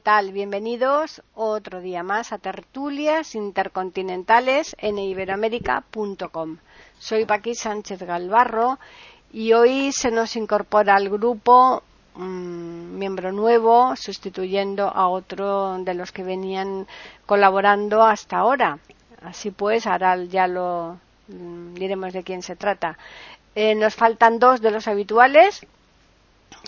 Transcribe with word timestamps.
Tal? 0.00 0.32
Bienvenidos 0.32 1.22
otro 1.34 1.80
día 1.80 2.02
más 2.02 2.32
a 2.32 2.38
Tertulias 2.38 3.34
Intercontinentales 3.34 4.74
en 4.78 4.98
iberoamérica.com. 4.98 6.56
Soy 6.98 7.26
Paqui 7.26 7.54
Sánchez 7.54 8.02
Galvarro 8.02 8.78
y 9.32 9.52
hoy 9.52 9.92
se 9.92 10.10
nos 10.10 10.36
incorpora 10.36 10.96
al 10.96 11.10
grupo 11.10 11.82
un 12.14 12.98
miembro 12.98 13.30
nuevo 13.30 13.94
sustituyendo 13.94 14.88
a 14.88 15.08
otro 15.08 15.78
de 15.78 15.94
los 15.94 16.12
que 16.12 16.24
venían 16.24 16.86
colaborando 17.26 18.02
hasta 18.02 18.38
ahora. 18.38 18.78
Así 19.22 19.50
pues, 19.50 19.86
ahora 19.86 20.16
ya 20.24 20.46
lo 20.46 20.98
mm, 21.28 21.74
diremos 21.74 22.12
de 22.14 22.22
quién 22.22 22.42
se 22.42 22.56
trata. 22.56 22.96
Eh, 23.54 23.74
nos 23.74 23.94
faltan 23.94 24.38
dos 24.38 24.62
de 24.62 24.70
los 24.70 24.88
habituales, 24.88 25.66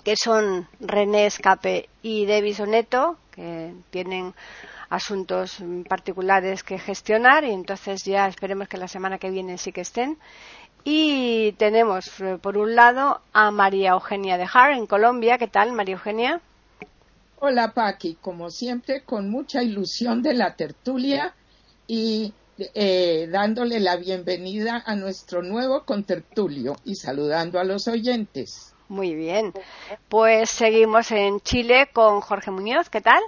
que 0.04 0.16
son 0.16 0.68
René 0.80 1.26
Escape 1.26 1.88
y 2.02 2.26
Davis 2.26 2.60
Oneto, 2.60 3.16
que 3.30 3.72
tienen 3.90 4.34
asuntos 4.90 5.58
particulares 5.88 6.62
que 6.62 6.78
gestionar 6.78 7.44
y 7.44 7.50
entonces 7.50 8.04
ya 8.04 8.28
esperemos 8.28 8.68
que 8.68 8.76
la 8.76 8.88
semana 8.88 9.18
que 9.18 9.30
viene 9.30 9.58
sí 9.58 9.72
que 9.72 9.80
estén. 9.80 10.18
Y 10.84 11.52
tenemos 11.52 12.20
eh, 12.20 12.38
por 12.42 12.58
un 12.58 12.74
lado 12.74 13.20
a 13.32 13.50
María 13.50 13.90
Eugenia 13.90 14.36
de 14.36 14.46
Har 14.52 14.72
en 14.72 14.86
Colombia. 14.86 15.38
¿Qué 15.38 15.46
tal, 15.46 15.72
María 15.72 15.94
Eugenia? 15.94 16.40
Hola, 17.38 17.72
Paqui. 17.72 18.18
Como 18.20 18.50
siempre, 18.50 19.02
con 19.02 19.30
mucha 19.30 19.62
ilusión 19.62 20.22
de 20.22 20.34
la 20.34 20.56
tertulia 20.56 21.34
y 21.86 22.34
eh, 22.58 23.28
dándole 23.30 23.80
la 23.80 23.96
bienvenida 23.96 24.82
a 24.84 24.94
nuestro 24.94 25.42
nuevo 25.42 25.84
contertulio 25.84 26.76
y 26.84 26.96
saludando 26.96 27.58
a 27.58 27.64
los 27.64 27.88
oyentes. 27.88 28.71
Muy 28.92 29.14
bien. 29.14 29.54
Pues 30.10 30.50
seguimos 30.50 31.10
en 31.12 31.40
Chile 31.40 31.88
con 31.94 32.20
Jorge 32.20 32.50
Muñoz. 32.50 32.90
¿Qué 32.90 33.00
tal? 33.00 33.22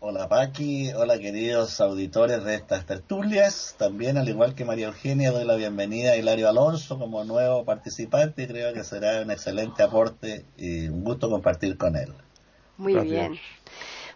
Hola 0.00 0.30
Paqui, 0.30 0.90
hola 0.94 1.18
queridos 1.18 1.78
auditores 1.82 2.42
de 2.42 2.54
estas 2.54 2.86
tertulias. 2.86 3.74
También, 3.78 4.16
al 4.16 4.30
igual 4.30 4.54
que 4.54 4.64
María 4.64 4.86
Eugenia, 4.86 5.30
doy 5.30 5.44
la 5.44 5.56
bienvenida 5.56 6.12
a 6.12 6.16
Hilario 6.16 6.48
Alonso 6.48 6.98
como 6.98 7.22
nuevo 7.22 7.66
participante 7.66 8.44
y 8.44 8.46
creo 8.46 8.72
que 8.72 8.82
será 8.82 9.20
un 9.20 9.30
excelente 9.30 9.82
aporte 9.82 10.46
y 10.56 10.88
un 10.88 11.04
gusto 11.04 11.28
compartir 11.28 11.76
con 11.76 11.94
él. 11.94 12.14
Muy 12.78 12.96
bien. 12.96 13.38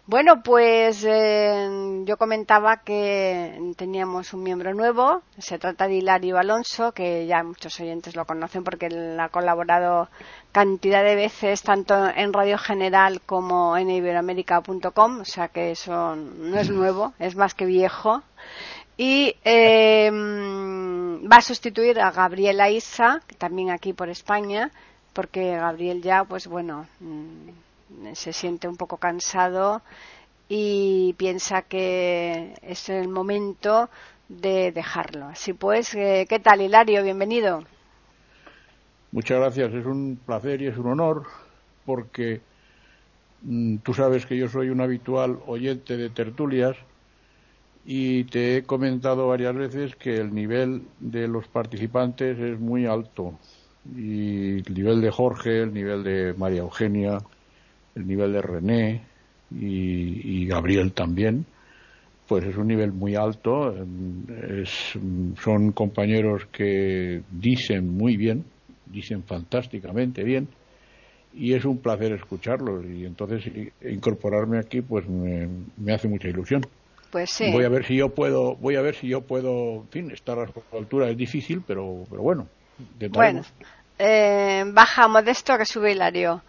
Bueno, 0.07 0.41
pues 0.41 1.03
eh, 1.05 2.03
yo 2.05 2.15
comentaba 2.15 2.77
que 2.77 3.73
teníamos 3.75 4.33
un 4.33 4.41
miembro 4.41 4.73
nuevo. 4.73 5.21
Se 5.37 5.59
trata 5.59 5.85
de 5.89 5.95
Hilario 5.95 6.37
Alonso, 6.37 6.93
que 6.93 7.25
ya 7.27 7.43
muchos 7.43 7.77
oyentes 7.81 8.15
lo 8.15 8.23
conocen 8.23 8.63
porque 8.63 8.85
él 8.85 9.19
ha 9.19 9.27
colaborado 9.27 10.07
cantidad 10.53 11.03
de 11.03 11.15
veces 11.15 11.61
tanto 11.61 12.07
en 12.07 12.31
Radio 12.31 12.57
General 12.57 13.19
como 13.25 13.75
en 13.75 13.89
iberoamérica.com, 13.89 15.19
o 15.19 15.25
sea 15.25 15.49
que 15.49 15.71
eso 15.71 16.15
no 16.15 16.57
es 16.57 16.69
nuevo, 16.69 17.13
es 17.19 17.35
más 17.35 17.53
que 17.53 17.65
viejo. 17.65 18.23
Y 18.95 19.35
eh, 19.43 20.09
va 20.09 21.35
a 21.35 21.41
sustituir 21.41 21.99
a 21.99 22.11
Gabriela 22.11 22.69
Isa, 22.69 23.21
también 23.37 23.71
aquí 23.71 23.91
por 23.91 24.07
España, 24.07 24.71
porque 25.11 25.57
Gabriel 25.57 26.01
ya, 26.01 26.23
pues 26.23 26.47
bueno. 26.47 26.87
Mm, 27.01 27.66
se 28.13 28.33
siente 28.33 28.67
un 28.67 28.77
poco 28.77 28.97
cansado 28.97 29.81
y 30.49 31.13
piensa 31.17 31.61
que 31.63 32.53
es 32.61 32.89
el 32.89 33.07
momento 33.07 33.89
de 34.29 34.71
dejarlo. 34.71 35.25
Así 35.25 35.53
pues, 35.53 35.93
eh, 35.95 36.25
¿qué 36.29 36.39
tal, 36.39 36.61
Hilario? 36.61 37.03
Bienvenido. 37.03 37.63
Muchas 39.11 39.39
gracias, 39.39 39.73
es 39.73 39.85
un 39.85 40.19
placer 40.25 40.61
y 40.61 40.67
es 40.67 40.77
un 40.77 40.87
honor 40.87 41.23
porque 41.85 42.41
mm, 43.41 43.77
tú 43.77 43.93
sabes 43.93 44.25
que 44.25 44.37
yo 44.37 44.49
soy 44.49 44.69
un 44.69 44.81
habitual 44.81 45.39
oyente 45.47 45.95
de 45.95 46.09
tertulias 46.09 46.75
y 47.85 48.25
te 48.25 48.57
he 48.57 48.63
comentado 48.63 49.29
varias 49.29 49.55
veces 49.55 49.95
que 49.95 50.17
el 50.17 50.35
nivel 50.35 50.83
de 50.99 51.29
los 51.29 51.47
participantes 51.47 52.37
es 52.37 52.59
muy 52.59 52.85
alto 52.85 53.33
y 53.95 54.57
el 54.57 54.73
nivel 54.73 54.99
de 54.99 55.09
Jorge, 55.09 55.61
el 55.61 55.73
nivel 55.73 56.03
de 56.03 56.33
María 56.37 56.59
Eugenia, 56.59 57.19
el 57.97 58.07
nivel 58.07 58.33
de 58.33 58.41
René 58.41 59.01
y, 59.51 60.45
Gabriel 60.45 60.93
también, 60.93 61.45
pues 62.27 62.45
es 62.45 62.55
un 62.57 62.67
nivel 62.67 62.91
muy 62.91 63.15
alto. 63.15 63.73
son 65.41 65.71
compañeros 65.71 66.45
que 66.51 67.21
dicen 67.31 67.89
muy 67.89 68.17
bien, 68.17 68.45
dicen 68.85 69.23
fantásticamente 69.23 70.23
bien, 70.23 70.47
y 71.33 71.53
es 71.53 71.65
un 71.65 71.77
placer 71.79 72.13
escucharlos. 72.13 72.85
Y 72.85 73.05
entonces 73.05 73.43
incorporarme 73.81 74.59
aquí, 74.59 74.81
pues 74.81 75.07
me, 75.07 75.93
hace 75.93 76.07
mucha 76.07 76.27
ilusión. 76.27 76.61
Pues 77.11 77.31
sí. 77.31 77.51
Voy 77.51 77.63
a 77.63 77.69
ver 77.69 77.85
si 77.85 77.95
yo 77.95 78.09
puedo, 78.09 78.55
voy 78.55 78.75
a 78.75 78.81
ver 78.81 78.95
si 78.95 79.07
yo 79.07 79.21
puedo, 79.21 79.81
en 79.81 79.87
fin, 79.89 80.11
estar 80.11 80.37
a 80.39 80.47
su 80.47 80.77
altura 80.77 81.09
es 81.09 81.17
difícil, 81.17 81.63
pero, 81.65 82.03
pero 82.09 82.21
bueno. 82.21 82.47
Bueno, 83.09 83.41
eh, 83.97 84.63
baja 84.67 85.07
modesto 85.07 85.57
que 85.57 85.65
sube 85.65 85.93
Hilario. 85.93 86.43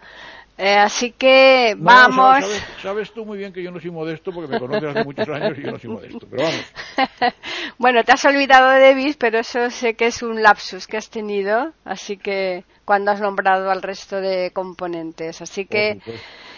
Eh, 0.61 0.75
así 0.75 1.13
que 1.13 1.73
vamos. 1.77 2.43
sabes, 2.81 3.13
tú 3.13 3.25
muy 3.25 3.37
bien 3.37 3.53
que 3.53 3.63
yo 3.63 3.71
no 3.71 3.79
soy 3.79 3.91
modesto 3.91 4.33
porque 4.33 4.51
me 4.51 4.59
conoces 4.59 4.89
hace 4.89 5.05
muchos 5.05 5.29
años 5.29 5.57
y 5.57 5.61
yo 5.61 5.71
no 5.71 5.79
soy 5.79 5.89
modesto, 5.89 6.27
pero 6.29 6.43
vamos. 6.43 7.33
bueno, 7.77 8.03
te 8.03 8.11
has 8.11 8.25
olvidado 8.25 8.69
de 8.71 8.81
Davis, 8.81 9.15
pero 9.15 9.39
eso 9.39 9.69
sé 9.69 9.93
que 9.93 10.07
es 10.07 10.21
un 10.21 10.43
lapsus 10.43 10.85
que 10.85 10.97
has 10.97 11.09
tenido, 11.09 11.71
así 11.85 12.17
que 12.17 12.65
cuando 12.83 13.11
has 13.11 13.21
nombrado 13.21 13.71
al 13.71 13.81
resto 13.81 14.19
de 14.19 14.51
componentes, 14.51 15.41
así 15.41 15.65
que. 15.65 16.01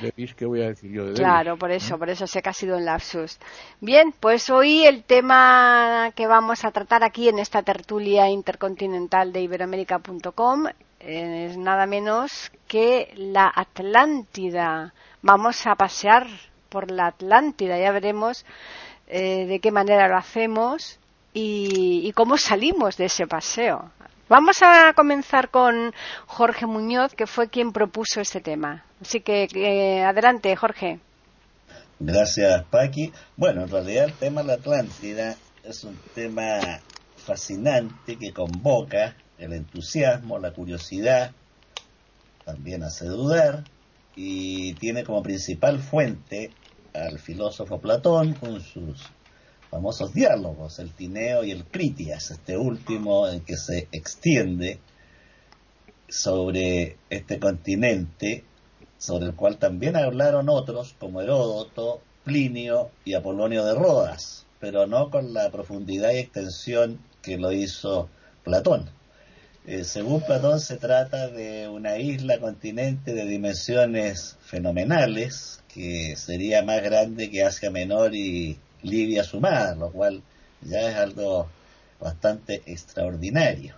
Davis, 0.01 0.33
¿qué 0.33 0.47
voy 0.47 0.63
a 0.63 0.69
decir 0.69 0.91
yo 0.91 1.01
de 1.01 1.09
Davis? 1.09 1.19
Claro, 1.19 1.57
por 1.57 1.69
eso, 1.69 1.99
por 1.99 2.09
eso 2.09 2.25
sé 2.25 2.41
que 2.41 2.49
ha 2.49 2.53
sido 2.53 2.77
un 2.77 2.85
lapsus. 2.85 3.37
Bien, 3.81 4.15
pues 4.19 4.49
hoy 4.49 4.83
el 4.83 5.03
tema 5.03 6.11
que 6.15 6.25
vamos 6.25 6.65
a 6.65 6.71
tratar 6.71 7.03
aquí 7.03 7.29
en 7.29 7.37
esta 7.37 7.61
tertulia 7.61 8.27
intercontinental 8.29 9.31
de 9.31 9.41
iberoamérica.com 9.41 10.69
es 11.05 11.57
nada 11.57 11.85
menos 11.85 12.51
que 12.67 13.13
la 13.15 13.51
Atlántida. 13.53 14.93
Vamos 15.21 15.65
a 15.67 15.75
pasear 15.75 16.27
por 16.69 16.91
la 16.91 17.07
Atlántida, 17.07 17.77
ya 17.77 17.91
veremos 17.91 18.45
eh, 19.07 19.45
de 19.45 19.59
qué 19.59 19.71
manera 19.71 20.07
lo 20.07 20.17
hacemos 20.17 20.99
y, 21.33 22.11
cómo 22.13 22.37
salimos 22.37 22.97
de 22.97 23.05
ese 23.05 23.27
paseo. 23.27 23.91
Vamos 24.29 24.61
a 24.61 24.93
comenzar 24.93 25.49
con 25.49 25.93
Jorge 26.25 26.65
Muñoz, 26.65 27.13
que 27.13 27.27
fue 27.27 27.49
quien 27.49 27.73
propuso 27.73 28.21
este 28.21 28.39
tema. 28.39 28.85
Así 29.01 29.19
que 29.19 29.47
eh, 29.53 30.03
adelante, 30.03 30.55
Jorge. 30.55 30.99
Gracias, 31.99 32.63
Paqui. 32.69 33.11
Bueno, 33.35 33.63
en 33.63 33.69
realidad 33.69 34.05
el 34.05 34.13
tema 34.13 34.41
de 34.41 34.47
la 34.47 34.53
Atlántida 34.53 35.35
es 35.63 35.83
un 35.83 35.97
tema 36.15 36.59
fascinante 37.17 38.17
que 38.17 38.33
convoca 38.33 39.15
el 39.41 39.53
entusiasmo, 39.53 40.39
la 40.39 40.53
curiosidad, 40.53 41.31
también 42.45 42.83
hace 42.83 43.05
dudar 43.05 43.63
y 44.15 44.73
tiene 44.75 45.03
como 45.03 45.23
principal 45.23 45.79
fuente 45.79 46.51
al 46.93 47.19
filósofo 47.19 47.79
Platón 47.79 48.33
con 48.33 48.61
sus 48.61 49.01
famosos 49.69 50.13
diálogos, 50.13 50.79
el 50.79 50.93
Tineo 50.93 51.43
y 51.43 51.51
el 51.51 51.65
Critias, 51.65 52.31
este 52.31 52.57
último 52.57 53.27
en 53.27 53.41
que 53.41 53.57
se 53.57 53.87
extiende 53.91 54.79
sobre 56.07 56.97
este 57.09 57.39
continente, 57.39 58.43
sobre 58.97 59.27
el 59.27 59.35
cual 59.35 59.57
también 59.57 59.95
hablaron 59.95 60.49
otros 60.49 60.93
como 60.99 61.21
Heródoto, 61.21 62.01
Plinio 62.25 62.91
y 63.05 63.13
Apolonio 63.15 63.65
de 63.65 63.73
Rodas, 63.73 64.45
pero 64.59 64.85
no 64.85 65.09
con 65.09 65.33
la 65.33 65.49
profundidad 65.49 66.11
y 66.11 66.17
extensión 66.17 66.99
que 67.23 67.37
lo 67.37 67.51
hizo 67.51 68.09
Platón. 68.43 69.00
Eh, 69.67 69.83
según 69.83 70.21
Platón 70.21 70.59
se 70.59 70.77
trata 70.77 71.27
de 71.27 71.69
una 71.69 71.99
isla 71.99 72.39
continente 72.39 73.13
de 73.13 73.25
dimensiones 73.25 74.37
fenomenales, 74.41 75.61
que 75.71 76.15
sería 76.15 76.63
más 76.63 76.81
grande 76.81 77.29
que 77.29 77.43
Asia 77.43 77.69
Menor 77.69 78.15
y 78.15 78.57
Libia 78.81 79.23
sumada, 79.23 79.75
lo 79.75 79.91
cual 79.91 80.23
ya 80.61 80.89
es 80.89 80.95
algo 80.95 81.47
bastante 81.99 82.63
extraordinario. 82.65 83.75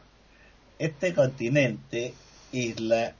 Este 0.79 1.13
continente, 1.13 2.13
isla, 2.53 3.13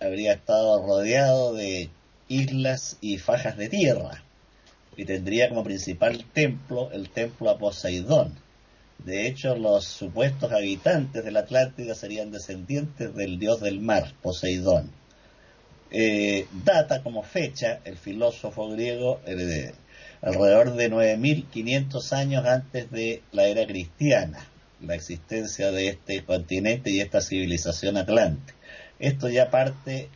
habría 0.00 0.32
estado 0.32 0.84
rodeado 0.84 1.54
de 1.54 1.88
islas 2.26 2.98
y 3.00 3.18
fajas 3.18 3.56
de 3.56 3.68
tierra, 3.68 4.24
y 4.96 5.04
tendría 5.04 5.48
como 5.48 5.62
principal 5.62 6.24
templo 6.32 6.90
el 6.90 7.10
templo 7.10 7.48
a 7.48 7.58
Poseidón. 7.58 8.34
De 9.04 9.26
hecho, 9.26 9.56
los 9.56 9.84
supuestos 9.84 10.52
habitantes 10.52 11.24
de 11.24 11.30
la 11.30 11.40
Atlántida 11.40 11.94
serían 11.94 12.30
descendientes 12.30 13.14
del 13.14 13.38
dios 13.38 13.60
del 13.60 13.80
mar, 13.80 14.12
Poseidón. 14.22 14.90
Eh, 15.90 16.48
data 16.64 17.02
como 17.02 17.22
fecha 17.22 17.80
el 17.84 17.96
filósofo 17.96 18.68
griego 18.70 19.20
eh, 19.24 19.72
alrededor 20.20 20.74
de 20.74 20.90
9.500 20.90 22.12
años 22.12 22.44
antes 22.44 22.90
de 22.90 23.22
la 23.30 23.46
era 23.46 23.64
cristiana, 23.66 24.44
la 24.80 24.96
existencia 24.96 25.70
de 25.70 25.88
este 25.88 26.24
continente 26.24 26.90
y 26.90 27.00
esta 27.00 27.20
civilización 27.20 27.96
atlante. 27.96 28.54
Esto 28.98 29.28
ya 29.28 29.50
parte 29.50 30.08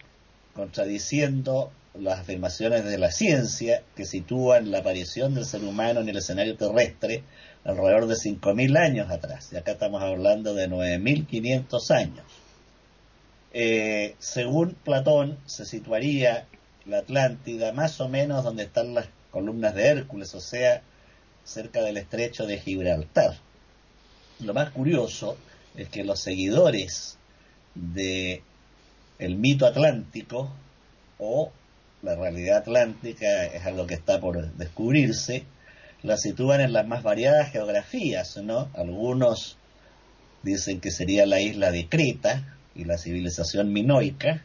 contradiciendo 0.54 1.70
las 1.94 2.20
afirmaciones 2.20 2.84
de 2.84 2.98
la 2.98 3.10
ciencia 3.10 3.82
que 3.96 4.04
sitúan 4.04 4.70
la 4.70 4.78
aparición 4.78 5.34
del 5.34 5.44
ser 5.44 5.64
humano 5.64 6.00
en 6.00 6.08
el 6.08 6.16
escenario 6.16 6.56
terrestre 6.56 7.22
alrededor 7.64 8.06
de 8.06 8.14
5.000 8.14 8.78
años 8.78 9.10
atrás. 9.10 9.52
Y 9.52 9.56
acá 9.56 9.72
estamos 9.72 10.02
hablando 10.02 10.54
de 10.54 10.68
9.500 10.68 11.90
años. 11.90 12.24
Eh, 13.52 14.14
según 14.18 14.74
Platón, 14.84 15.38
se 15.46 15.64
situaría 15.64 16.46
la 16.86 16.98
Atlántida 16.98 17.72
más 17.72 18.00
o 18.00 18.08
menos 18.08 18.44
donde 18.44 18.64
están 18.64 18.94
las 18.94 19.08
columnas 19.30 19.74
de 19.74 19.86
Hércules, 19.86 20.34
o 20.34 20.40
sea, 20.40 20.82
cerca 21.44 21.82
del 21.82 21.96
estrecho 21.96 22.46
de 22.46 22.58
Gibraltar. 22.58 23.36
Lo 24.40 24.54
más 24.54 24.70
curioso 24.70 25.36
es 25.76 25.88
que 25.88 26.04
los 26.04 26.20
seguidores 26.20 27.18
de 27.74 28.42
el 29.18 29.36
mito 29.36 29.66
atlántico 29.66 30.50
o 31.18 31.52
la 32.02 32.16
realidad 32.16 32.58
atlántica 32.58 33.44
es 33.44 33.66
algo 33.66 33.86
que 33.86 33.94
está 33.94 34.20
por 34.20 34.52
descubrirse, 34.54 35.44
la 36.02 36.16
sitúan 36.16 36.60
en 36.60 36.72
las 36.72 36.86
más 36.86 37.02
variadas 37.02 37.50
geografías, 37.50 38.36
¿no? 38.38 38.70
Algunos 38.74 39.56
dicen 40.42 40.80
que 40.80 40.90
sería 40.90 41.26
la 41.26 41.40
isla 41.40 41.70
de 41.70 41.88
Creta 41.88 42.56
y 42.74 42.84
la 42.84 42.96
civilización 42.96 43.72
minoica, 43.72 44.42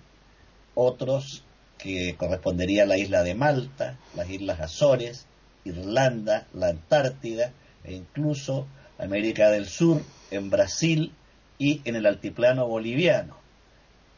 otros 0.73 1.43
que 1.77 2.15
correspondería 2.17 2.83
a 2.83 2.87
la 2.87 2.97
isla 2.97 3.23
de 3.23 3.35
Malta, 3.35 3.97
las 4.15 4.29
islas 4.29 4.59
Azores, 4.59 5.25
Irlanda, 5.63 6.47
la 6.53 6.69
Antártida 6.69 7.51
e 7.83 7.93
incluso 7.93 8.67
América 8.97 9.49
del 9.49 9.67
Sur, 9.67 10.01
en 10.31 10.49
Brasil 10.49 11.13
y 11.57 11.81
en 11.85 11.95
el 11.95 12.05
altiplano 12.05 12.67
boliviano. 12.67 13.37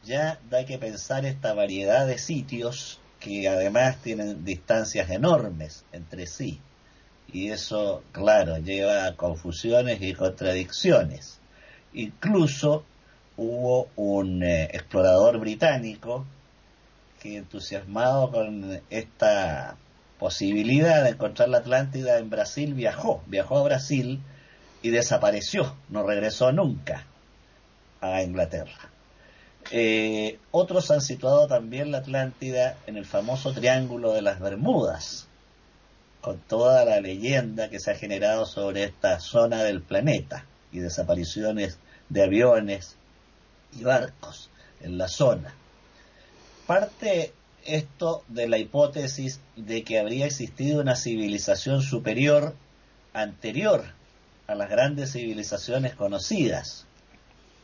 Ya 0.03 0.39
da 0.49 0.65
que 0.65 0.77
pensar 0.77 1.25
esta 1.25 1.53
variedad 1.53 2.07
de 2.07 2.17
sitios 2.17 2.99
que 3.19 3.47
además 3.47 3.97
tienen 4.01 4.45
distancias 4.45 5.09
enormes 5.09 5.83
entre 5.91 6.27
sí. 6.27 6.61
Y 7.31 7.49
eso, 7.49 8.03
claro, 8.11 8.57
lleva 8.57 9.05
a 9.05 9.15
confusiones 9.15 10.01
y 10.01 10.13
contradicciones. 10.13 11.39
Incluso 11.93 12.83
hubo 13.35 13.89
un 13.95 14.43
eh, 14.43 14.65
explorador 14.73 15.37
británico 15.39 16.25
que 17.21 17.37
entusiasmado 17.37 18.31
con 18.31 18.81
esta 18.89 19.75
posibilidad 20.19 21.03
de 21.03 21.11
encontrar 21.11 21.49
la 21.49 21.59
Atlántida 21.59 22.17
en 22.17 22.29
Brasil 22.29 22.73
viajó, 22.73 23.23
viajó 23.27 23.57
a 23.57 23.63
Brasil 23.63 24.21
y 24.81 24.89
desapareció, 24.89 25.75
no 25.89 26.03
regresó 26.03 26.51
nunca 26.51 27.05
a 28.01 28.21
Inglaterra. 28.23 28.89
Eh, 29.71 30.39
otros 30.51 30.91
han 30.91 31.01
situado 31.01 31.47
también 31.47 31.91
la 31.91 31.99
Atlántida 31.99 32.77
en 32.87 32.97
el 32.97 33.05
famoso 33.05 33.51
Triángulo 33.53 34.13
de 34.13 34.21
las 34.21 34.39
Bermudas, 34.39 35.26
con 36.27 36.39
toda 36.39 36.83
la 36.83 36.99
leyenda 36.99 37.69
que 37.69 37.79
se 37.79 37.91
ha 37.91 37.95
generado 37.95 38.45
sobre 38.45 38.83
esta 38.83 39.17
zona 39.21 39.63
del 39.63 39.81
planeta 39.81 40.43
y 40.73 40.79
desapariciones 40.79 41.79
de 42.09 42.21
aviones 42.21 42.97
y 43.79 43.85
barcos 43.85 44.49
en 44.81 44.97
la 44.97 45.07
zona. 45.07 45.53
Parte 46.65 47.31
esto 47.63 48.25
de 48.27 48.49
la 48.49 48.57
hipótesis 48.57 49.39
de 49.55 49.85
que 49.85 49.99
habría 49.99 50.25
existido 50.25 50.81
una 50.81 50.97
civilización 50.97 51.81
superior 51.81 52.55
anterior 53.13 53.85
a 54.47 54.55
las 54.55 54.69
grandes 54.69 55.13
civilizaciones 55.13 55.95
conocidas, 55.95 56.87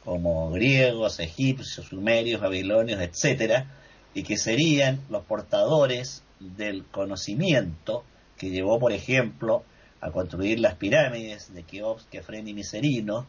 como 0.06 0.52
griegos, 0.52 1.20
egipcios, 1.20 1.88
sumerios, 1.88 2.40
babilonios, 2.40 3.02
etcétera, 3.02 3.66
y 4.14 4.24
que 4.24 4.38
serían 4.38 5.02
los 5.10 5.26
portadores 5.26 6.24
del 6.40 6.86
conocimiento 6.86 8.06
que 8.38 8.50
llevó, 8.50 8.80
por 8.80 8.92
ejemplo, 8.92 9.64
a 10.02 10.12
construir 10.12 10.60
las 10.60 10.76
pirámides 10.76 11.54
de 11.54 11.64
Keops, 11.64 12.06
Kefren 12.12 12.48
y 12.48 12.54
Miserino, 12.54 13.26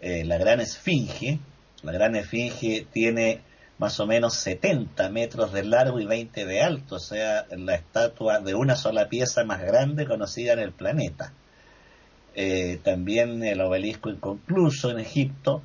eh, 0.00 0.24
la 0.24 0.38
gran 0.38 0.60
esfinge. 0.60 1.40
La 1.82 1.92
gran 1.92 2.14
esfinge 2.16 2.86
tiene 2.92 3.40
más 3.78 3.98
o 4.00 4.06
menos 4.06 4.34
70 4.34 5.08
metros 5.10 5.52
de 5.52 5.64
largo 5.64 6.00
y 6.00 6.06
20 6.06 6.44
de 6.44 6.62
alto, 6.62 6.96
o 6.96 7.00
sea, 7.00 7.46
la 7.50 7.74
estatua 7.76 8.40
de 8.40 8.54
una 8.54 8.74
sola 8.74 9.08
pieza 9.08 9.44
más 9.44 9.60
grande 9.60 10.06
conocida 10.06 10.52
en 10.52 10.58
el 10.58 10.72
planeta. 10.72 11.32
Eh, 12.34 12.80
también 12.82 13.42
el 13.42 13.60
obelisco 13.60 14.10
inconcluso 14.10 14.90
en 14.90 14.98
Egipto, 14.98 15.62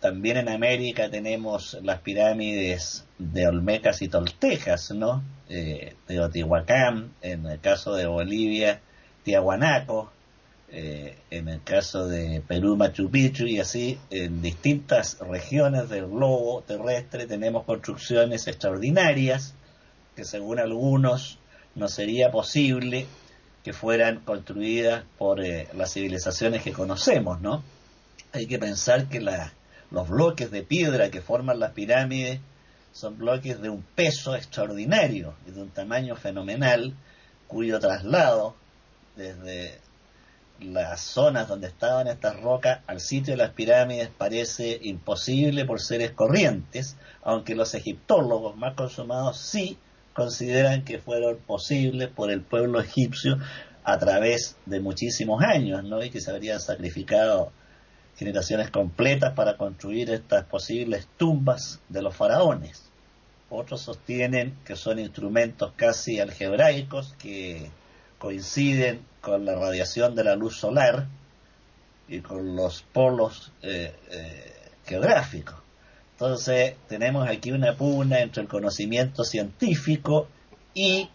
también 0.00 0.36
en 0.36 0.50
América 0.50 1.10
tenemos 1.10 1.78
las 1.82 2.00
pirámides 2.00 3.06
de 3.18 3.46
Olmecas 3.48 4.02
y 4.02 4.08
Toltecas, 4.08 4.90
¿no? 4.90 5.22
Eh, 5.48 5.94
Teotihuacán, 6.06 7.12
en 7.20 7.46
el 7.46 7.60
caso 7.60 7.94
de 7.94 8.06
Bolivia, 8.06 8.80
Tiahuanaco, 9.24 10.10
eh, 10.70 11.16
en 11.30 11.48
el 11.48 11.62
caso 11.62 12.08
de 12.08 12.42
Perú, 12.46 12.76
Machu 12.76 13.10
Picchu, 13.10 13.44
y 13.44 13.60
así 13.60 13.98
en 14.10 14.42
distintas 14.42 15.18
regiones 15.20 15.88
del 15.88 16.06
globo 16.06 16.62
terrestre 16.66 17.26
tenemos 17.26 17.64
construcciones 17.64 18.48
extraordinarias 18.48 19.54
que 20.16 20.24
según 20.24 20.58
algunos 20.58 21.38
no 21.74 21.88
sería 21.88 22.30
posible 22.30 23.06
que 23.62 23.72
fueran 23.72 24.20
construidas 24.20 25.04
por 25.18 25.44
eh, 25.44 25.68
las 25.74 25.92
civilizaciones 25.92 26.62
que 26.62 26.72
conocemos, 26.72 27.40
¿no? 27.40 27.62
Hay 28.32 28.46
que 28.46 28.58
pensar 28.58 29.08
que 29.08 29.20
los 29.20 30.08
bloques 30.08 30.50
de 30.50 30.62
piedra 30.62 31.10
que 31.10 31.20
forman 31.20 31.60
las 31.60 31.72
pirámides 31.72 32.40
son 32.94 33.18
bloques 33.18 33.60
de 33.60 33.68
un 33.68 33.82
peso 33.82 34.36
extraordinario 34.36 35.34
y 35.46 35.50
de 35.50 35.60
un 35.60 35.70
tamaño 35.70 36.14
fenomenal, 36.14 36.94
cuyo 37.48 37.80
traslado 37.80 38.54
desde 39.16 39.80
las 40.60 41.00
zonas 41.00 41.48
donde 41.48 41.66
estaban 41.66 42.06
estas 42.06 42.40
rocas 42.40 42.80
al 42.86 43.00
sitio 43.00 43.34
de 43.34 43.38
las 43.38 43.50
pirámides 43.50 44.10
parece 44.16 44.78
imposible 44.82 45.64
por 45.64 45.80
seres 45.80 46.12
corrientes, 46.12 46.96
aunque 47.24 47.56
los 47.56 47.74
egiptólogos 47.74 48.56
más 48.56 48.74
consumados 48.74 49.38
sí 49.38 49.76
consideran 50.12 50.84
que 50.84 51.00
fueron 51.00 51.38
posibles 51.38 52.08
por 52.08 52.30
el 52.30 52.42
pueblo 52.42 52.80
egipcio 52.80 53.38
a 53.82 53.98
través 53.98 54.56
de 54.66 54.78
muchísimos 54.78 55.42
años, 55.42 55.82
¿no? 55.82 56.00
Y 56.02 56.10
que 56.10 56.20
se 56.20 56.30
habrían 56.30 56.60
sacrificado 56.60 57.50
generaciones 58.16 58.70
completas 58.70 59.32
para 59.34 59.56
construir 59.56 60.10
estas 60.10 60.44
posibles 60.44 61.08
tumbas 61.16 61.80
de 61.88 62.02
los 62.02 62.14
faraones. 62.14 62.90
Otros 63.50 63.82
sostienen 63.82 64.56
que 64.64 64.76
son 64.76 64.98
instrumentos 64.98 65.72
casi 65.76 66.20
algebraicos 66.20 67.14
que 67.18 67.70
coinciden 68.18 69.04
con 69.20 69.44
la 69.44 69.54
radiación 69.54 70.14
de 70.14 70.24
la 70.24 70.36
luz 70.36 70.56
solar 70.58 71.06
y 72.08 72.20
con 72.20 72.56
los 72.56 72.82
polos 72.82 73.52
eh, 73.62 73.94
eh, 74.10 74.54
geográficos. 74.86 75.56
Entonces 76.12 76.74
tenemos 76.88 77.28
aquí 77.28 77.50
una 77.50 77.76
pugna 77.76 78.20
entre 78.20 78.42
el 78.42 78.48
conocimiento 78.48 79.24
científico 79.24 80.28
y 80.72 81.10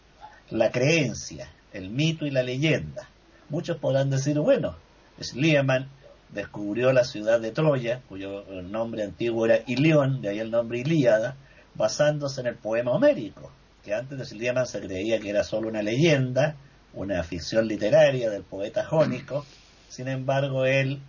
la 0.49 0.71
creencia, 0.71 1.49
el 1.73 1.89
mito 1.89 2.25
y 2.25 2.31
la 2.31 2.43
leyenda. 2.43 3.09
Muchos 3.49 3.77
podrán 3.77 4.09
decir, 4.09 4.39
bueno, 4.39 4.75
Schliemann 5.21 5.89
descubrió 6.29 6.93
la 6.93 7.03
ciudad 7.03 7.39
de 7.39 7.51
Troya, 7.51 8.01
cuyo 8.07 8.43
nombre 8.63 9.03
antiguo 9.03 9.45
era 9.45 9.63
Ilión, 9.67 10.21
de 10.21 10.29
ahí 10.29 10.39
el 10.39 10.51
nombre 10.51 10.79
Ilíada, 10.79 11.35
basándose 11.75 12.41
en 12.41 12.47
el 12.47 12.55
poema 12.55 12.91
homérico, 12.91 13.51
que 13.83 13.93
antes 13.93 14.17
de 14.17 14.25
Schliemann 14.25 14.67
se 14.67 14.81
creía 14.81 15.19
que 15.19 15.29
era 15.29 15.43
solo 15.43 15.67
una 15.67 15.81
leyenda, 15.81 16.55
una 16.93 17.23
ficción 17.23 17.67
literaria 17.67 18.29
del 18.29 18.43
poeta 18.43 18.85
jónico, 18.85 19.45
sin 19.87 20.07
embargo 20.07 20.65
él 20.65 21.01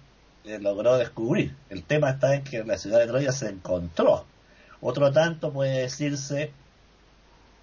eh, 0.44 0.58
logró 0.58 0.96
descubrir. 0.96 1.54
El 1.68 1.82
tema 1.84 2.10
está 2.10 2.34
en 2.34 2.44
que 2.44 2.64
la 2.64 2.78
ciudad 2.78 3.00
de 3.00 3.06
Troya 3.06 3.32
se 3.32 3.48
encontró. 3.48 4.24
Otro 4.80 5.12
tanto 5.12 5.52
puede 5.52 5.82
decirse 5.82 6.52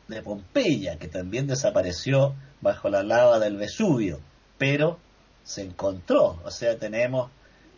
de 0.07 0.21
Pompeya, 0.21 0.97
que 0.97 1.07
también 1.07 1.47
desapareció 1.47 2.35
bajo 2.61 2.89
la 2.89 3.03
lava 3.03 3.39
del 3.39 3.57
Vesubio, 3.57 4.19
pero 4.57 4.99
se 5.43 5.63
encontró. 5.63 6.39
O 6.43 6.51
sea, 6.51 6.77
tenemos 6.77 7.31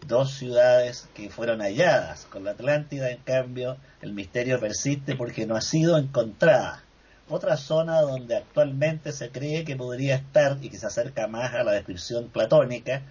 dos 0.08 0.34
ciudades 0.34 1.08
que 1.14 1.30
fueron 1.30 1.62
halladas. 1.62 2.26
Con 2.26 2.44
la 2.44 2.52
Atlántida, 2.52 3.12
en 3.12 3.22
cambio, 3.24 3.78
el 4.02 4.14
misterio 4.14 4.60
persiste 4.60 5.16
porque 5.16 5.46
no 5.46 5.56
ha 5.56 5.62
sido 5.62 5.98
encontrada. 5.98 6.84
otra 7.30 7.58
zona 7.58 8.02
donde 8.02 8.38
actualmente 8.38 9.12
se 9.12 9.30
cree 9.30 9.64
que 9.64 9.76
podría 9.76 10.16
estar 10.16 10.58
y 10.62 10.70
que 10.70 10.80
se 10.80 10.88
acerca 10.88 11.28
más 11.28 11.54
a 11.54 11.64
la 11.64 11.74
descripción 11.74 12.30
platónica 12.30 13.04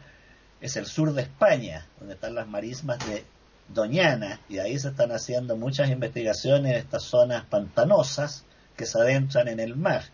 es 0.61 0.77
el 0.77 0.87
sur 0.87 1.13
de 1.13 1.23
España, 1.23 1.87
donde 1.99 2.15
están 2.15 2.35
las 2.35 2.49
marismas 2.49 2.99
de 3.07 3.25
Doñana, 3.69 4.41
y 4.49 4.59
ahí 4.59 4.79
se 4.79 4.89
están 4.89 5.13
haciendo 5.13 5.55
muchas 5.55 5.91
investigaciones 5.91 6.73
en 6.73 6.79
estas 6.79 7.03
zonas 7.03 7.45
pantanosas 7.45 8.45
que 8.77 8.87
se 8.87 8.99
adentran 8.99 9.47
en 9.47 9.61
el 9.61 9.77
mar. 9.77 10.05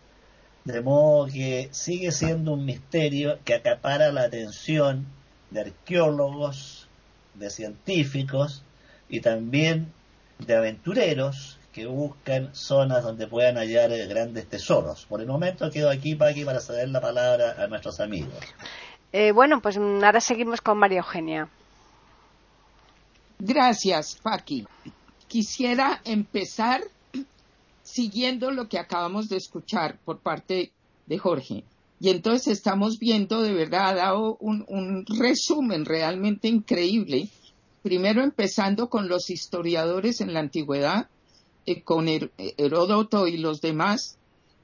De 0.65 0.81
modo 0.81 1.27
que 1.27 1.69
sigue 1.71 2.11
siendo 2.11 2.53
un 2.53 2.65
misterio 2.65 3.39
que 3.45 3.53
acapara 3.55 4.11
la 4.11 4.23
atención 4.23 5.07
de 5.51 5.61
arqueólogos, 5.61 6.87
de 7.33 7.49
científicos 7.49 8.63
y 9.09 9.21
también 9.21 9.91
de 10.39 10.55
aventureros 10.55 11.59
que 11.71 11.87
buscan 11.87 12.55
zonas 12.55 13.03
donde 13.03 13.27
puedan 13.27 13.57
hallar 13.57 13.91
eh, 13.91 14.07
grandes 14.07 14.47
tesoros. 14.47 15.05
Por 15.05 15.19
el 15.19 15.27
momento 15.27 15.69
quedo 15.69 15.89
aquí, 15.89 16.15
Paqui, 16.15 16.45
para 16.45 16.61
ceder 16.61 16.87
la 16.89 17.01
palabra 17.01 17.55
a 17.61 17.67
nuestros 17.67 17.99
amigos. 17.99 18.33
Eh, 19.11 19.31
bueno, 19.31 19.61
pues 19.61 19.77
ahora 19.77 20.21
seguimos 20.21 20.61
con 20.61 20.77
María 20.77 20.99
Eugenia. 20.99 21.49
Gracias, 23.39 24.17
Paqui. 24.23 24.65
Quisiera 25.27 26.01
empezar 26.05 26.81
siguiendo 27.83 28.51
lo 28.51 28.69
que 28.69 28.79
acabamos 28.79 29.27
de 29.27 29.37
escuchar 29.37 29.97
por 30.05 30.19
parte 30.19 30.71
de 31.05 31.17
Jorge. 31.17 31.63
Y 31.99 32.09
entonces 32.09 32.47
estamos 32.47 32.99
viendo, 32.99 33.41
de 33.41 33.53
verdad, 33.53 33.89
ha 33.89 33.95
dado 33.95 34.37
un 34.39 35.05
resumen 35.07 35.85
realmente 35.85 36.47
increíble. 36.47 37.29
Primero 37.83 38.23
empezando 38.23 38.89
con 38.89 39.07
los 39.07 39.29
historiadores 39.29 40.19
en 40.19 40.33
la 40.33 40.39
antigüedad, 40.39 41.07
eh, 41.67 41.81
con 41.81 42.07
Heródoto 42.07 43.27
y 43.27 43.37
los 43.37 43.59
demás, 43.59 44.17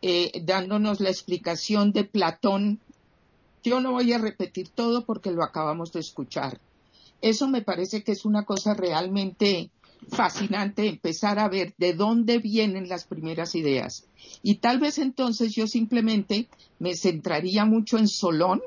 eh, 0.04 0.32
dándonos 0.44 1.00
la 1.00 1.10
explicación 1.10 1.94
de 1.94 2.04
Platón. 2.04 2.80
Yo 3.64 3.82
no 3.82 3.92
voy 3.92 4.14
a 4.14 4.20
repetir 4.20 4.70
todo 4.70 5.06
porque 5.06 5.32
lo 5.32 5.44
acabamos 5.44 5.92
de 5.94 6.00
escuchar. 6.00 6.60
Eso 7.22 7.48
me 7.48 7.64
parece 7.64 8.04
que 8.04 8.12
es 8.12 8.24
una 8.24 8.46
cosa 8.46 8.76
realmente 8.76 9.72
fascinante 10.10 10.88
empezar 10.88 11.40
a 11.40 11.48
ver 11.50 11.74
de 11.78 11.94
dónde 11.94 12.40
vienen 12.40 12.90
las 12.90 13.06
primeras 13.06 13.56
ideas. 13.56 14.06
Y 14.42 14.56
tal 14.56 14.80
vez 14.80 14.98
entonces 14.98 15.54
yo 15.54 15.68
simplemente 15.68 16.48
me 16.80 16.96
centraría 16.96 17.66
mucho 17.66 17.98
en 17.98 18.08
Solón, 18.08 18.62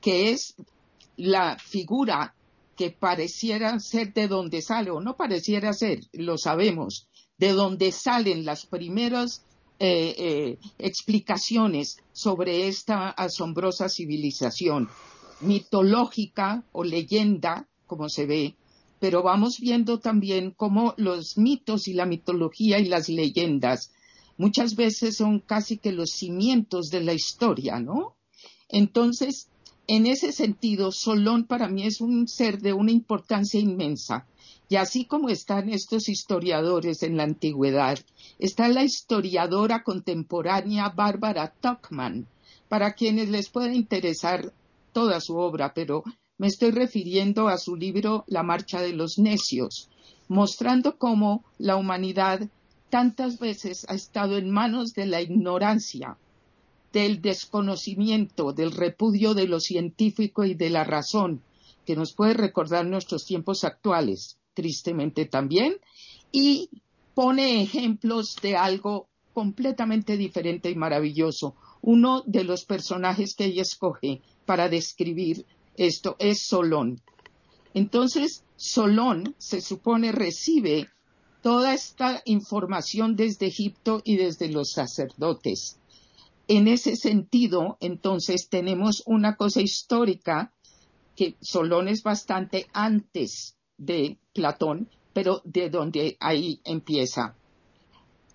que 0.00 0.30
es 0.30 0.54
la 1.16 1.58
figura 1.58 2.34
que 2.76 2.90
pareciera 2.90 3.78
ser 3.80 4.12
de 4.12 4.28
donde 4.28 4.62
sale, 4.62 4.90
o 4.90 5.00
no 5.00 5.16
pareciera 5.16 5.72
ser, 5.72 6.00
lo 6.12 6.38
sabemos, 6.38 7.06
de 7.38 7.52
donde 7.52 7.92
salen 7.92 8.44
las 8.44 8.66
primeras 8.66 9.42
eh, 9.78 10.14
eh, 10.16 10.58
explicaciones 10.78 11.98
sobre 12.12 12.68
esta 12.68 13.10
asombrosa 13.10 13.88
civilización 13.88 14.88
mitológica 15.40 16.62
o 16.72 16.84
leyenda, 16.84 17.68
como 17.86 18.08
se 18.08 18.26
ve, 18.26 18.54
pero 19.02 19.24
vamos 19.24 19.58
viendo 19.58 19.98
también 19.98 20.52
cómo 20.52 20.94
los 20.96 21.36
mitos 21.36 21.88
y 21.88 21.92
la 21.92 22.06
mitología 22.06 22.78
y 22.78 22.84
las 22.84 23.08
leyendas 23.08 23.90
muchas 24.36 24.76
veces 24.76 25.16
son 25.16 25.40
casi 25.40 25.76
que 25.76 25.90
los 25.90 26.10
cimientos 26.12 26.88
de 26.88 27.00
la 27.00 27.12
historia, 27.12 27.80
¿no? 27.80 28.14
Entonces, 28.68 29.48
en 29.88 30.06
ese 30.06 30.30
sentido, 30.30 30.92
Solón 30.92 31.48
para 31.48 31.66
mí 31.66 31.84
es 31.84 32.00
un 32.00 32.28
ser 32.28 32.60
de 32.60 32.74
una 32.74 32.92
importancia 32.92 33.58
inmensa. 33.58 34.28
Y 34.68 34.76
así 34.76 35.04
como 35.04 35.30
están 35.30 35.68
estos 35.68 36.08
historiadores 36.08 37.02
en 37.02 37.16
la 37.16 37.24
antigüedad, 37.24 37.98
está 38.38 38.68
la 38.68 38.84
historiadora 38.84 39.82
contemporánea 39.82 40.90
Bárbara 40.90 41.52
Tuckman, 41.60 42.28
para 42.68 42.92
quienes 42.92 43.30
les 43.30 43.48
pueda 43.48 43.74
interesar 43.74 44.52
toda 44.92 45.20
su 45.20 45.38
obra, 45.38 45.74
pero 45.74 46.04
me 46.42 46.48
estoy 46.48 46.72
refiriendo 46.72 47.46
a 47.46 47.56
su 47.56 47.76
libro 47.76 48.24
La 48.26 48.42
marcha 48.42 48.80
de 48.80 48.92
los 48.92 49.16
necios, 49.16 49.88
mostrando 50.26 50.98
cómo 50.98 51.44
la 51.56 51.76
humanidad 51.76 52.48
tantas 52.90 53.38
veces 53.38 53.86
ha 53.88 53.94
estado 53.94 54.36
en 54.36 54.50
manos 54.50 54.92
de 54.92 55.06
la 55.06 55.22
ignorancia, 55.22 56.18
del 56.92 57.22
desconocimiento, 57.22 58.52
del 58.52 58.72
repudio 58.72 59.34
de 59.34 59.46
lo 59.46 59.60
científico 59.60 60.44
y 60.44 60.54
de 60.54 60.70
la 60.70 60.82
razón, 60.82 61.42
que 61.86 61.94
nos 61.94 62.12
puede 62.12 62.34
recordar 62.34 62.86
nuestros 62.86 63.24
tiempos 63.24 63.62
actuales 63.62 64.36
tristemente 64.52 65.26
también, 65.26 65.76
y 66.32 66.70
pone 67.14 67.62
ejemplos 67.62 68.34
de 68.42 68.56
algo 68.56 69.06
completamente 69.32 70.16
diferente 70.16 70.70
y 70.70 70.74
maravilloso. 70.74 71.54
Uno 71.82 72.24
de 72.26 72.42
los 72.42 72.64
personajes 72.64 73.36
que 73.36 73.44
ella 73.44 73.62
escoge 73.62 74.22
para 74.44 74.68
describir 74.68 75.46
esto 75.76 76.16
es 76.18 76.46
Solón. 76.46 77.00
Entonces, 77.74 78.44
Solón 78.56 79.34
se 79.38 79.60
supone 79.60 80.12
recibe 80.12 80.88
toda 81.42 81.74
esta 81.74 82.22
información 82.24 83.16
desde 83.16 83.46
Egipto 83.46 84.00
y 84.04 84.16
desde 84.16 84.48
los 84.48 84.72
sacerdotes. 84.72 85.78
En 86.48 86.68
ese 86.68 86.96
sentido, 86.96 87.76
entonces, 87.80 88.48
tenemos 88.48 89.02
una 89.06 89.36
cosa 89.36 89.60
histórica 89.60 90.52
que 91.16 91.36
Solón 91.40 91.88
es 91.88 92.02
bastante 92.02 92.66
antes 92.72 93.56
de 93.78 94.18
Platón, 94.32 94.88
pero 95.12 95.42
de 95.44 95.70
donde 95.70 96.16
ahí 96.20 96.60
empieza. 96.64 97.36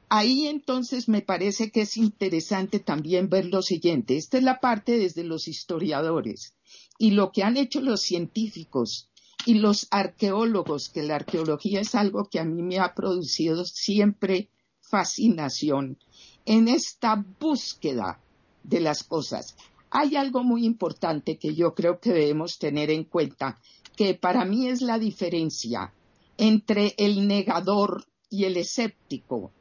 Ahí 0.10 0.48
entonces 0.48 1.10
me 1.10 1.22
parece 1.22 1.70
que 1.70 1.82
es 1.82 1.98
interesante 1.98 2.80
también 2.80 3.30
ver 3.30 3.46
lo 3.46 3.62
siguiente. 3.62 4.16
Esta 4.16 4.38
es 4.38 4.44
la 4.44 4.60
parte 4.60 4.98
desde 4.98 5.24
los 5.24 5.48
historiadores 5.50 6.54
y 6.98 7.12
lo 7.12 7.32
que 7.32 7.44
han 7.44 7.58
hecho 7.58 7.82
los 7.82 8.02
científicos 8.02 9.10
y 9.46 9.56
los 9.56 9.88
arqueólogos, 9.92 10.90
que 10.90 11.04
la 11.04 11.16
arqueología 11.16 11.82
es 11.82 11.94
algo 11.96 12.30
que 12.30 12.40
a 12.40 12.46
mí 12.46 12.62
me 12.62 12.80
ha 12.80 12.94
producido 12.94 13.66
siempre 13.66 14.50
fascinación 14.82 15.98
en 16.46 16.68
esta 16.70 17.26
búsqueda 17.40 18.22
de 18.64 18.80
las 18.80 19.04
cosas. 19.04 19.56
Hay 19.90 20.16
algo 20.16 20.44
muy 20.44 20.66
importante 20.66 21.38
que 21.38 21.54
yo 21.54 21.74
creo 21.74 22.00
que 22.00 22.12
debemos 22.12 22.60
tener 22.60 22.90
en 22.92 23.04
cuenta 23.04 23.60
que 23.96 24.14
para 24.14 24.46
mí 24.46 24.68
es 24.68 24.82
la 24.82 25.00
diferencia 25.00 25.94
entre 26.38 26.94
el 26.98 27.28
negador 27.28 28.06
y 28.30 28.46
el 28.46 28.58
escéptico. 28.58 29.52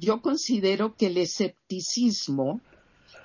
Yo 0.00 0.22
considero 0.22 0.96
que 0.96 1.08
el 1.08 1.18
escepticismo, 1.18 2.62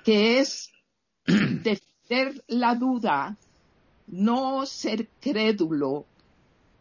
que 0.04 0.40
es 0.40 0.70
defender 1.26 2.44
la 2.48 2.74
duda, 2.74 3.38
no 4.06 4.66
ser 4.66 5.08
crédulo, 5.20 6.04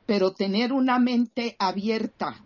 pero 0.06 0.34
tener 0.34 0.74
una 0.74 1.00
mente 1.00 1.56
abierta, 1.58 2.46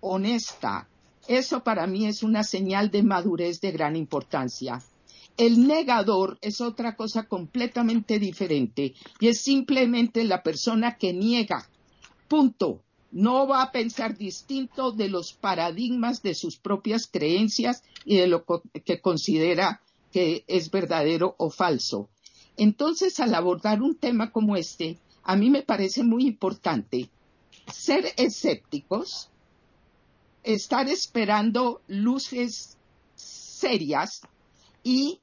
honesta, 0.00 0.88
eso 1.28 1.62
para 1.62 1.86
mí 1.86 2.06
es 2.06 2.22
una 2.22 2.42
señal 2.42 2.90
de 2.90 3.02
madurez 3.02 3.60
de 3.60 3.72
gran 3.72 3.94
importancia. 3.94 4.82
El 5.36 5.66
negador 5.66 6.38
es 6.40 6.62
otra 6.62 6.96
cosa 6.96 7.24
completamente 7.24 8.18
diferente 8.18 8.94
y 9.20 9.28
es 9.28 9.42
simplemente 9.42 10.24
la 10.24 10.42
persona 10.42 10.96
que 10.96 11.12
niega. 11.12 11.68
Punto. 12.26 12.85
No 13.16 13.46
va 13.46 13.62
a 13.62 13.72
pensar 13.72 14.18
distinto 14.18 14.92
de 14.92 15.08
los 15.08 15.32
paradigmas 15.32 16.22
de 16.22 16.34
sus 16.34 16.58
propias 16.58 17.06
creencias 17.06 17.82
y 18.04 18.16
de 18.18 18.26
lo 18.26 18.44
que 18.84 19.00
considera 19.00 19.80
que 20.12 20.44
es 20.46 20.70
verdadero 20.70 21.34
o 21.38 21.48
falso. 21.48 22.10
Entonces, 22.58 23.18
al 23.18 23.34
abordar 23.34 23.80
un 23.80 23.96
tema 23.96 24.30
como 24.30 24.54
este, 24.54 24.98
a 25.22 25.34
mí 25.34 25.48
me 25.48 25.62
parece 25.62 26.02
muy 26.02 26.26
importante 26.26 27.08
ser 27.72 28.12
escépticos, 28.18 29.30
estar 30.42 30.86
esperando 30.90 31.80
luces 31.86 32.76
serias 33.14 34.20
y 34.84 35.22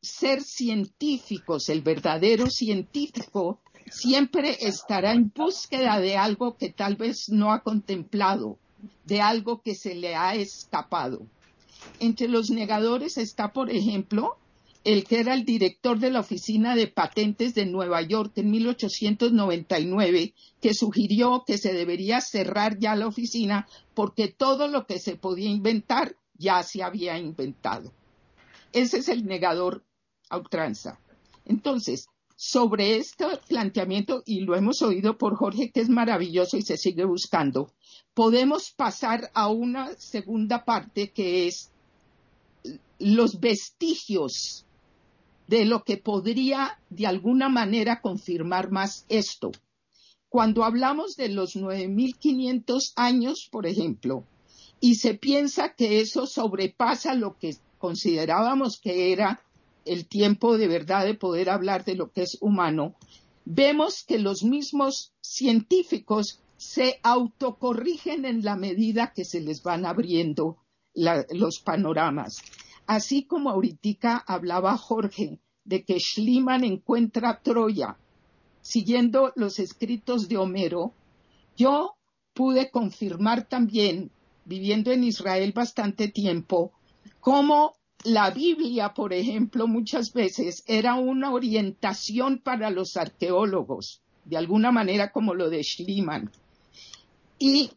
ser 0.00 0.42
científicos, 0.42 1.68
el 1.68 1.82
verdadero 1.82 2.48
científico 2.48 3.60
siempre 3.90 4.56
estará 4.60 5.12
en 5.12 5.32
búsqueda 5.34 6.00
de 6.00 6.16
algo 6.16 6.56
que 6.56 6.70
tal 6.70 6.96
vez 6.96 7.28
no 7.28 7.52
ha 7.52 7.62
contemplado, 7.62 8.58
de 9.04 9.20
algo 9.20 9.62
que 9.62 9.74
se 9.74 9.94
le 9.94 10.14
ha 10.14 10.34
escapado. 10.34 11.26
Entre 12.00 12.28
los 12.28 12.50
negadores 12.50 13.18
está, 13.18 13.52
por 13.52 13.70
ejemplo, 13.70 14.36
el 14.84 15.04
que 15.04 15.20
era 15.20 15.34
el 15.34 15.44
director 15.44 15.98
de 15.98 16.10
la 16.10 16.20
Oficina 16.20 16.74
de 16.74 16.86
Patentes 16.86 17.54
de 17.54 17.66
Nueva 17.66 18.00
York 18.02 18.32
en 18.36 18.50
1899, 18.50 20.34
que 20.60 20.74
sugirió 20.74 21.44
que 21.46 21.58
se 21.58 21.72
debería 21.72 22.20
cerrar 22.20 22.78
ya 22.78 22.94
la 22.96 23.06
oficina 23.06 23.68
porque 23.94 24.28
todo 24.28 24.68
lo 24.68 24.86
que 24.86 24.98
se 24.98 25.16
podía 25.16 25.50
inventar 25.50 26.16
ya 26.34 26.62
se 26.62 26.82
había 26.82 27.18
inventado. 27.18 27.92
Ese 28.72 28.98
es 28.98 29.08
el 29.08 29.26
negador 29.26 29.84
a 30.30 30.42
Entonces, 31.44 32.08
sobre 32.40 32.94
este 32.94 33.24
planteamiento, 33.48 34.22
y 34.24 34.42
lo 34.42 34.54
hemos 34.54 34.80
oído 34.82 35.18
por 35.18 35.34
Jorge, 35.34 35.72
que 35.72 35.80
es 35.80 35.88
maravilloso 35.88 36.56
y 36.56 36.62
se 36.62 36.76
sigue 36.76 37.04
buscando, 37.04 37.72
podemos 38.14 38.70
pasar 38.70 39.32
a 39.34 39.48
una 39.48 39.92
segunda 39.96 40.64
parte 40.64 41.10
que 41.10 41.48
es 41.48 41.72
los 43.00 43.40
vestigios 43.40 44.64
de 45.48 45.64
lo 45.64 45.82
que 45.82 45.96
podría 45.96 46.78
de 46.90 47.08
alguna 47.08 47.48
manera 47.48 48.00
confirmar 48.00 48.70
más 48.70 49.04
esto. 49.08 49.50
Cuando 50.28 50.62
hablamos 50.62 51.16
de 51.16 51.30
los 51.30 51.56
9.500 51.56 52.92
años, 52.94 53.48
por 53.50 53.66
ejemplo, 53.66 54.22
y 54.78 54.94
se 54.94 55.14
piensa 55.14 55.74
que 55.74 56.00
eso 56.00 56.28
sobrepasa 56.28 57.14
lo 57.14 57.36
que 57.36 57.56
considerábamos 57.78 58.78
que 58.78 59.12
era 59.12 59.42
el 59.84 60.06
tiempo 60.06 60.58
de 60.58 60.68
verdad 60.68 61.06
de 61.06 61.14
poder 61.14 61.50
hablar 61.50 61.84
de 61.84 61.94
lo 61.94 62.10
que 62.10 62.22
es 62.22 62.38
humano, 62.40 62.94
vemos 63.44 64.04
que 64.06 64.18
los 64.18 64.42
mismos 64.42 65.12
científicos 65.20 66.40
se 66.56 66.98
autocorrigen 67.02 68.24
en 68.24 68.44
la 68.44 68.56
medida 68.56 69.12
que 69.14 69.24
se 69.24 69.40
les 69.40 69.62
van 69.62 69.86
abriendo 69.86 70.58
los 70.94 71.60
panoramas. 71.60 72.42
Así 72.86 73.24
como 73.24 73.50
ahorita 73.50 74.24
hablaba 74.26 74.76
Jorge 74.76 75.38
de 75.64 75.84
que 75.84 76.00
Schliemann 76.00 76.64
encuentra 76.64 77.40
Troya 77.42 77.96
siguiendo 78.60 79.32
los 79.34 79.58
escritos 79.58 80.28
de 80.28 80.36
Homero, 80.36 80.92
yo 81.56 81.94
pude 82.34 82.70
confirmar 82.70 83.48
también, 83.48 84.10
viviendo 84.44 84.92
en 84.92 85.04
Israel 85.04 85.52
bastante 85.52 86.08
tiempo, 86.08 86.72
cómo 87.20 87.77
la 88.04 88.30
Biblia, 88.30 88.94
por 88.94 89.12
ejemplo, 89.12 89.66
muchas 89.66 90.12
veces 90.12 90.62
era 90.66 90.94
una 90.94 91.32
orientación 91.32 92.38
para 92.38 92.70
los 92.70 92.96
arqueólogos, 92.96 94.02
de 94.24 94.36
alguna 94.36 94.70
manera 94.70 95.10
como 95.10 95.34
lo 95.34 95.50
de 95.50 95.64
Schliemann. 95.64 96.30
Y 97.38 97.70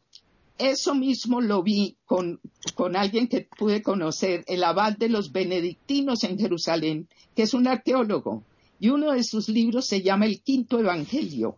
eso 0.57 0.93
mismo 0.93 1.41
lo 1.41 1.63
vi 1.63 1.97
con, 2.05 2.39
con, 2.75 2.95
alguien 2.95 3.27
que 3.27 3.47
pude 3.57 3.81
conocer, 3.81 4.43
el 4.47 4.63
abad 4.63 4.95
de 4.95 5.09
los 5.09 5.31
benedictinos 5.31 6.23
en 6.23 6.37
Jerusalén, 6.37 7.07
que 7.35 7.43
es 7.43 7.53
un 7.53 7.67
arqueólogo, 7.67 8.43
y 8.79 8.89
uno 8.89 9.11
de 9.11 9.23
sus 9.23 9.49
libros 9.49 9.85
se 9.87 10.01
llama 10.01 10.25
El 10.25 10.41
Quinto 10.41 10.79
Evangelio. 10.79 11.57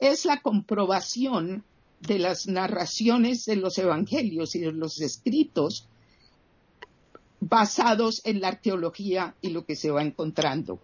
Es 0.00 0.24
la 0.24 0.40
comprobación 0.40 1.64
de 2.00 2.18
las 2.18 2.46
narraciones 2.46 3.44
de 3.44 3.56
los 3.56 3.78
evangelios 3.78 4.54
y 4.54 4.60
de 4.60 4.72
los 4.72 5.00
escritos 5.00 5.88
basados 7.48 8.22
en 8.24 8.40
la 8.40 8.48
arqueología 8.48 9.36
y 9.42 9.50
lo 9.50 9.66
que 9.66 9.76
se 9.76 9.90
va 9.90 10.02
encontrando. 10.02 10.80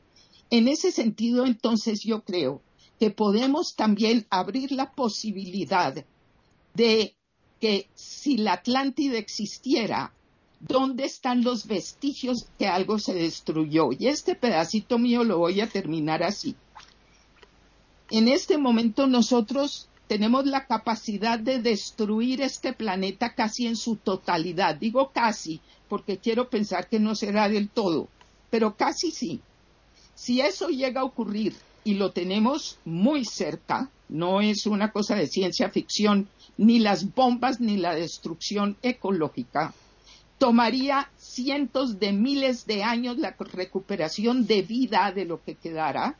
En 0.50 0.68
ese 0.68 0.92
sentido, 0.92 1.46
entonces, 1.46 2.02
yo 2.02 2.22
creo 2.22 2.60
que 2.98 3.10
podemos 3.10 3.76
también 3.76 4.26
abrir 4.30 4.72
la 4.72 4.92
posibilidad 4.92 6.04
de 6.74 7.14
que 7.60 7.88
si 7.94 8.36
la 8.36 8.54
Atlántida 8.54 9.16
existiera, 9.18 10.12
¿dónde 10.60 11.04
están 11.04 11.42
los 11.42 11.66
vestigios 11.66 12.48
que 12.58 12.66
algo 12.66 12.98
se 12.98 13.14
destruyó? 13.14 13.90
Y 13.98 14.08
este 14.08 14.34
pedacito 14.34 14.98
mío 14.98 15.24
lo 15.24 15.38
voy 15.38 15.60
a 15.60 15.68
terminar 15.68 16.22
así. 16.22 16.56
En 18.10 18.28
este 18.28 18.58
momento 18.58 19.06
nosotros 19.06 19.89
tenemos 20.10 20.44
la 20.44 20.66
capacidad 20.66 21.38
de 21.38 21.62
destruir 21.62 22.42
este 22.42 22.72
planeta 22.72 23.36
casi 23.36 23.68
en 23.68 23.76
su 23.76 23.94
totalidad. 23.94 24.74
Digo 24.74 25.12
casi 25.12 25.60
porque 25.88 26.18
quiero 26.18 26.50
pensar 26.50 26.88
que 26.88 26.98
no 26.98 27.14
será 27.14 27.48
del 27.48 27.68
todo, 27.68 28.08
pero 28.50 28.74
casi 28.74 29.12
sí. 29.12 29.40
Si 30.16 30.40
eso 30.40 30.66
llega 30.66 31.02
a 31.02 31.04
ocurrir 31.04 31.54
y 31.84 31.94
lo 31.94 32.10
tenemos 32.10 32.76
muy 32.84 33.24
cerca, 33.24 33.88
no 34.08 34.40
es 34.40 34.66
una 34.66 34.90
cosa 34.90 35.14
de 35.14 35.28
ciencia 35.28 35.70
ficción, 35.70 36.26
ni 36.58 36.80
las 36.80 37.14
bombas 37.14 37.60
ni 37.60 37.76
la 37.76 37.94
destrucción 37.94 38.76
ecológica, 38.82 39.74
tomaría 40.38 41.08
cientos 41.18 42.00
de 42.00 42.10
miles 42.10 42.66
de 42.66 42.82
años 42.82 43.16
la 43.16 43.36
recuperación 43.38 44.48
de 44.48 44.62
vida 44.62 45.12
de 45.12 45.24
lo 45.24 45.40
que 45.40 45.54
quedara 45.54 46.16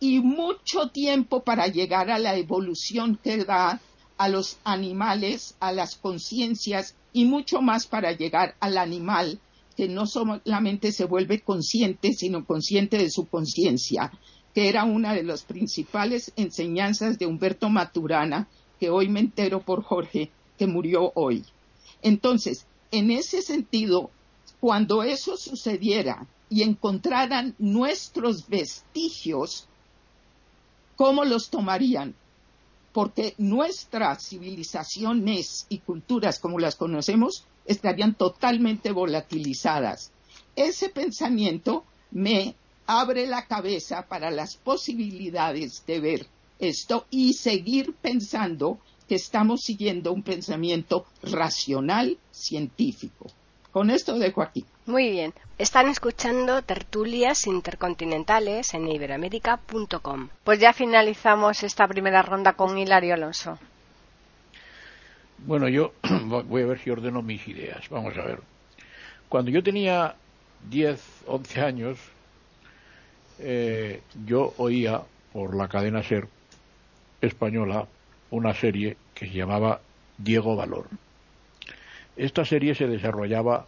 y 0.00 0.20
mucho 0.20 0.88
tiempo 0.88 1.42
para 1.42 1.66
llegar 1.66 2.10
a 2.10 2.18
la 2.18 2.36
evolución 2.36 3.18
que 3.22 3.44
da 3.44 3.80
a 4.16 4.28
los 4.28 4.58
animales, 4.64 5.56
a 5.60 5.72
las 5.72 5.96
conciencias 5.96 6.94
y 7.12 7.24
mucho 7.24 7.62
más 7.62 7.86
para 7.86 8.12
llegar 8.12 8.54
al 8.60 8.78
animal 8.78 9.40
que 9.76 9.88
no 9.88 10.06
solamente 10.06 10.90
se 10.90 11.04
vuelve 11.04 11.40
consciente, 11.40 12.12
sino 12.12 12.44
consciente 12.44 12.98
de 12.98 13.10
su 13.10 13.26
conciencia, 13.28 14.12
que 14.52 14.68
era 14.68 14.84
una 14.84 15.14
de 15.14 15.22
las 15.22 15.44
principales 15.44 16.32
enseñanzas 16.34 17.16
de 17.18 17.26
Humberto 17.26 17.70
Maturana, 17.70 18.48
que 18.80 18.90
hoy 18.90 19.08
me 19.08 19.20
entero 19.20 19.60
por 19.60 19.84
Jorge, 19.84 20.30
que 20.58 20.66
murió 20.66 21.12
hoy. 21.14 21.44
Entonces, 22.02 22.66
en 22.90 23.12
ese 23.12 23.40
sentido, 23.40 24.10
cuando 24.58 25.04
eso 25.04 25.36
sucediera 25.36 26.26
y 26.50 26.62
encontraran 26.62 27.54
nuestros 27.58 28.48
vestigios, 28.48 29.68
¿cómo 30.98 31.24
los 31.24 31.48
tomarían? 31.48 32.14
porque 32.98 33.34
nuestras 33.38 34.26
civilizaciones 34.26 35.66
y 35.68 35.78
culturas 35.78 36.40
como 36.40 36.58
las 36.58 36.74
conocemos 36.74 37.44
estarían 37.64 38.14
totalmente 38.14 38.90
volatilizadas. 38.90 40.10
Ese 40.56 40.88
pensamiento 40.88 41.84
me 42.10 42.56
abre 42.86 43.28
la 43.28 43.46
cabeza 43.46 44.06
para 44.08 44.32
las 44.32 44.56
posibilidades 44.56 45.84
de 45.86 46.00
ver 46.00 46.26
esto 46.58 47.06
y 47.08 47.34
seguir 47.34 47.94
pensando 47.94 48.80
que 49.06 49.14
estamos 49.14 49.60
siguiendo 49.60 50.12
un 50.12 50.24
pensamiento 50.24 51.06
racional 51.22 52.18
científico. 52.32 53.26
Con 53.78 53.90
esto 53.90 54.18
dejo 54.18 54.42
aquí. 54.42 54.64
Muy 54.86 55.08
bien. 55.08 55.32
Están 55.56 55.86
escuchando 55.86 56.62
tertulias 56.62 57.46
intercontinentales 57.46 58.74
en 58.74 58.88
iberamérica.com. 58.88 60.30
Pues 60.42 60.58
ya 60.58 60.72
finalizamos 60.72 61.62
esta 61.62 61.86
primera 61.86 62.22
ronda 62.22 62.54
con 62.54 62.76
Hilario 62.76 63.14
Alonso. 63.14 63.56
Bueno, 65.46 65.68
yo 65.68 65.92
voy 66.24 66.62
a 66.62 66.66
ver 66.66 66.80
si 66.80 66.90
ordeno 66.90 67.22
mis 67.22 67.46
ideas. 67.46 67.88
Vamos 67.88 68.18
a 68.18 68.24
ver. 68.24 68.40
Cuando 69.28 69.52
yo 69.52 69.62
tenía 69.62 70.16
10, 70.68 71.00
11 71.28 71.60
años, 71.60 71.98
eh, 73.38 74.02
yo 74.26 74.54
oía 74.56 75.02
por 75.32 75.54
la 75.54 75.68
cadena 75.68 76.02
SER 76.02 76.26
española 77.20 77.86
una 78.32 78.54
serie 78.54 78.96
que 79.14 79.28
se 79.28 79.34
llamaba 79.34 79.80
Diego 80.18 80.56
Valor. 80.56 80.88
Esta 82.18 82.44
serie 82.44 82.74
se 82.74 82.88
desarrollaba 82.88 83.66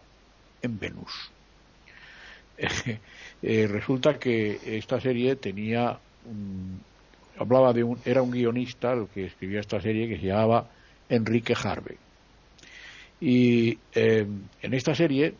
en 0.61 0.79
Venus. 0.79 1.31
Eh, 3.43 3.65
resulta 3.67 4.19
que 4.19 4.77
esta 4.77 5.01
serie 5.01 5.35
tenía 5.35 5.97
hablaba 7.39 7.73
de 7.73 7.83
un 7.83 7.97
era 8.05 8.21
un 8.21 8.29
guionista 8.29 8.93
el 8.93 9.07
que 9.07 9.25
escribió 9.25 9.59
esta 9.59 9.81
serie 9.81 10.07
que 10.07 10.19
se 10.19 10.27
llamaba 10.27 10.69
Enrique 11.09 11.55
Harvey 11.55 11.97
y 13.19 13.79
eh, 13.95 14.27
en 14.61 14.73
esta 14.75 14.93
serie 14.93 15.33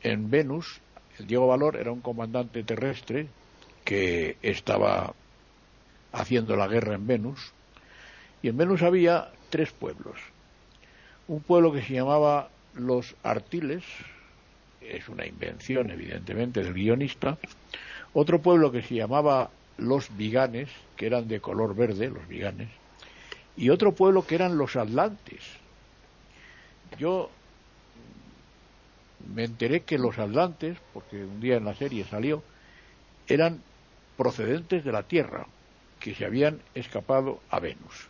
en 0.00 0.30
Venus 0.30 0.80
el 1.18 1.26
Diego 1.26 1.48
Valor 1.48 1.74
era 1.74 1.90
un 1.90 2.02
comandante 2.02 2.62
terrestre 2.62 3.26
que 3.84 4.36
estaba 4.40 5.12
haciendo 6.12 6.54
la 6.54 6.68
guerra 6.68 6.94
en 6.94 7.04
Venus 7.04 7.52
y 8.42 8.48
en 8.48 8.56
Venus 8.56 8.82
había 8.82 9.32
tres 9.50 9.72
pueblos 9.72 10.33
un 11.28 11.40
pueblo 11.40 11.72
que 11.72 11.82
se 11.82 11.94
llamaba 11.94 12.48
los 12.74 13.14
Artiles 13.22 13.84
es 14.80 15.08
una 15.08 15.26
invención 15.26 15.90
evidentemente 15.90 16.62
del 16.62 16.74
guionista, 16.74 17.38
otro 18.12 18.40
pueblo 18.40 18.70
que 18.70 18.82
se 18.82 18.94
llamaba 18.94 19.50
los 19.78 20.14
Viganes, 20.16 20.68
que 20.96 21.06
eran 21.06 21.26
de 21.26 21.40
color 21.40 21.74
verde, 21.74 22.08
los 22.08 22.26
Viganes, 22.28 22.68
y 23.56 23.70
otro 23.70 23.92
pueblo 23.92 24.26
que 24.26 24.34
eran 24.34 24.58
los 24.58 24.76
Atlantes. 24.76 25.42
Yo 26.98 27.30
me 29.34 29.44
enteré 29.44 29.80
que 29.80 29.98
los 29.98 30.18
Atlantes, 30.18 30.76
porque 30.92 31.24
un 31.24 31.40
día 31.40 31.56
en 31.56 31.64
la 31.64 31.74
serie 31.74 32.04
salió, 32.04 32.42
eran 33.26 33.62
procedentes 34.16 34.84
de 34.84 34.92
la 34.92 35.02
Tierra, 35.02 35.46
que 35.98 36.14
se 36.14 36.26
habían 36.26 36.60
escapado 36.74 37.40
a 37.50 37.58
Venus. 37.58 38.08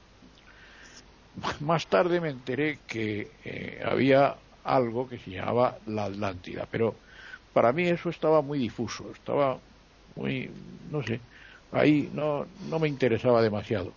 Más 1.61 1.87
tarde 1.87 2.21
me 2.21 2.31
enteré 2.31 2.79
que 2.87 3.29
eh, 3.45 3.83
había 3.85 4.37
algo 4.63 5.09
que 5.09 5.19
se 5.19 5.33
llamaba 5.33 5.79
la 5.87 6.05
Atlántida, 6.05 6.67
pero 6.71 6.95
para 7.53 7.73
mí 7.73 7.89
eso 7.89 8.09
estaba 8.09 8.41
muy 8.41 8.59
difuso, 8.59 9.11
estaba 9.13 9.59
muy, 10.17 10.51
no 10.91 11.03
sé, 11.03 11.21
ahí 11.73 12.09
no, 12.13 12.47
no 12.71 12.79
me 12.79 12.89
interesaba 12.89 13.43
demasiado. 13.43 13.93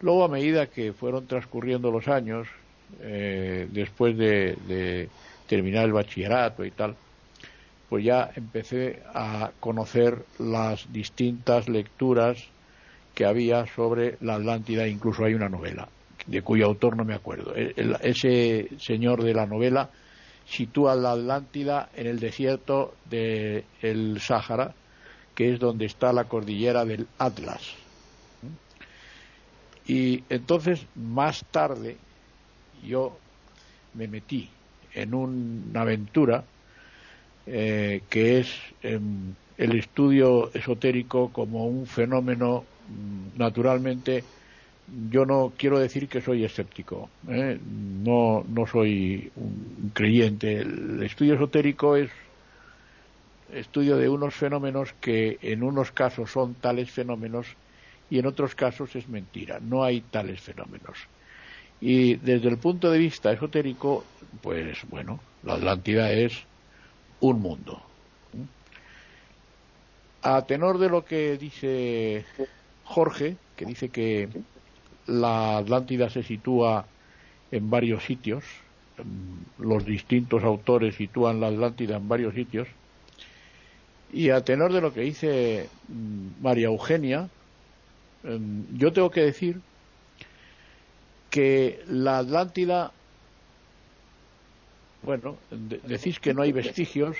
Luego, 0.00 0.24
a 0.24 0.28
medida 0.28 0.66
que 0.66 0.92
fueron 0.92 1.26
transcurriendo 1.26 1.90
los 1.90 2.08
años, 2.08 2.48
eh, 3.00 3.68
después 3.70 4.16
de, 4.16 5.08
terminar 5.46 5.84
el 5.84 5.92
bachillerato 5.92 6.64
y 6.64 6.70
tal, 6.70 6.96
pues 7.88 8.04
ya 8.04 8.30
empecé 8.34 9.02
a 9.14 9.52
conocer 9.60 10.24
las 10.38 10.90
distintas 10.92 11.68
lecturas 11.68 12.42
que 13.14 13.26
había 13.26 13.66
sobre 13.66 14.16
la 14.20 14.36
Atlántida, 14.36 14.88
incluso 14.88 15.24
hay 15.24 15.34
una 15.34 15.48
novela 15.48 15.88
de 16.26 16.42
cuyo 16.42 16.66
autor 16.66 16.96
no 16.96 17.04
me 17.04 17.14
acuerdo. 17.14 17.54
ese 17.54 18.68
señor 18.78 19.22
de 19.22 19.34
la 19.34 19.46
novela 19.46 19.90
sitúa 20.46 20.94
la 20.94 21.12
Atlántida 21.12 21.88
en 21.94 22.06
el 22.06 22.20
desierto 22.20 22.94
del 23.08 23.64
el 23.80 24.20
Sáhara, 24.20 24.74
que 25.34 25.52
es 25.52 25.58
donde 25.58 25.86
está 25.86 26.12
la 26.12 26.24
cordillera 26.24 26.84
del 26.84 27.06
Atlas. 27.18 27.74
Y 29.86 30.22
entonces, 30.28 30.86
más 30.94 31.44
tarde, 31.50 31.96
yo 32.82 33.18
me 33.94 34.08
metí 34.08 34.48
en 34.94 35.14
una 35.14 35.82
aventura 35.82 36.44
eh, 37.46 38.02
que 38.08 38.40
es 38.40 38.54
em, 38.82 39.34
el 39.58 39.78
estudio 39.78 40.50
esotérico 40.54 41.30
como 41.30 41.66
un 41.66 41.86
fenómeno 41.86 42.64
mm, 42.88 43.38
naturalmente 43.38 44.24
yo 45.10 45.24
no 45.24 45.52
quiero 45.56 45.78
decir 45.78 46.08
que 46.08 46.20
soy 46.20 46.44
escéptico, 46.44 47.08
¿eh? 47.28 47.58
no, 47.62 48.44
no 48.48 48.66
soy 48.66 49.30
un 49.36 49.90
creyente. 49.94 50.58
El 50.60 51.02
estudio 51.02 51.34
esotérico 51.34 51.96
es 51.96 52.10
estudio 53.52 53.96
de 53.96 54.08
unos 54.08 54.34
fenómenos 54.34 54.92
que 55.00 55.38
en 55.42 55.62
unos 55.62 55.92
casos 55.92 56.30
son 56.30 56.54
tales 56.54 56.90
fenómenos 56.90 57.46
y 58.10 58.18
en 58.18 58.26
otros 58.26 58.54
casos 58.54 58.94
es 58.96 59.08
mentira, 59.08 59.58
no 59.60 59.84
hay 59.84 60.00
tales 60.00 60.40
fenómenos. 60.40 60.98
Y 61.80 62.16
desde 62.16 62.48
el 62.48 62.58
punto 62.58 62.90
de 62.90 62.98
vista 62.98 63.32
esotérico, 63.32 64.04
pues 64.42 64.78
bueno, 64.88 65.20
la 65.42 65.54
Atlántida 65.54 66.10
es 66.12 66.32
un 67.20 67.40
mundo. 67.40 67.82
A 70.22 70.42
tenor 70.42 70.78
de 70.78 70.88
lo 70.88 71.04
que 71.04 71.36
dice 71.36 72.24
Jorge, 72.84 73.36
que 73.56 73.66
dice 73.66 73.90
que 73.90 74.28
la 75.06 75.58
Atlántida 75.58 76.10
se 76.10 76.22
sitúa 76.22 76.86
en 77.50 77.70
varios 77.70 78.04
sitios, 78.04 78.44
los 79.58 79.84
distintos 79.84 80.44
autores 80.44 80.96
sitúan 80.96 81.40
la 81.40 81.48
Atlántida 81.48 81.96
en 81.96 82.08
varios 82.08 82.34
sitios, 82.34 82.68
y 84.12 84.30
a 84.30 84.44
tenor 84.44 84.72
de 84.72 84.80
lo 84.80 84.94
que 84.94 85.00
dice 85.00 85.68
mm, 85.88 86.42
María 86.42 86.66
Eugenia, 86.66 87.28
em, 88.22 88.64
yo 88.76 88.92
tengo 88.92 89.10
que 89.10 89.22
decir 89.22 89.60
que 91.30 91.82
la 91.88 92.18
Atlántida, 92.18 92.92
bueno, 95.02 95.36
decís 95.50 96.20
que 96.20 96.32
no 96.32 96.42
hay 96.42 96.52
vestigios, 96.52 97.16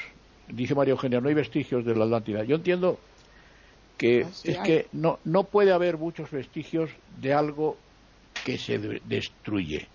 dice 0.49 0.77
María 0.77 0.93
Eugenia, 0.93 1.21
no 1.21 1.29
hay 1.29 1.35
vestigios 1.35 1.85
de 1.85 1.97
la 1.97 2.05
Atlántida. 2.05 2.45
Yo 2.45 2.57
entiendo 2.57 3.01
que 4.05 4.25
ah, 4.25 4.31
es 4.45 4.59
que 4.59 4.87
no, 4.93 5.19
no 5.25 5.45
puede 5.45 5.73
haber 5.73 5.97
muchos 5.97 6.31
vestigios 6.31 6.91
de 7.23 7.33
algo 7.33 7.79
que 8.45 8.59
se 8.59 8.79
destruye 8.79 9.89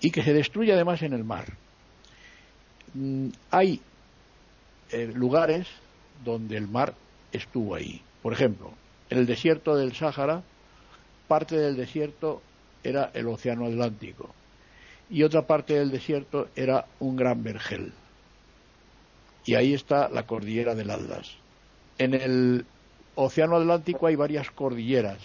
y 0.00 0.12
que 0.12 0.22
se 0.22 0.32
destruye 0.32 0.72
además 0.72 1.02
en 1.02 1.14
el 1.14 1.24
mar. 1.24 1.56
Mm, 2.94 3.30
hay 3.50 3.80
eh, 4.92 5.10
lugares 5.12 5.66
donde 6.24 6.56
el 6.56 6.68
mar 6.68 6.94
estuvo 7.32 7.74
ahí. 7.74 8.00
Por 8.22 8.32
ejemplo, 8.32 8.72
en 9.08 9.18
el 9.18 9.26
desierto 9.26 9.74
del 9.74 9.92
Sáhara, 9.92 10.44
parte 11.26 11.56
del 11.56 11.76
desierto 11.76 12.40
era 12.84 13.10
el 13.12 13.26
Océano 13.26 13.66
Atlántico 13.66 14.32
y 15.08 15.24
otra 15.24 15.48
parte 15.48 15.74
del 15.74 15.90
desierto 15.90 16.46
era 16.54 16.86
un 17.00 17.16
gran 17.16 17.42
vergel. 17.42 17.92
Y 19.44 19.56
ahí 19.56 19.74
está 19.74 20.08
la 20.08 20.26
cordillera 20.26 20.76
del 20.76 20.90
Atlas. 20.90 21.34
En 21.98 22.14
el 22.14 22.64
Océano 23.22 23.56
Atlántico 23.56 24.06
hay 24.06 24.16
varias 24.16 24.50
cordilleras 24.50 25.18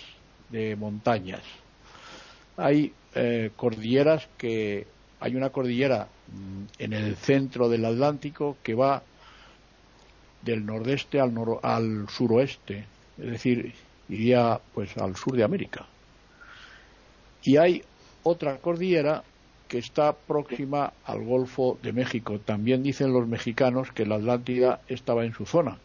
de 0.49 0.75
montañas. 0.75 1.41
Hay 2.58 2.91
eh, 3.13 3.51
cordilleras 3.55 4.27
que 4.38 4.86
hay 5.21 5.36
una 5.36 5.49
cordillera 5.49 6.10
mm, 6.27 6.63
en 6.79 6.93
el 6.93 7.15
centro 7.15 7.69
del 7.69 7.86
Atlántico 7.86 8.58
que 8.62 8.73
va 8.73 9.01
del 10.41 10.65
nordeste 10.65 11.21
al, 11.21 11.34
al 11.63 12.10
suroeste, 12.10 12.86
es 13.17 13.25
decir, 13.25 13.73
iría 14.10 14.60
pues 14.73 14.97
al 14.97 15.15
sur 15.15 15.38
de 15.38 15.45
América. 15.45 15.86
Y 17.43 17.55
hay 17.55 17.81
otra 18.23 18.58
cordillera 18.58 19.23
que 19.69 19.77
está 19.77 20.13
próxima 20.13 20.91
al 21.05 21.23
Golfo 21.23 21.79
de 21.81 21.93
México. 21.93 22.39
También 22.39 22.84
dicen 22.84 23.13
los 23.13 23.25
mexicanos 23.25 23.91
que 23.91 24.05
la 24.05 24.15
Atlántida 24.15 24.81
estaba 24.89 25.23
en 25.23 25.34
su 25.34 25.45
zona. 25.45 25.79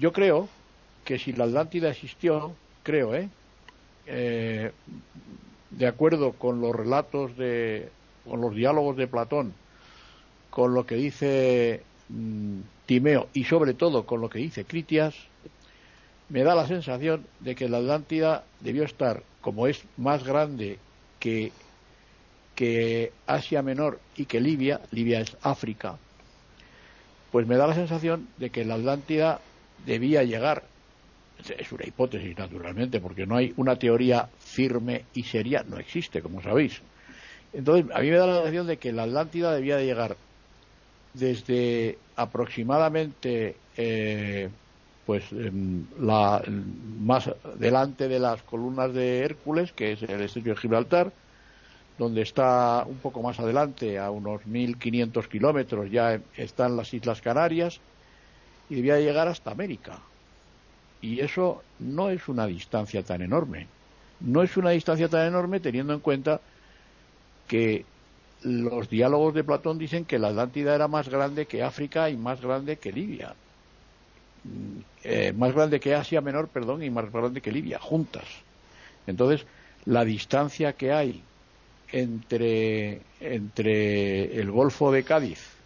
Yo 0.00 0.12
creo 0.12 0.48
que 1.04 1.18
si 1.18 1.32
la 1.32 1.44
Atlántida 1.44 1.90
existió, 1.90 2.54
creo, 2.82 3.14
¿eh? 3.14 3.28
eh 4.06 4.72
de 5.70 5.86
acuerdo 5.86 6.32
con 6.32 6.60
los 6.60 6.74
relatos 6.74 7.36
de, 7.36 7.90
con 8.28 8.40
los 8.40 8.56
diálogos 8.56 8.96
de 8.96 9.06
Platón, 9.06 9.54
con 10.50 10.74
lo 10.74 10.84
que 10.84 10.96
dice 10.96 11.84
Mm, 12.10 12.62
Timeo 12.86 13.28
y 13.32 13.44
sobre 13.44 13.72
todo 13.72 14.04
con 14.04 14.20
lo 14.20 14.28
que 14.28 14.40
dice 14.40 14.64
Critias, 14.64 15.14
me 16.28 16.42
da 16.42 16.56
la 16.56 16.66
sensación 16.66 17.24
de 17.38 17.54
que 17.54 17.68
la 17.68 17.78
Atlántida 17.78 18.44
debió 18.58 18.82
estar, 18.82 19.22
como 19.40 19.68
es 19.68 19.84
más 19.96 20.24
grande 20.24 20.78
que, 21.20 21.52
que 22.56 23.12
Asia 23.28 23.62
Menor 23.62 24.00
y 24.16 24.24
que 24.24 24.40
Libia, 24.40 24.80
Libia 24.90 25.20
es 25.20 25.36
África, 25.42 25.98
pues 27.30 27.46
me 27.46 27.56
da 27.56 27.68
la 27.68 27.74
sensación 27.74 28.28
de 28.38 28.50
que 28.50 28.64
la 28.64 28.74
Atlántida 28.74 29.40
debía 29.86 30.22
llegar, 30.22 30.64
es 31.58 31.72
una 31.72 31.86
hipótesis 31.86 32.36
naturalmente, 32.36 33.00
porque 33.00 33.26
no 33.26 33.36
hay 33.36 33.52
una 33.56 33.76
teoría 33.76 34.28
firme 34.38 35.04
y 35.14 35.22
seria, 35.24 35.64
no 35.68 35.78
existe, 35.78 36.22
como 36.22 36.42
sabéis. 36.42 36.80
Entonces, 37.52 37.90
a 37.94 38.00
mí 38.00 38.10
me 38.10 38.16
da 38.16 38.26
la 38.26 38.34
sensación 38.36 38.66
de 38.66 38.76
que 38.76 38.92
la 38.92 39.04
Atlántida 39.04 39.54
debía 39.54 39.76
de 39.76 39.86
llegar 39.86 40.16
desde 41.14 41.98
aproximadamente 42.16 43.56
eh, 43.76 44.48
pues 45.06 45.24
la, 45.32 46.42
más 47.00 47.30
delante 47.58 48.06
de 48.06 48.20
las 48.20 48.42
columnas 48.42 48.94
de 48.94 49.24
Hércules, 49.24 49.72
que 49.72 49.92
es 49.92 50.02
el 50.02 50.20
estrecho 50.20 50.50
de 50.50 50.56
Gibraltar, 50.56 51.12
donde 51.98 52.22
está 52.22 52.84
un 52.86 52.98
poco 52.98 53.20
más 53.20 53.40
adelante, 53.40 53.98
a 53.98 54.10
unos 54.10 54.42
1.500 54.42 55.26
kilómetros, 55.28 55.90
ya 55.90 56.20
están 56.36 56.76
las 56.76 56.94
Islas 56.94 57.20
Canarias, 57.20 57.80
y 58.70 58.76
debía 58.76 58.98
llegar 58.98 59.28
hasta 59.28 59.50
América. 59.50 59.98
Y 61.02 61.20
eso 61.20 61.62
no 61.80 62.08
es 62.08 62.28
una 62.28 62.46
distancia 62.46 63.02
tan 63.02 63.20
enorme. 63.20 63.66
No 64.20 64.42
es 64.42 64.56
una 64.56 64.70
distancia 64.70 65.08
tan 65.08 65.26
enorme 65.26 65.60
teniendo 65.60 65.92
en 65.92 66.00
cuenta 66.00 66.40
que 67.48 67.84
los 68.42 68.88
diálogos 68.88 69.34
de 69.34 69.44
Platón 69.44 69.78
dicen 69.78 70.04
que 70.04 70.18
la 70.18 70.28
Atlántida 70.28 70.74
era 70.74 70.88
más 70.88 71.08
grande 71.08 71.46
que 71.46 71.62
África 71.62 72.08
y 72.08 72.16
más 72.16 72.40
grande 72.40 72.76
que 72.76 72.92
Libia. 72.92 73.34
Mm, 74.44 74.80
eh, 75.04 75.32
más 75.36 75.52
grande 75.52 75.80
que 75.80 75.94
Asia 75.94 76.20
Menor, 76.20 76.48
perdón, 76.48 76.82
y 76.82 76.90
más 76.90 77.10
grande 77.10 77.40
que 77.40 77.52
Libia, 77.52 77.78
juntas. 77.78 78.24
Entonces, 79.06 79.46
la 79.84 80.04
distancia 80.04 80.74
que 80.74 80.92
hay 80.92 81.22
entre, 81.90 83.00
entre 83.20 84.40
el 84.40 84.50
Golfo 84.50 84.92
de 84.92 85.02
Cádiz 85.02 85.59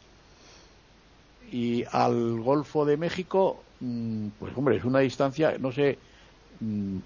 y 1.55 1.85
al 1.93 2.40
Golfo 2.40 2.85
de 2.85 2.97
México, 2.97 3.62
mm, 3.79 4.29
pues 4.40 4.53
hombre, 4.57 4.77
es 4.77 4.85
una 4.85 4.99
distancia, 4.99 5.57
no 5.61 5.71
sé, 5.71 5.99
mm, 6.59 6.97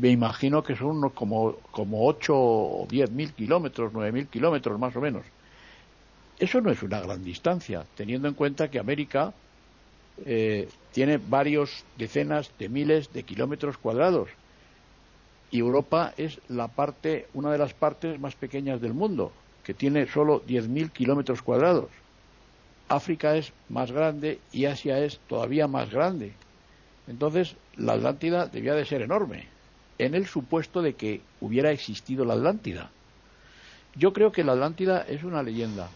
me 0.00 0.08
imagino 0.08 0.62
que 0.62 0.74
son 0.74 0.96
unos 0.96 1.12
como, 1.12 1.56
como 1.72 2.06
8 2.06 2.32
o 2.34 2.86
10 2.88 3.10
mil 3.10 3.34
kilómetros, 3.34 3.92
9 3.92 4.12
mil 4.12 4.28
kilómetros 4.28 4.78
más 4.80 4.96
o 4.96 5.02
menos. 5.02 5.26
Eso 6.38 6.62
no 6.62 6.70
es 6.70 6.82
una 6.82 7.00
gran 7.00 7.22
distancia, 7.22 7.84
teniendo 7.96 8.28
en 8.28 8.34
cuenta 8.34 8.70
que 8.70 8.78
América 8.78 9.34
eh, 10.24 10.70
tiene 10.92 11.18
varios 11.18 11.84
decenas 11.98 12.50
de 12.58 12.70
miles 12.70 13.12
de 13.12 13.24
kilómetros 13.24 13.76
cuadrados 13.76 14.30
y 15.50 15.58
Europa 15.58 16.14
es 16.16 16.40
la 16.48 16.68
parte, 16.68 17.26
una 17.34 17.52
de 17.52 17.58
las 17.58 17.74
partes 17.74 18.18
más 18.18 18.36
pequeñas 18.36 18.80
del 18.80 18.94
mundo, 18.94 19.32
que 19.64 19.74
tiene 19.74 20.06
solo 20.06 20.42
10.000 20.46 20.90
kilómetros 20.92 21.42
cuadrados. 21.42 21.90
África 22.88 23.36
es 23.36 23.52
más 23.68 23.90
grande 23.90 24.38
y 24.52 24.66
Asia 24.66 24.98
es 24.98 25.18
todavía 25.28 25.66
más 25.66 25.90
grande. 25.90 26.32
Entonces, 27.08 27.56
la 27.76 27.94
Atlántida 27.94 28.46
debía 28.46 28.74
de 28.74 28.84
ser 28.84 29.02
enorme 29.02 29.48
en 29.98 30.14
el 30.14 30.26
supuesto 30.26 30.82
de 30.82 30.94
que 30.94 31.20
hubiera 31.40 31.70
existido 31.70 32.24
la 32.24 32.34
Atlántida. 32.34 32.90
Yo 33.94 34.12
creo 34.12 34.30
que 34.30 34.44
la 34.44 34.52
Atlántida 34.52 35.04
es 35.08 35.24
una 35.24 35.42
leyenda, 35.42 35.88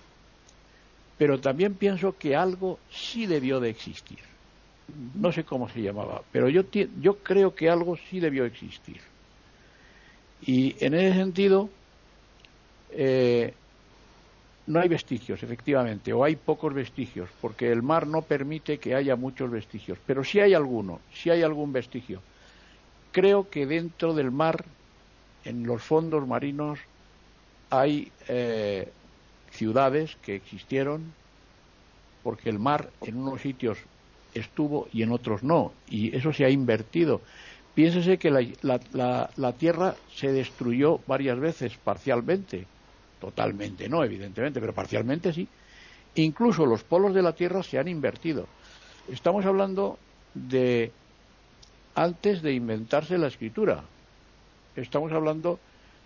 pero 1.19 1.39
también 1.41 1.75
pienso 1.75 2.17
que 2.17 2.35
algo 2.35 2.79
sí 2.91 3.27
debió 3.27 3.61
de 3.61 3.71
existir. 3.71 4.19
No 5.15 5.31
sé 5.33 5.45
cómo 5.45 5.69
se 5.69 5.83
llamaba, 5.83 6.23
pero 6.33 6.49
yo, 6.49 6.63
yo 7.01 7.19
creo 7.19 7.55
que 7.55 7.69
algo 7.69 7.97
sí 8.09 8.21
debió 8.21 8.45
existir. 8.45 9.01
Y 10.41 10.83
en 10.85 10.95
ese 10.95 11.15
sentido, 11.19 11.69
eh, 12.89 13.55
no 14.67 14.81
hay 14.81 14.89
vestigios, 14.89 15.43
efectivamente, 15.43 16.13
o 16.13 16.23
hay 16.23 16.37
pocos 16.37 16.73
vestigios, 16.73 17.29
porque 17.41 17.71
el 17.73 17.83
mar 17.83 18.07
no 18.07 18.23
permite 18.23 18.79
que 18.79 18.95
haya 18.95 19.17
muchos 19.17 19.51
vestigios, 19.51 19.99
pero 20.07 20.23
sí 20.23 20.41
hay 20.41 20.55
alguno, 20.55 21.01
sí 21.13 21.31
hay 21.31 21.43
algún 21.43 21.73
vestigio. 21.73 22.21
Creo 23.13 23.51
que 23.51 23.67
dentro 23.67 24.15
del 24.15 24.31
mar, 24.31 24.65
en 25.45 25.67
los 25.67 25.83
fondos 25.83 26.27
marinos, 26.27 26.79
hay 27.71 28.13
eh, 28.29 28.89
ciudades 29.51 30.17
que 30.23 30.37
existieron 30.37 31.13
porque 32.23 32.51
el 32.51 32.59
mar 32.59 32.91
en 33.03 33.17
unos 33.17 33.41
sitios 33.41 33.79
estuvo 34.35 34.89
y 34.93 35.03
en 35.03 35.13
otros 35.13 35.43
no, 35.43 35.73
y 35.89 36.15
eso 36.17 36.33
se 36.33 36.45
ha 36.45 36.51
invertido. 36.51 37.21
Piénsese 37.75 38.19
que 38.19 38.31
la, 38.31 39.55
Tierra 39.59 39.95
se 40.15 40.33
destruyó 40.33 41.01
varias 41.07 41.39
veces 41.39 41.77
parcialmente, 41.83 42.67
totalmente 43.21 43.89
no, 43.89 44.03
evidentemente, 44.03 44.61
pero 44.61 44.75
parcialmente 44.75 45.33
sí. 45.33 45.47
Incluso 46.17 46.67
los 46.67 46.83
polos 46.83 47.15
de 47.15 47.23
la 47.23 47.35
Tierra 47.35 47.63
se 47.63 47.79
han 47.79 47.87
invertido. 47.87 48.47
Estamos 49.09 49.47
hablando 49.47 49.99
de 50.35 50.91
antes 51.95 52.43
de 52.43 52.53
inventarse 52.53 53.19
la 53.19 53.29
escritura. 53.29 53.85
Estamos 54.75 55.13
hablando 55.13 55.61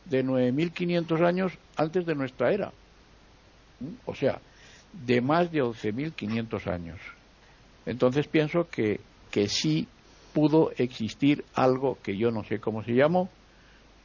de 0.05 0.25
9.500 0.25 1.27
años 1.27 1.53
antes 1.77 2.05
de 2.05 2.15
nuestra 2.15 2.53
era. 2.53 2.73
¿Mm? 3.81 3.95
O 4.07 4.15
sea, 4.15 4.41
de 4.93 5.21
más 5.21 5.51
de 5.51 5.63
11.500 5.63 6.67
años. 6.67 7.01
Entonces 7.87 8.27
pienso 8.27 8.69
que, 8.69 9.01
que 9.31 9.49
sí 9.49 9.87
pudo 10.33 10.73
existir 10.77 11.45
algo 11.55 11.99
que 12.03 12.17
yo 12.17 12.31
no 12.31 12.45
sé 12.45 12.59
cómo 12.59 12.83
se 12.83 12.93
llamó, 12.93 13.29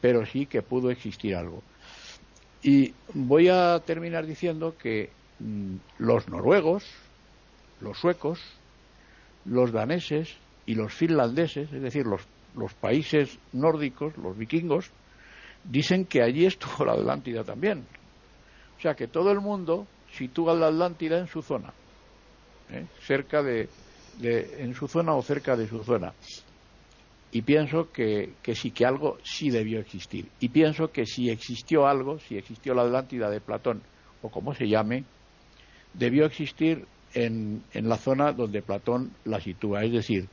pero 0.01 0.25
sí 0.25 0.45
que 0.45 0.61
pudo 0.61 0.91
existir 0.91 1.35
algo. 1.35 1.61
Y 2.61 2.93
voy 3.13 3.47
a 3.47 3.79
terminar 3.79 4.25
diciendo 4.25 4.75
que 4.77 5.09
mm, 5.39 5.75
los 5.99 6.27
noruegos, 6.27 6.83
los 7.79 7.97
suecos, 7.97 8.39
los 9.45 9.71
daneses 9.71 10.35
y 10.65 10.75
los 10.75 10.93
finlandeses, 10.93 11.71
es 11.71 11.81
decir, 11.81 12.05
los, 12.05 12.27
países 12.75 13.39
nórdicos, 13.53 14.17
los 14.17 14.37
vikingos, 14.37 14.91
dicen 15.63 16.05
que 16.05 16.21
allí 16.21 16.45
estuvo 16.45 16.85
la 16.85 16.93
Atlántida 16.93 17.43
también. 17.43 17.85
O 18.77 18.81
sea 18.81 18.93
que 18.93 19.07
todo 19.07 19.31
el 19.31 19.39
mundo 19.39 19.87
sitúa 20.11 20.53
la 20.53 20.67
Atlántida 20.67 21.17
en 21.17 21.27
su 21.27 21.41
zona, 21.41 21.73
¿eh? 22.71 22.85
cerca 23.01 23.41
de, 23.41 23.69
en 24.21 24.73
su 24.73 24.87
zona 24.87 25.15
o 25.15 25.21
cerca 25.21 25.55
de 25.55 25.67
su 25.67 25.83
zona. 25.83 26.13
Y 27.31 27.43
pienso 27.43 27.91
que, 27.91 28.33
que, 28.41 28.55
sí, 28.55 28.71
que 28.71 28.85
algo 28.85 29.17
sí 29.23 29.49
debió 29.49 29.79
existir. 29.79 30.27
Y 30.39 30.49
pienso 30.49 30.91
que 30.91 31.05
si 31.05 31.29
existió 31.29 31.85
algo, 31.87 32.17
si 32.19 32.37
existió 32.37 32.73
la 32.73 32.83
Atlántida 32.83 33.29
de 33.29 33.39
Platón, 33.39 33.81
o 34.21 34.29
como 34.29 34.55
se 34.55 34.67
llame, 34.67 35.03
debió 35.93 36.25
existir 36.25 36.85
en, 37.13 37.63
en 37.73 37.89
la 37.89 37.97
zona 37.97 38.33
donde 38.33 38.61
Platón 38.61 39.11
la 39.25 39.39
sitúa, 39.39 39.83
es 39.83 39.91
decir, 39.91 40.27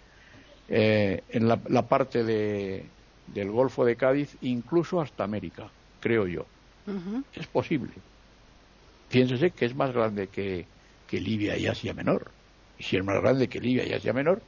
eh, 0.69 1.23
en 1.29 1.49
la, 1.49 1.83
parte 1.83 2.25
de, 2.25 2.85
del 3.29 3.51
Golfo 3.51 3.85
de 3.85 3.97
Cádiz, 3.97 4.37
incluso 4.43 5.01
hasta 5.01 5.25
América, 5.25 5.69
creo 6.01 6.27
yo. 6.27 6.47
Es 7.35 7.47
posible. 7.49 7.91
Piénsese 9.11 9.51
que 9.51 9.65
es 9.65 9.75
más 9.75 9.93
grande 9.93 10.29
que, 10.29 10.67
que 11.07 11.21
Libia 11.21 11.57
y 11.57 11.67
Asia 11.67 11.93
Menor. 11.93 12.31
Y 12.79 12.85
si 12.85 12.97
es 12.97 13.05
más 13.05 13.21
grande 13.21 13.49
que 13.49 13.61
Libia 13.61 13.87
y 13.87 13.93
Asia 13.93 14.13
Menor, 14.13 14.41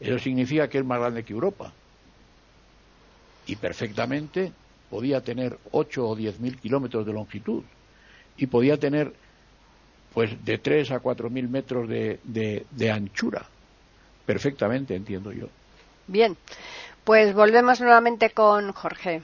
eso 0.00 0.18
significa 0.18 0.68
que 0.68 0.78
es 0.78 0.84
más 0.84 0.98
grande 0.98 1.22
que 1.22 1.32
Europa. 1.32 1.72
Y 3.46 3.56
perfectamente 3.56 4.52
podía 4.90 5.20
tener 5.20 5.58
8 5.70 6.06
o 6.06 6.16
10 6.16 6.40
mil 6.40 6.58
kilómetros 6.58 7.06
de 7.06 7.12
longitud. 7.12 7.62
Y 8.36 8.46
podía 8.46 8.78
tener, 8.78 9.12
pues, 10.12 10.44
de 10.44 10.58
3 10.58 10.92
a 10.92 11.00
4 11.00 11.30
mil 11.30 11.48
metros 11.48 11.88
de, 11.88 12.20
de 12.70 12.90
anchura. 12.90 13.46
Perfectamente, 14.26 14.94
entiendo 14.94 15.32
yo. 15.32 15.48
Bien, 16.06 16.36
pues 17.04 17.34
volvemos 17.34 17.80
nuevamente 17.80 18.30
con 18.30 18.72
Jorge. 18.72 19.22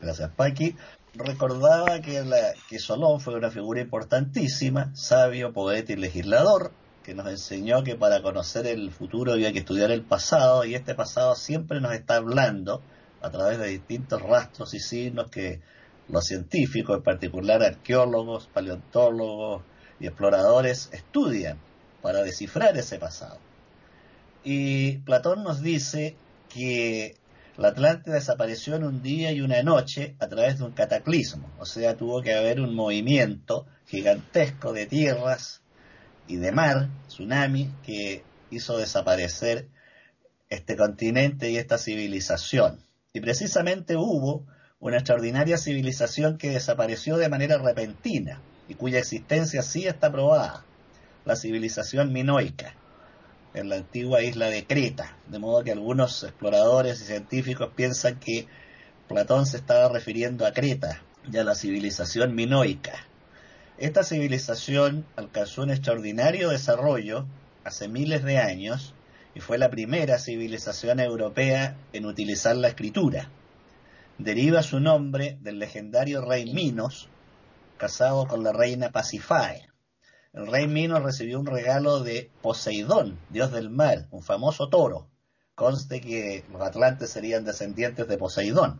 Gracias, 0.00 0.30
Paqui 0.30 0.74
recordaba 1.16 2.00
que, 2.00 2.22
la, 2.22 2.52
que 2.68 2.78
Solón 2.78 3.20
fue 3.20 3.34
una 3.34 3.50
figura 3.50 3.80
importantísima, 3.80 4.94
sabio, 4.94 5.52
poeta 5.52 5.92
y 5.92 5.96
legislador, 5.96 6.72
que 7.06 7.14
nos 7.14 7.28
enseñó 7.28 7.84
que 7.84 7.94
para 7.94 8.20
conocer 8.20 8.66
el 8.66 8.90
futuro 8.90 9.32
había 9.32 9.52
que 9.52 9.60
estudiar 9.60 9.92
el 9.92 10.02
pasado, 10.02 10.64
y 10.64 10.74
este 10.74 10.96
pasado 10.96 11.36
siempre 11.36 11.80
nos 11.80 11.92
está 11.92 12.16
hablando 12.16 12.82
a 13.22 13.30
través 13.30 13.60
de 13.60 13.68
distintos 13.68 14.20
rastros 14.22 14.74
y 14.74 14.80
signos 14.80 15.30
que 15.30 15.60
los 16.08 16.24
científicos, 16.24 16.96
en 16.96 17.04
particular 17.04 17.62
arqueólogos, 17.62 18.48
paleontólogos 18.48 19.62
y 20.00 20.08
exploradores, 20.08 20.88
estudian 20.92 21.58
para 22.02 22.24
descifrar 22.24 22.76
ese 22.76 22.98
pasado. 22.98 23.38
Y 24.42 24.98
Platón 24.98 25.44
nos 25.44 25.62
dice 25.62 26.16
que 26.48 27.14
la 27.56 27.68
Atlántida 27.68 28.14
desapareció 28.14 28.74
en 28.74 28.82
un 28.82 29.00
día 29.00 29.30
y 29.30 29.42
una 29.42 29.62
noche 29.62 30.16
a 30.18 30.26
través 30.26 30.58
de 30.58 30.64
un 30.64 30.72
cataclismo, 30.72 31.52
o 31.60 31.66
sea, 31.66 31.96
tuvo 31.96 32.20
que 32.20 32.34
haber 32.34 32.60
un 32.60 32.74
movimiento 32.74 33.64
gigantesco 33.86 34.72
de 34.72 34.86
tierras 34.86 35.62
y 36.28 36.36
de 36.36 36.52
mar, 36.52 36.88
tsunami, 37.08 37.72
que 37.84 38.24
hizo 38.50 38.76
desaparecer 38.78 39.68
este 40.48 40.76
continente 40.76 41.50
y 41.50 41.56
esta 41.56 41.78
civilización. 41.78 42.80
Y 43.12 43.20
precisamente 43.20 43.96
hubo 43.96 44.46
una 44.78 44.96
extraordinaria 44.96 45.58
civilización 45.58 46.38
que 46.38 46.50
desapareció 46.50 47.16
de 47.16 47.28
manera 47.28 47.58
repentina 47.58 48.40
y 48.68 48.74
cuya 48.74 48.98
existencia 48.98 49.62
sí 49.62 49.86
está 49.86 50.12
probada, 50.12 50.64
la 51.24 51.36
civilización 51.36 52.12
minoica 52.12 52.74
en 53.54 53.70
la 53.70 53.76
antigua 53.76 54.22
isla 54.22 54.50
de 54.50 54.66
Creta, 54.66 55.16
de 55.28 55.38
modo 55.38 55.64
que 55.64 55.72
algunos 55.72 56.22
exploradores 56.22 57.00
y 57.00 57.04
científicos 57.04 57.70
piensan 57.74 58.20
que 58.20 58.46
Platón 59.08 59.46
se 59.46 59.56
estaba 59.56 59.88
refiriendo 59.88 60.46
a 60.46 60.52
Creta 60.52 61.02
y 61.30 61.36
a 61.38 61.44
la 61.44 61.54
civilización 61.54 62.34
minoica. 62.34 62.92
Esta 63.78 64.04
civilización 64.04 65.06
alcanzó 65.16 65.62
un 65.62 65.70
extraordinario 65.70 66.50
desarrollo 66.50 67.26
hace 67.64 67.88
miles 67.88 68.24
de 68.24 68.38
años 68.38 68.94
y 69.34 69.40
fue 69.40 69.58
la 69.58 69.70
primera 69.70 70.18
civilización 70.18 71.00
europea 71.00 71.76
en 71.92 72.06
utilizar 72.06 72.56
la 72.56 72.68
escritura. 72.68 73.30
Deriva 74.18 74.62
su 74.62 74.80
nombre 74.80 75.38
del 75.42 75.58
legendario 75.58 76.22
rey 76.22 76.52
Minos, 76.52 77.08
casado 77.76 78.26
con 78.26 78.42
la 78.42 78.52
reina 78.52 78.90
Pasifae 78.92 79.68
el 80.36 80.46
rey 80.48 80.68
Minos 80.68 81.02
recibió 81.02 81.40
un 81.40 81.46
regalo 81.46 82.00
de 82.00 82.30
Poseidón, 82.42 83.18
dios 83.30 83.52
del 83.52 83.70
mar, 83.70 84.06
un 84.10 84.22
famoso 84.22 84.68
toro. 84.68 85.08
Conste 85.54 86.02
que 86.02 86.44
los 86.52 86.60
atlantes 86.60 87.08
serían 87.08 87.46
descendientes 87.46 88.06
de 88.06 88.18
Poseidón. 88.18 88.78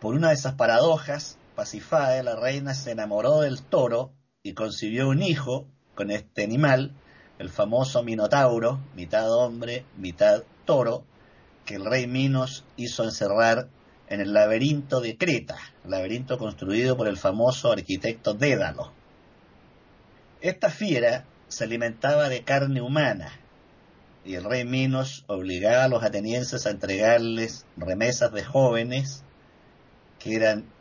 Por 0.00 0.14
una 0.14 0.28
de 0.28 0.34
esas 0.36 0.54
paradojas, 0.54 1.36
Pasifae, 1.56 2.22
la 2.22 2.36
reina, 2.36 2.74
se 2.74 2.90
enamoró 2.90 3.40
del 3.40 3.62
toro 3.62 4.12
y 4.42 4.52
concibió 4.52 5.08
un 5.08 5.22
hijo 5.22 5.66
con 5.94 6.10
este 6.10 6.44
animal, 6.44 6.92
el 7.38 7.48
famoso 7.48 8.02
Minotauro, 8.02 8.78
mitad 8.94 9.32
hombre, 9.32 9.86
mitad 9.96 10.42
toro, 10.66 11.04
que 11.64 11.76
el 11.76 11.86
rey 11.86 12.06
Minos 12.06 12.64
hizo 12.76 13.04
encerrar 13.04 13.68
en 14.08 14.20
el 14.20 14.34
laberinto 14.34 15.00
de 15.00 15.16
Creta, 15.16 15.56
laberinto 15.84 16.38
construido 16.38 16.94
por 16.96 17.08
el 17.08 17.16
famoso 17.16 17.72
arquitecto 17.72 18.34
Dédalo. 18.34 18.92
Esta 20.42 20.68
fiera 20.68 21.24
se 21.48 21.64
alimentaba 21.64 22.28
de 22.28 22.44
carne 22.44 22.82
humana 22.82 23.32
y 24.26 24.34
el 24.34 24.44
rey 24.44 24.66
Minos 24.66 25.24
obligaba 25.26 25.84
a 25.84 25.88
los 25.88 26.04
atenienses 26.04 26.66
a 26.66 26.70
entregarles 26.70 27.64
remesas 27.78 28.30
de 28.32 28.44
jóvenes 28.44 29.24
que 30.18 30.36
eran 30.36 30.75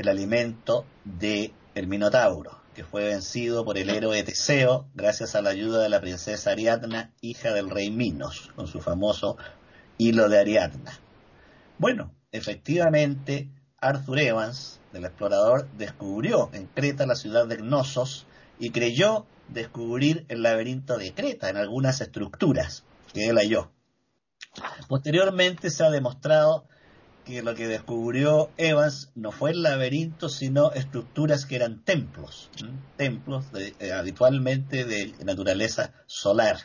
el 0.00 0.08
alimento 0.08 0.86
de 1.04 1.52
el 1.74 1.86
Minotauro, 1.86 2.60
que 2.74 2.84
fue 2.84 3.04
vencido 3.04 3.64
por 3.64 3.76
el 3.78 3.90
héroe 3.90 4.22
Teseo 4.22 4.88
gracias 4.94 5.34
a 5.34 5.42
la 5.42 5.50
ayuda 5.50 5.82
de 5.82 5.88
la 5.88 6.00
princesa 6.00 6.52
Ariadna, 6.52 7.12
hija 7.20 7.52
del 7.52 7.70
rey 7.70 7.90
Minos, 7.90 8.50
con 8.56 8.66
su 8.66 8.80
famoso 8.80 9.36
hilo 9.98 10.28
de 10.28 10.38
Ariadna. 10.38 10.98
Bueno, 11.78 12.14
efectivamente, 12.32 13.50
Arthur 13.78 14.20
Evans, 14.20 14.80
del 14.92 15.04
explorador, 15.04 15.68
descubrió 15.76 16.50
en 16.52 16.66
Creta 16.66 17.06
la 17.06 17.14
ciudad 17.14 17.46
de 17.46 17.56
Gnosos 17.58 18.26
y 18.58 18.70
creyó 18.70 19.26
descubrir 19.48 20.24
el 20.28 20.42
laberinto 20.42 20.96
de 20.96 21.12
Creta 21.12 21.48
en 21.48 21.56
algunas 21.56 22.00
estructuras 22.00 22.84
que 23.12 23.28
él 23.28 23.36
halló. 23.36 23.70
Posteriormente 24.88 25.70
se 25.70 25.84
ha 25.84 25.90
demostrado 25.90 26.66
lo 27.42 27.54
que 27.54 27.68
descubrió 27.68 28.50
Evans 28.56 29.10
no 29.14 29.32
fue 29.32 29.52
el 29.52 29.62
laberinto, 29.62 30.28
sino 30.28 30.72
estructuras 30.72 31.46
que 31.46 31.56
eran 31.56 31.82
templos, 31.84 32.50
templos 32.96 33.46
eh, 33.54 33.92
habitualmente 33.92 34.84
de 34.84 35.14
naturaleza 35.24 35.92
solar. 36.06 36.58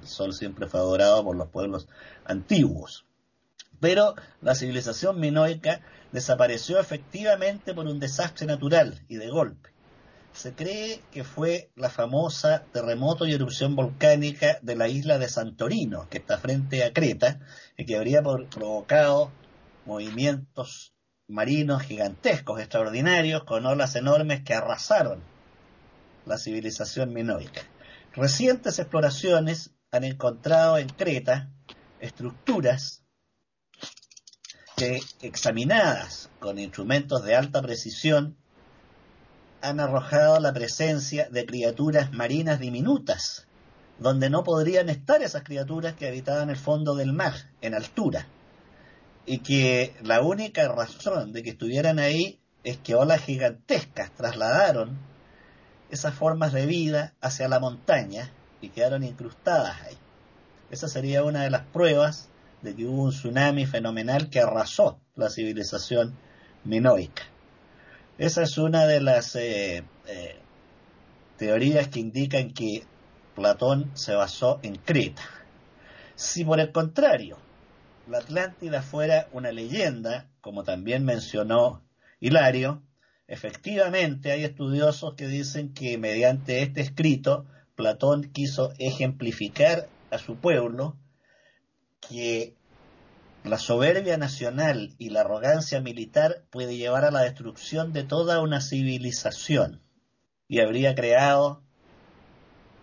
El 0.00 0.06
sol 0.06 0.34
siempre 0.34 0.66
fue 0.66 0.80
adorado 0.80 1.24
por 1.24 1.36
los 1.36 1.48
pueblos 1.48 1.88
antiguos. 2.24 3.04
Pero 3.80 4.14
la 4.40 4.54
civilización 4.54 5.18
minoica 5.18 5.80
desapareció 6.12 6.78
efectivamente 6.78 7.74
por 7.74 7.86
un 7.86 7.98
desastre 7.98 8.46
natural 8.46 9.02
y 9.08 9.16
de 9.16 9.28
golpe 9.28 9.74
se 10.34 10.52
cree 10.52 11.00
que 11.12 11.22
fue 11.22 11.70
la 11.76 11.88
famosa 11.88 12.64
terremoto 12.72 13.24
y 13.24 13.32
erupción 13.32 13.76
volcánica 13.76 14.58
de 14.62 14.74
la 14.74 14.88
isla 14.88 15.18
de 15.18 15.28
Santorino, 15.28 16.08
que 16.10 16.18
está 16.18 16.38
frente 16.38 16.82
a 16.82 16.92
Creta, 16.92 17.38
y 17.78 17.86
que 17.86 17.96
habría 17.96 18.20
provocado 18.22 19.30
movimientos 19.86 20.94
marinos 21.26 21.82
gigantescos, 21.82 22.60
extraordinarios, 22.60 23.44
con 23.44 23.66
olas 23.66 23.96
enormes 23.96 24.42
que 24.42 24.54
arrasaron 24.54 25.22
la 26.26 26.38
civilización 26.38 27.12
minoica. 27.12 27.62
Recientes 28.14 28.78
exploraciones 28.78 29.70
han 29.90 30.04
encontrado 30.04 30.78
en 30.78 30.88
Creta 30.88 31.50
estructuras 32.00 33.02
que, 34.76 35.00
examinadas 35.22 36.30
con 36.40 36.58
instrumentos 36.58 37.24
de 37.24 37.36
alta 37.36 37.62
precisión, 37.62 38.36
han 39.62 39.80
arrojado 39.80 40.40
la 40.40 40.52
presencia 40.52 41.28
de 41.30 41.46
criaturas 41.46 42.12
marinas 42.12 42.60
diminutas, 42.60 43.46
donde 43.98 44.28
no 44.28 44.44
podrían 44.44 44.88
estar 44.88 45.22
esas 45.22 45.42
criaturas 45.42 45.94
que 45.94 46.08
habitaban 46.08 46.50
el 46.50 46.56
fondo 46.56 46.94
del 46.94 47.12
mar, 47.12 47.34
en 47.62 47.74
altura, 47.74 48.26
y 49.26 49.38
que 49.38 49.94
la 50.02 50.20
única 50.20 50.68
razón 50.68 51.32
de 51.32 51.42
que 51.42 51.50
estuvieran 51.50 51.98
ahí 51.98 52.38
es 52.62 52.78
que 52.78 52.94
olas 52.94 53.22
gigantescas 53.22 54.10
trasladaron 54.12 54.98
esas 55.90 56.14
formas 56.14 56.52
de 56.52 56.66
vida 56.66 57.14
hacia 57.20 57.48
la 57.48 57.60
montaña 57.60 58.30
y 58.60 58.70
quedaron 58.70 59.02
incrustadas 59.02 59.80
ahí. 59.82 59.96
Esa 60.70 60.88
sería 60.88 61.24
una 61.24 61.42
de 61.42 61.50
las 61.50 61.62
pruebas 61.66 62.28
de 62.62 62.74
que 62.74 62.86
hubo 62.86 63.04
un 63.04 63.10
tsunami 63.10 63.66
fenomenal 63.66 64.30
que 64.30 64.40
arrasó 64.40 64.98
la 65.14 65.30
civilización 65.30 66.16
minoica. 66.64 67.22
Esa 68.16 68.42
es 68.42 68.58
una 68.58 68.86
de 68.86 69.00
las 69.00 69.36
eh, 69.36 69.84
eh, 70.06 70.38
teorías 71.36 71.88
que 71.88 72.00
indican 72.00 72.52
que 72.52 72.84
Platón 73.34 73.90
se 73.94 74.14
basó 74.14 74.60
en 74.62 74.76
Creta. 74.76 75.22
Si 76.14 76.44
por 76.44 76.60
el 76.60 76.72
contrario 76.72 77.38
la 78.08 78.18
Atlántida 78.18 78.82
fuera 78.82 79.28
una 79.32 79.52
leyenda, 79.52 80.28
como 80.40 80.64
también 80.64 81.04
mencionó 81.04 81.82
Hilario, 82.20 82.82
efectivamente 83.26 84.30
hay 84.30 84.44
estudiosos 84.44 85.14
que 85.14 85.26
dicen 85.26 85.72
que 85.72 85.96
mediante 85.96 86.62
este 86.62 86.82
escrito 86.82 87.46
Platón 87.74 88.30
quiso 88.32 88.72
ejemplificar 88.78 89.88
a 90.10 90.18
su 90.18 90.36
pueblo 90.36 90.96
que 92.00 92.54
la 93.42 93.58
soberbia 93.58 94.16
nacional 94.16 94.94
y 94.98 95.10
la 95.10 95.20
arrogancia 95.20 95.80
militar 95.80 96.44
puede 96.50 96.76
llevar 96.76 97.04
a 97.04 97.10
la 97.10 97.22
destrucción 97.22 97.92
de 97.92 98.04
toda 98.04 98.40
una 98.40 98.60
civilización. 98.60 99.82
Y 100.46 100.60
habría 100.60 100.94
creado 100.94 101.62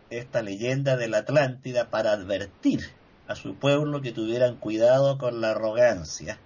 esta 0.09 0.41
leyenda 0.41 0.97
de 0.97 1.07
la 1.07 1.19
Atlántida 1.19 1.89
para 1.89 2.11
advertir 2.11 2.81
a 3.31 3.35
su 3.35 3.55
pueblo 3.55 4.01
que 4.01 4.11
tuvieran 4.11 4.57
cuidado 4.57 5.17
con 5.17 5.39
la 5.39 5.51
arrogancia 5.51 6.37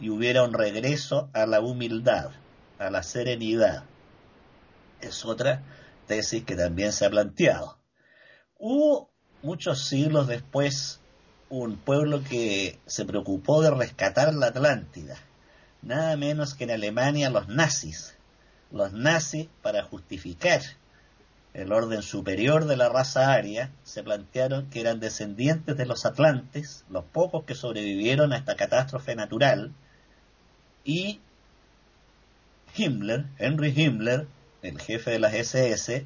y 0.00 0.10
hubiera 0.10 0.44
un 0.44 0.54
regreso 0.54 1.28
a 1.32 1.44
la 1.44 1.60
humildad, 1.60 2.30
a 2.78 2.88
la 2.90 3.02
serenidad. 3.02 3.84
Es 5.00 5.24
otra 5.24 5.62
tesis 6.06 6.44
que 6.44 6.54
también 6.54 6.92
se 6.92 7.04
ha 7.04 7.10
planteado. 7.10 7.78
Hubo 8.58 9.10
muchos 9.42 9.86
siglos 9.86 10.28
después 10.28 11.00
un 11.48 11.76
pueblo 11.76 12.22
que 12.22 12.78
se 12.86 13.04
preocupó 13.04 13.60
de 13.60 13.72
rescatar 13.72 14.32
la 14.34 14.46
Atlántida, 14.46 15.16
nada 15.82 16.16
menos 16.16 16.54
que 16.54 16.64
en 16.64 16.70
Alemania 16.70 17.28
los 17.28 17.48
nazis. 17.48 18.16
Los 18.70 18.92
nazis, 18.92 19.48
para 19.62 19.82
justificar 19.82 20.60
el 21.54 21.72
orden 21.72 22.02
superior 22.02 22.66
de 22.66 22.76
la 22.76 22.88
raza 22.88 23.32
aria, 23.32 23.70
se 23.84 24.02
plantearon 24.02 24.68
que 24.70 24.80
eran 24.80 24.98
descendientes 24.98 25.76
de 25.76 25.86
los 25.86 26.04
atlantes, 26.04 26.84
los 26.90 27.04
pocos 27.04 27.44
que 27.44 27.54
sobrevivieron 27.54 28.32
a 28.32 28.36
esta 28.36 28.56
catástrofe 28.56 29.14
natural, 29.14 29.72
y 30.84 31.20
Himmler, 32.76 33.26
Henry 33.38 33.72
Himmler, 33.74 34.26
el 34.62 34.80
jefe 34.80 35.12
de 35.12 35.20
las 35.20 35.32
SS, 35.32 36.04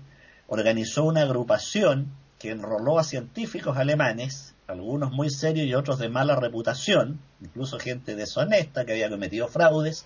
organizó 0.49 1.05
una 1.05 1.23
agrupación 1.23 2.13
que 2.39 2.51
enroló 2.51 2.99
a 2.99 3.05
científicos 3.05 3.79
alemanes, 3.79 4.55
algunos 4.67 5.13
muy 5.13 5.31
serios 5.31 5.67
y 5.67 5.75
otros 5.75 5.99
de 5.99 6.11
mala 6.11 6.37
reputación, 6.37 7.21
incluso 7.41 7.79
gente 7.79 8.17
deshonesta 8.17 8.85
que 8.85 8.93
había 8.93 9.09
cometido 9.09 9.49
fraudes, 9.49 10.05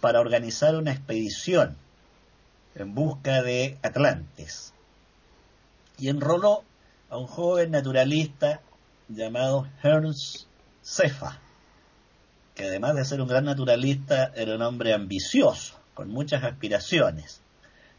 para 0.00 0.20
organizar 0.20 0.74
una 0.74 0.92
expedición 0.92 1.76
en 2.76 2.94
busca 2.94 3.42
de 3.42 3.78
Atlantes 3.82 4.72
y 5.98 6.08
enroló 6.08 6.62
a 7.08 7.18
un 7.18 7.26
joven 7.26 7.70
naturalista 7.70 8.60
llamado 9.08 9.68
Ernst 9.82 10.46
Cefa, 10.82 11.38
que 12.54 12.66
además 12.66 12.94
de 12.96 13.04
ser 13.04 13.20
un 13.20 13.28
gran 13.28 13.44
naturalista 13.44 14.32
era 14.34 14.54
un 14.54 14.62
hombre 14.62 14.92
ambicioso, 14.92 15.78
con 15.94 16.08
muchas 16.08 16.44
aspiraciones. 16.44 17.40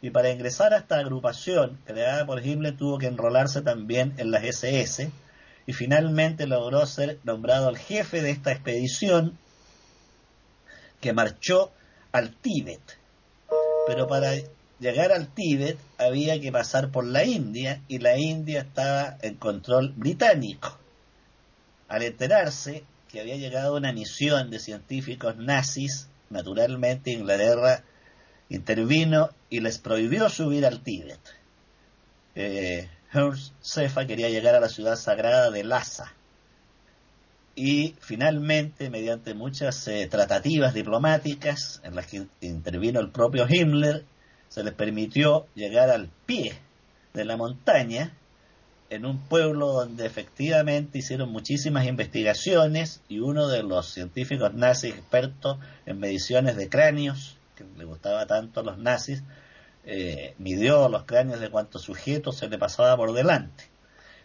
Y 0.02 0.12
para 0.12 0.30
ingresar 0.32 0.74
a 0.74 0.78
esta 0.78 1.00
agrupación 1.00 1.80
creada 1.86 2.26
por 2.26 2.46
Himmler 2.46 2.78
tuvo 2.78 3.00
que 3.00 3.08
enrolarse 3.08 3.62
también 3.62 4.14
en 4.18 4.30
las 4.30 4.44
SS 4.44 5.12
y 5.66 5.74
finalmente 5.74 6.46
logró 6.46 6.86
ser 6.86 7.20
nombrado 7.24 7.70
el 7.70 7.78
jefe 7.78 8.22
de 8.22 8.30
esta 8.30 8.52
expedición 8.52 9.38
que 11.02 11.14
marchó 11.14 11.72
al 12.12 12.36
Tíbet. 12.36 13.00
Pero 13.88 14.08
para 14.08 14.34
llegar 14.80 15.12
al 15.12 15.28
Tíbet 15.28 15.78
había 15.98 16.40
que 16.40 16.52
pasar 16.52 16.92
por 16.92 17.06
la 17.06 17.24
India 17.24 17.82
y 17.88 18.00
la 18.00 18.18
India 18.18 18.62
estaba 18.62 19.18
en 19.22 19.36
control 19.36 19.94
británico. 19.96 20.78
Al 21.88 22.04
enterarse 22.04 22.84
que 23.10 23.22
había 23.22 23.38
llegado 23.38 23.76
una 23.76 23.94
misión 23.94 24.50
de 24.50 24.60
científicos 24.60 25.38
nazis, 25.38 26.10
naturalmente 26.30 27.12
Inglaterra 27.12 27.84
intervino 28.50 29.30
y 29.50 29.60
les 29.62 29.78
prohibió 29.78 30.30
subir 30.30 30.66
al 30.66 30.82
Tíbet. 30.82 31.20
Eh, 32.36 32.90
Cefa 33.62 34.06
quería 34.06 34.30
llegar 34.30 34.56
a 34.56 34.60
la 34.60 34.70
ciudad 34.70 34.96
sagrada 34.96 35.50
de 35.50 35.64
Lhasa 35.64 36.14
y 37.58 37.96
finalmente, 38.00 38.92
mediante 38.92 39.34
muchas 39.34 39.88
eh, 39.88 40.08
tratativas 40.08 40.76
diplomáticas 40.76 41.82
en 41.84 41.96
las 41.96 42.06
que 42.06 42.28
intervino 42.42 43.00
el 43.00 43.10
propio 43.10 43.48
Himmler, 43.50 44.06
se 44.50 44.64
les 44.64 44.74
permitió 44.74 45.48
llegar 45.56 45.90
al 45.90 46.10
pie 46.26 46.58
de 47.14 47.26
la 47.26 47.38
montaña 47.38 48.14
en 48.90 49.06
un 49.06 49.20
pueblo 49.20 49.74
donde 49.74 50.06
efectivamente 50.06 51.00
hicieron 51.00 51.32
muchísimas 51.32 51.86
investigaciones 51.86 53.02
y 53.10 53.20
uno 53.20 53.48
de 53.48 53.64
los 53.64 53.88
científicos 53.88 54.54
nazis 54.54 54.94
expertos 54.94 55.58
en 55.86 56.00
mediciones 56.00 56.56
de 56.56 56.70
cráneos, 56.70 57.38
que 57.56 57.66
le 57.78 57.86
gustaba 57.86 58.26
tanto 58.28 58.62
a 58.62 58.64
los 58.64 58.78
nazis, 58.78 59.24
eh, 59.86 60.36
midió 60.38 60.90
los 60.90 61.04
cráneos 61.04 61.40
de 61.40 61.50
cuántos 61.50 61.84
sujetos 61.84 62.38
se 62.38 62.48
le 62.48 62.58
pasaba 62.58 62.96
por 62.96 63.14
delante. 63.14 63.66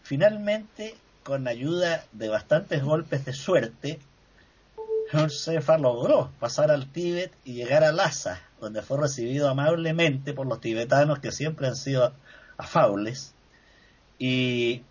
Finalmente, 0.03 0.95
con 1.23 1.49
ayuda 1.49 2.05
de 2.13 2.29
bastantes 2.29 2.83
golpes 2.83 3.25
de 3.25 3.33
suerte, 3.33 3.99
Logró 5.13 6.31
pasar 6.41 6.71
al 6.71 6.91
Tíbet 6.91 7.33
y 7.45 7.53
llegar 7.53 7.85
a 7.85 7.93
Lhasa, 7.93 8.41
donde 8.61 8.81
fue 8.81 8.99
recibido 8.99 9.51
amablemente 9.51 10.33
por 10.33 10.47
los 10.47 10.61
tibetanos 10.61 11.19
que 11.19 11.33
siempre 11.33 11.67
han 11.67 11.77
sido 11.77 12.15
afables 12.57 13.35
y 14.19 14.83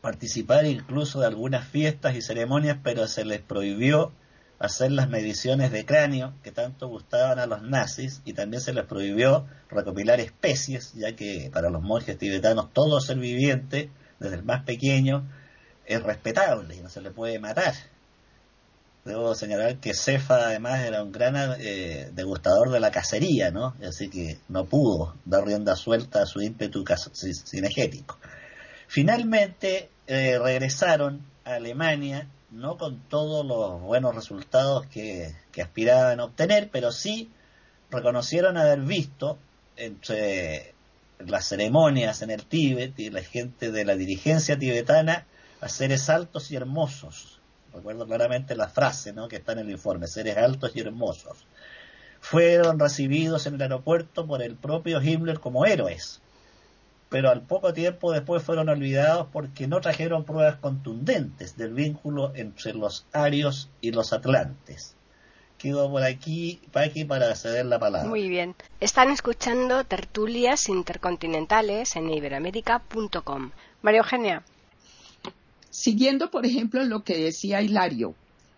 participar 0.00 0.66
incluso 0.66 1.20
de 1.20 1.26
algunas 1.26 1.66
fiestas 1.68 2.16
y 2.16 2.22
ceremonias, 2.22 2.78
pero 2.82 3.06
se 3.06 3.24
les 3.24 3.40
prohibió 3.40 4.12
hacer 4.58 4.90
las 4.90 5.08
mediciones 5.08 5.70
de 5.70 5.86
cráneo 5.86 6.34
que 6.42 6.50
tanto 6.50 6.88
gustaban 6.88 7.38
a 7.38 7.46
los 7.46 7.62
nazis 7.62 8.20
y 8.24 8.32
también 8.32 8.60
se 8.60 8.72
les 8.72 8.84
prohibió 8.84 9.46
recopilar 9.68 10.18
especies, 10.18 10.92
ya 10.94 11.14
que 11.14 11.50
para 11.52 11.70
los 11.70 11.82
monjes 11.82 12.18
tibetanos 12.18 12.72
todo 12.72 13.00
ser 13.00 13.18
viviente, 13.18 13.90
desde 14.18 14.36
el 14.36 14.42
más 14.42 14.64
pequeño, 14.64 15.24
es 15.86 16.02
respetable 16.02 16.74
y 16.74 16.80
no 16.80 16.88
se 16.88 17.00
le 17.00 17.12
puede 17.12 17.38
matar. 17.38 17.74
Debo 19.04 19.34
señalar 19.34 19.76
que 19.76 19.92
Cefa 19.92 20.46
además 20.46 20.80
era 20.80 21.02
un 21.02 21.12
gran 21.12 21.36
eh, 21.58 22.10
degustador 22.14 22.70
de 22.70 22.80
la 22.80 22.90
cacería, 22.90 23.50
¿no? 23.50 23.74
Así 23.86 24.08
que 24.08 24.38
no 24.48 24.64
pudo 24.64 25.14
dar 25.26 25.44
rienda 25.44 25.76
suelta 25.76 26.22
a 26.22 26.26
su 26.26 26.40
ímpetu 26.40 26.84
cinegético. 27.44 28.18
Finalmente 28.88 29.90
eh, 30.06 30.38
regresaron 30.38 31.20
a 31.44 31.54
Alemania, 31.54 32.28
no 32.50 32.78
con 32.78 33.00
todos 33.08 33.44
los 33.44 33.82
buenos 33.82 34.14
resultados 34.14 34.86
que, 34.86 35.34
aspiraban 35.60 36.20
a 36.20 36.24
obtener, 36.24 36.70
pero 36.72 36.90
sí 36.90 37.30
reconocieron 37.90 38.56
haber 38.56 38.80
visto 38.80 39.38
entre 39.76 40.74
las 41.18 41.46
ceremonias 41.46 42.22
en 42.22 42.30
el 42.30 42.46
Tíbet 42.46 42.98
y 42.98 43.10
la 43.10 43.22
gente 43.22 43.70
de 43.70 43.84
la 43.84 43.96
dirigencia 43.96 44.58
tibetana 44.58 45.26
a 45.60 45.68
seres 45.68 46.08
altos 46.08 46.50
y 46.50 46.56
hermosos, 46.56 47.40
recuerdo 47.74 48.06
claramente 48.06 48.54
la 48.54 48.68
frase 48.68 49.12
¿no? 49.12 49.28
que 49.28 49.36
está 49.36 49.52
en 49.52 49.60
el 49.60 49.70
informe, 49.70 50.06
seres 50.06 50.36
altos 50.36 50.72
y 50.74 50.80
hermosos, 50.80 51.46
fueron 52.20 52.78
recibidos 52.78 53.46
en 53.46 53.54
el 53.54 53.62
aeropuerto 53.62 54.26
por 54.26 54.42
el 54.42 54.56
propio 54.56 55.02
Himmler 55.02 55.40
como 55.40 55.66
héroes, 55.66 56.20
pero 57.10 57.30
al 57.30 57.42
poco 57.42 57.72
tiempo 57.72 58.12
después 58.12 58.42
fueron 58.42 58.68
olvidados 58.68 59.28
porque 59.32 59.66
no 59.66 59.80
trajeron 59.80 60.24
pruebas 60.24 60.56
contundentes 60.56 61.56
del 61.56 61.74
vínculo 61.74 62.32
entre 62.34 62.74
los 62.74 63.06
arios 63.12 63.68
y 63.80 63.92
los 63.92 64.12
atlantes, 64.12 64.96
quedo 65.58 65.90
por 65.90 66.02
aquí, 66.02 66.60
Paqui, 66.72 67.04
para 67.04 67.34
ceder 67.34 67.66
la 67.66 67.78
palabra. 67.78 68.08
Muy 68.08 68.28
bien. 68.28 68.54
Están 68.80 69.10
escuchando 69.10 69.84
tertulias 69.84 70.68
intercontinentales 70.68 71.96
en 71.96 72.10
iberoamérica.com. 72.10 73.50
María 73.82 74.00
Eugenia. 74.00 74.42
Siguiendo, 75.74 76.30
por 76.30 76.46
ejemplo, 76.46 76.84
lo 76.84 77.02
que 77.02 77.18
decía 77.18 77.60
Hilario, 77.60 78.14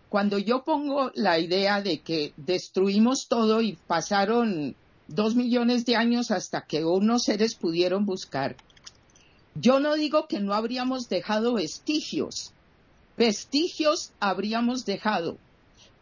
cuando 0.07 0.37
yo 0.37 0.63
pongo 0.63 1.11
la 1.15 1.39
idea 1.39 1.81
de 1.81 2.01
que 2.01 2.31
destruimos 2.37 3.27
todo 3.27 3.63
y 3.63 3.75
pasaron 3.87 4.75
dos 5.07 5.33
millones 5.33 5.83
de 5.87 5.95
años 5.95 6.29
hasta 6.29 6.67
que 6.67 6.85
unos 6.85 7.23
seres 7.23 7.55
pudieron 7.55 8.05
buscar, 8.05 8.55
yo 9.55 9.79
no 9.79 9.95
digo 9.95 10.27
que 10.27 10.39
no 10.39 10.53
habríamos 10.53 11.09
dejado 11.09 11.55
vestigios, 11.55 12.53
vestigios 13.17 14.11
habríamos 14.19 14.85
dejado, 14.85 15.39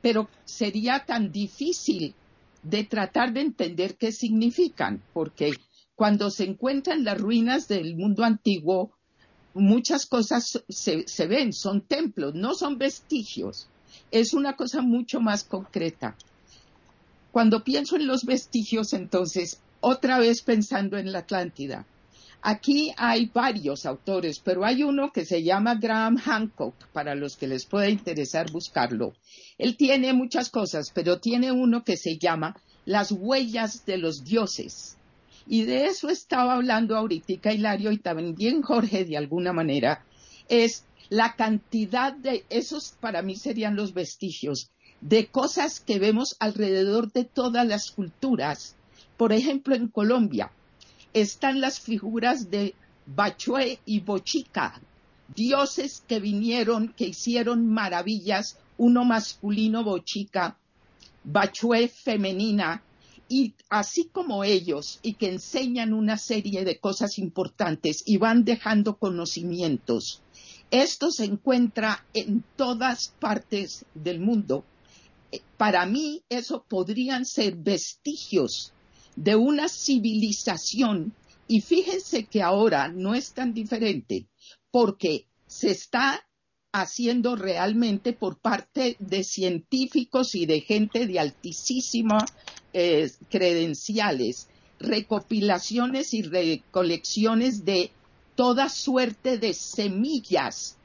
pero 0.01 0.27
sería 0.43 1.05
tan 1.05 1.31
difícil 1.31 2.13
de 2.61 2.83
tratar 2.83 3.31
de 3.31 3.39
entender 3.39 3.95
qué 3.95 4.11
significan, 4.11 5.01
porque 5.13 5.53
cuando 5.95 6.29
se 6.29 6.43
encuentran 6.43 7.05
las 7.05 7.17
ruinas 7.21 7.69
del 7.69 7.95
mundo 7.95 8.25
antiguo, 8.25 8.91
muchas 9.55 10.05
cosas 10.05 10.61
se, 10.69 11.07
se, 11.07 11.27
ven, 11.27 11.51
son 11.51 11.81
templos, 11.81 12.35
no 12.35 12.53
son 12.53 12.77
vestigios. 12.77 13.67
Es 14.11 14.33
una 14.33 14.55
cosa 14.55 14.81
mucho 14.81 15.19
más 15.19 15.43
concreta. 15.43 16.15
Cuando 17.31 17.63
pienso 17.63 17.95
en 17.95 18.05
los 18.05 18.25
vestigios, 18.25 18.93
entonces, 18.93 19.59
otra 19.81 20.19
vez 20.19 20.41
pensando 20.41 20.97
en 20.97 21.11
la 21.11 21.19
Atlántida, 21.19 21.85
Aquí 22.47 22.93
hay 22.95 23.31
varios 23.33 23.87
autores, 23.87 24.39
pero 24.39 24.65
hay 24.65 24.83
uno 24.83 25.11
que 25.11 25.25
se 25.25 25.41
llama 25.41 25.73
Graham 25.73 26.15
Hancock, 26.17 26.75
para 26.93 27.15
los 27.15 27.37
que 27.37 27.47
les 27.47 27.65
pueda 27.65 27.89
interesar 27.89 28.51
buscarlo. 28.51 29.15
Él 29.57 29.75
tiene 29.75 30.13
muchas 30.13 30.51
cosas, 30.51 30.91
pero 30.93 31.19
tiene 31.19 31.51
uno 31.51 31.83
que 31.83 31.97
se 31.97 32.19
llama 32.19 32.55
Las 32.85 33.11
huellas 33.11 33.87
de 33.87 33.97
los 33.97 34.23
dioses. 34.23 34.95
Y 35.47 35.63
de 35.63 35.85
eso 35.85 36.09
estaba 36.09 36.55
hablando 36.55 36.97
ahorita 36.97 37.53
Hilario 37.53 37.91
y 37.91 37.97
también 37.97 38.61
Jorge 38.61 39.05
de 39.05 39.17
alguna 39.17 39.53
manera. 39.53 40.03
Es 40.49 40.85
la 41.09 41.35
cantidad 41.35 42.13
de, 42.13 42.45
esos 42.49 42.95
para 42.99 43.21
mí 43.21 43.35
serían 43.35 43.75
los 43.75 43.93
vestigios, 43.93 44.71
de 45.01 45.27
cosas 45.27 45.79
que 45.79 45.99
vemos 45.99 46.35
alrededor 46.39 47.11
de 47.11 47.25
todas 47.25 47.67
las 47.67 47.91
culturas. 47.91 48.75
Por 49.17 49.33
ejemplo, 49.33 49.75
en 49.75 49.87
Colombia, 49.87 50.51
están 51.13 51.61
las 51.61 51.79
figuras 51.79 52.49
de 52.49 52.73
Bachué 53.05 53.79
y 53.85 53.99
Bochica, 53.99 54.81
dioses 55.35 56.03
que 56.07 56.19
vinieron, 56.19 56.93
que 56.93 57.07
hicieron 57.07 57.67
maravillas, 57.67 58.57
uno 58.77 59.05
masculino 59.05 59.83
Bochica, 59.83 60.57
Bachué 61.23 61.87
femenina, 61.87 62.83
y 63.27 63.53
así 63.69 64.05
como 64.05 64.43
ellos, 64.43 64.99
y 65.01 65.13
que 65.13 65.29
enseñan 65.29 65.93
una 65.93 66.17
serie 66.17 66.63
de 66.63 66.79
cosas 66.79 67.17
importantes 67.17 68.03
y 68.05 68.17
van 68.17 68.45
dejando 68.45 68.97
conocimientos. 68.97 70.21
Esto 70.71 71.11
se 71.11 71.25
encuentra 71.25 72.05
en 72.13 72.43
todas 72.55 73.13
partes 73.19 73.85
del 73.93 74.19
mundo. 74.19 74.65
Eh, 75.31 75.41
para 75.57 75.85
mí, 75.85 76.23
eso 76.29 76.65
podrían 76.67 77.25
ser 77.25 77.55
vestigios 77.55 78.73
de 79.15 79.35
una 79.35 79.69
civilización 79.69 81.13
y 81.47 81.61
fíjense 81.61 82.25
que 82.25 82.41
ahora 82.41 82.89
no 82.89 83.13
es 83.15 83.33
tan 83.33 83.53
diferente 83.53 84.27
porque 84.71 85.27
se 85.47 85.71
está 85.71 86.24
haciendo 86.81 87.35
realmente 87.37 88.11
por 88.11 88.37
parte 88.37 88.97
de 88.99 89.23
científicos 89.23 90.35
y 90.35 90.45
de 90.45 90.59
gente 90.61 91.07
de 91.07 91.19
altísimas 91.19 92.33
eh, 92.73 93.09
credenciales, 93.29 94.49
recopilaciones 94.79 96.13
y 96.13 96.23
recolecciones 96.23 97.63
de 97.63 97.91
toda 98.35 98.67
suerte 98.67 99.37
de 99.37 99.53
semillas 99.53 100.75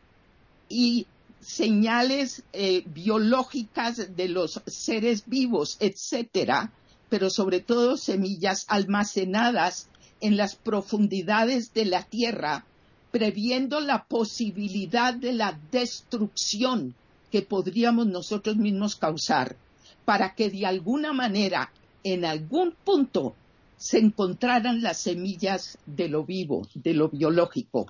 y 0.68 1.06
señales 1.40 2.44
eh, 2.52 2.84
biológicas 2.86 4.14
de 4.14 4.28
los 4.28 4.62
seres 4.66 5.24
vivos, 5.26 5.76
etcétera, 5.80 6.72
pero 7.08 7.30
sobre 7.30 7.58
todo 7.58 7.96
semillas 7.96 8.64
almacenadas 8.68 9.88
en 10.20 10.36
las 10.36 10.54
profundidades 10.54 11.74
de 11.74 11.86
la 11.86 12.04
tierra, 12.04 12.66
previendo 13.10 13.80
la 13.80 14.04
posibilidad 14.04 15.14
de 15.14 15.32
la 15.32 15.58
destrucción 15.70 16.94
que 17.30 17.42
podríamos 17.42 18.06
nosotros 18.06 18.56
mismos 18.56 18.96
causar, 18.96 19.56
para 20.04 20.34
que 20.34 20.50
de 20.50 20.66
alguna 20.66 21.12
manera, 21.12 21.72
en 22.02 22.24
algún 22.24 22.74
punto, 22.84 23.34
se 23.76 23.98
encontraran 23.98 24.82
las 24.82 24.98
semillas 24.98 25.78
de 25.86 26.08
lo 26.08 26.24
vivo, 26.24 26.68
de 26.74 26.92
lo 26.92 27.08
biológico. 27.08 27.86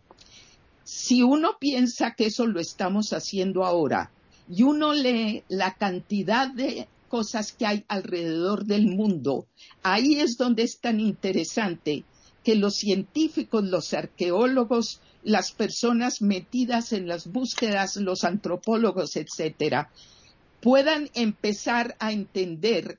Si 0.85 1.23
uno 1.23 1.57
piensa 1.59 2.15
que 2.15 2.27
eso 2.27 2.47
lo 2.47 2.61
estamos 2.61 3.13
haciendo 3.13 3.65
ahora 3.65 4.11
y 4.49 4.63
uno 4.63 4.93
lee 4.93 5.43
la 5.49 5.75
cantidad 5.75 6.49
de 6.49 6.87
cosas 7.09 7.53
que 7.53 7.67
hay 7.67 7.85
alrededor 7.89 8.67
del 8.67 8.87
mundo, 8.87 9.47
ahí 9.83 10.15
es 10.15 10.37
donde 10.37 10.63
es 10.63 10.79
tan 10.81 11.01
interesante 11.01 12.05
que 12.45 12.55
los 12.55 12.77
científicos, 12.77 13.65
los 13.65 13.93
arqueólogos, 13.93 15.01
las 15.23 15.53
personas 15.53 16.23
metidas 16.23 16.93
en 16.93 17.07
las 17.07 17.27
búsquedas, 17.27 17.97
los 17.97 18.25
antropólogos, 18.25 19.17
etcétera, 19.17 19.91
puedan 20.61 21.11
empezar 21.15 21.97
a 21.99 22.13
entender 22.13 22.99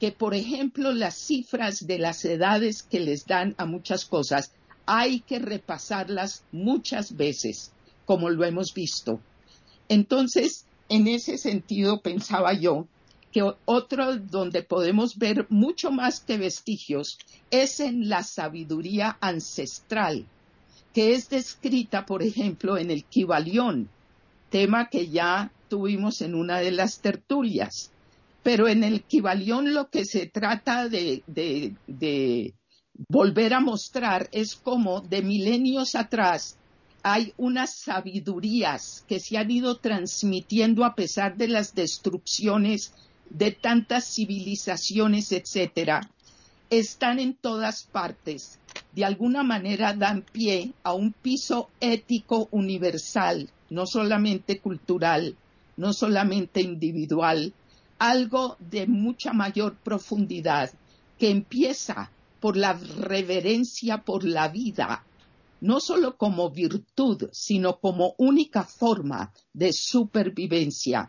que, 0.00 0.12
por 0.12 0.34
ejemplo, 0.34 0.92
las 0.92 1.16
cifras 1.16 1.86
de 1.86 1.98
las 1.98 2.24
edades 2.24 2.82
que 2.82 3.00
les 3.00 3.26
dan 3.26 3.54
a 3.58 3.66
muchas 3.66 4.04
cosas, 4.04 4.52
hay 4.86 5.20
que 5.20 5.38
repasarlas 5.38 6.44
muchas 6.52 7.16
veces, 7.16 7.72
como 8.06 8.30
lo 8.30 8.44
hemos 8.44 8.72
visto. 8.74 9.20
Entonces, 9.88 10.66
en 10.88 11.08
ese 11.08 11.36
sentido, 11.36 12.00
pensaba 12.00 12.52
yo 12.52 12.86
que 13.32 13.42
otro 13.66 14.16
donde 14.16 14.62
podemos 14.62 15.18
ver 15.18 15.46
mucho 15.50 15.90
más 15.90 16.20
que 16.20 16.38
vestigios 16.38 17.18
es 17.50 17.80
en 17.80 18.08
la 18.08 18.22
sabiduría 18.22 19.18
ancestral, 19.20 20.26
que 20.98 21.14
es 21.14 21.28
descrita, 21.28 22.04
por 22.04 22.24
ejemplo, 22.24 22.76
en 22.76 22.90
el 22.90 23.04
Kibalión, 23.04 23.88
tema 24.50 24.88
que 24.88 25.06
ya 25.06 25.52
tuvimos 25.68 26.22
en 26.22 26.34
una 26.34 26.58
de 26.58 26.72
las 26.72 26.98
tertulias. 26.98 27.92
Pero 28.42 28.66
en 28.66 28.82
el 28.82 29.04
Kibalión 29.04 29.74
lo 29.74 29.90
que 29.90 30.04
se 30.04 30.26
trata 30.26 30.88
de, 30.88 31.22
de, 31.28 32.52
volver 33.08 33.54
a 33.54 33.60
mostrar 33.60 34.28
es 34.32 34.56
como 34.56 35.00
de 35.00 35.22
milenios 35.22 35.94
atrás 35.94 36.58
hay 37.04 37.32
unas 37.36 37.76
sabidurías 37.76 39.04
que 39.06 39.20
se 39.20 39.38
han 39.38 39.52
ido 39.52 39.76
transmitiendo 39.76 40.84
a 40.84 40.96
pesar 40.96 41.36
de 41.36 41.46
las 41.46 41.76
destrucciones 41.76 42.92
de 43.30 43.52
tantas 43.52 44.12
civilizaciones, 44.16 45.30
etcétera, 45.30 46.10
están 46.70 47.20
en 47.20 47.34
todas 47.34 47.84
partes. 47.84 48.58
De 48.98 49.04
alguna 49.04 49.44
manera 49.44 49.94
dan 49.94 50.22
pie 50.22 50.72
a 50.82 50.92
un 50.92 51.12
piso 51.12 51.70
ético 51.78 52.48
universal, 52.50 53.48
no 53.70 53.86
solamente 53.86 54.58
cultural, 54.58 55.36
no 55.76 55.92
solamente 55.92 56.60
individual, 56.62 57.54
algo 58.00 58.56
de 58.58 58.88
mucha 58.88 59.32
mayor 59.32 59.76
profundidad 59.76 60.72
que 61.16 61.30
empieza 61.30 62.10
por 62.40 62.56
la 62.56 62.72
reverencia 62.72 63.98
por 63.98 64.24
la 64.24 64.48
vida, 64.48 65.04
no 65.60 65.78
solo 65.78 66.16
como 66.16 66.50
virtud, 66.50 67.28
sino 67.30 67.78
como 67.78 68.16
única 68.18 68.64
forma 68.64 69.32
de 69.52 69.72
supervivencia 69.72 71.08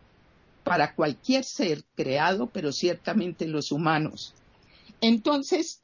para 0.64 0.94
cualquier 0.94 1.44
ser 1.44 1.84
creado, 1.96 2.52
pero 2.54 2.72
ciertamente 2.72 3.48
los 3.48 3.72
humanos. 3.72 4.36
Entonces, 5.02 5.82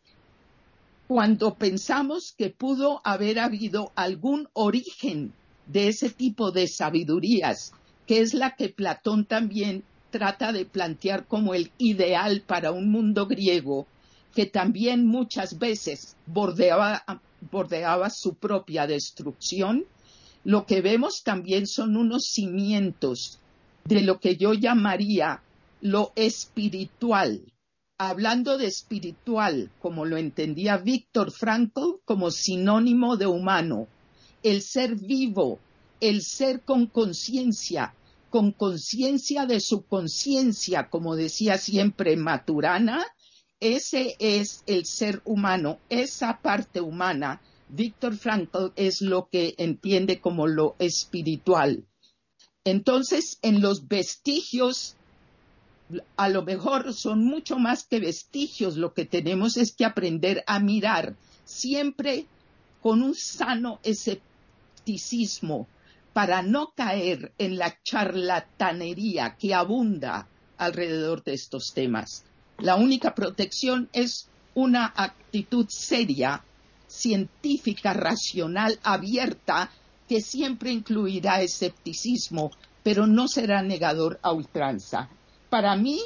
cuando 1.08 1.56
pensamos 1.56 2.34
que 2.38 2.50
pudo 2.50 3.02
haber 3.04 3.40
habido 3.40 3.92
algún 3.96 4.50
origen 4.54 5.34
de 5.68 5.88
ese 5.88 6.10
tipo 6.10 6.52
de 6.52 6.68
sabidurías, 6.68 7.74
que 8.08 8.22
es 8.22 8.34
la 8.34 8.56
que 8.56 8.70
Platón 8.70 9.26
también 9.26 9.84
trata 10.10 10.52
de 10.52 10.66
plantear 10.66 11.26
como 11.28 11.54
el 11.54 11.72
ideal 11.78 12.42
para 12.42 12.72
un 12.72 12.90
mundo 12.90 13.28
griego, 13.28 13.86
que 14.34 14.46
también 14.46 15.06
muchas 15.06 15.60
veces 15.60 16.16
bordeaba, 16.26 17.04
su 18.10 18.34
propia 18.36 18.88
destrucción, 18.88 19.86
lo 20.44 20.66
que 20.66 20.82
vemos 20.82 21.24
también 21.24 21.68
son 21.68 21.98
unos 21.98 22.26
cimientos 22.32 23.40
de 23.86 24.02
lo 24.02 24.20
que 24.20 24.36
yo 24.36 24.54
llamaría 24.54 25.42
lo 25.82 26.12
espiritual, 26.16 27.42
hablando 27.98 28.58
de 28.58 28.68
espiritual, 28.68 29.72
como 29.82 30.06
lo 30.06 30.18
entendía 30.18 30.78
Víctor 30.78 31.32
Frankl, 31.32 32.02
como 32.04 32.32
sinónimo 32.32 33.18
de 33.18 33.28
humano, 33.28 33.88
el 34.44 34.62
ser 34.62 34.96
vivo, 34.96 35.60
el 36.02 36.22
ser 36.22 36.62
con 36.62 36.88
conciencia, 36.88 37.94
con 38.30 38.52
conciencia 38.52 39.46
de 39.46 39.60
su 39.60 39.86
conciencia, 39.86 40.90
como 40.90 41.16
decía 41.16 41.58
siempre 41.58 42.18
Maturana, 42.18 43.06
ese 43.62 44.16
es 44.20 44.64
el 44.68 44.86
ser 44.86 45.22
humano, 45.24 45.80
esa 45.90 46.42
parte 46.42 46.82
humana. 46.82 47.42
Víctor 47.70 48.16
Frankl 48.18 48.74
es 48.76 49.02
lo 49.02 49.30
que 49.30 49.56
entiende 49.58 50.20
como 50.20 50.48
lo 50.48 50.76
espiritual. 50.80 51.86
Entonces, 52.66 53.40
en 53.42 53.62
los 53.62 53.88
vestigios, 53.88 54.98
a 56.18 56.30
lo 56.30 56.44
mejor 56.44 56.94
son 56.94 57.24
mucho 57.24 57.60
más 57.60 57.84
que 57.84 58.00
vestigios, 58.00 58.78
lo 58.78 58.94
que 58.94 59.06
tenemos 59.06 59.58
es 59.58 59.72
que 59.72 59.86
aprender 59.86 60.44
a 60.48 60.60
mirar 60.60 61.16
siempre 61.44 62.26
con 62.82 63.02
un 63.02 63.16
sano 63.16 63.80
escepticismo 63.84 65.68
para 66.14 66.42
no 66.42 66.72
caer 66.76 67.34
en 67.38 67.58
la 67.58 67.78
charlatanería 67.84 69.36
que 69.38 69.54
abunda 69.54 70.28
alrededor 70.58 71.24
de 71.24 71.34
estos 71.34 71.74
temas. 71.74 72.24
La 72.60 72.76
única 72.76 73.14
protección 73.14 73.90
es 73.92 74.30
una 74.54 74.94
actitud 74.96 75.68
seria, 75.70 76.44
científica, 76.88 77.94
racional, 77.94 78.80
abierta, 78.84 79.70
que 80.08 80.22
siempre 80.22 80.72
incluirá 80.72 81.42
escepticismo, 81.42 82.52
pero 82.82 83.08
no 83.08 83.28
será 83.28 83.62
negador 83.62 84.20
a 84.22 84.32
ultranza. 84.32 85.10
Para 85.56 85.78
mí, 85.78 86.02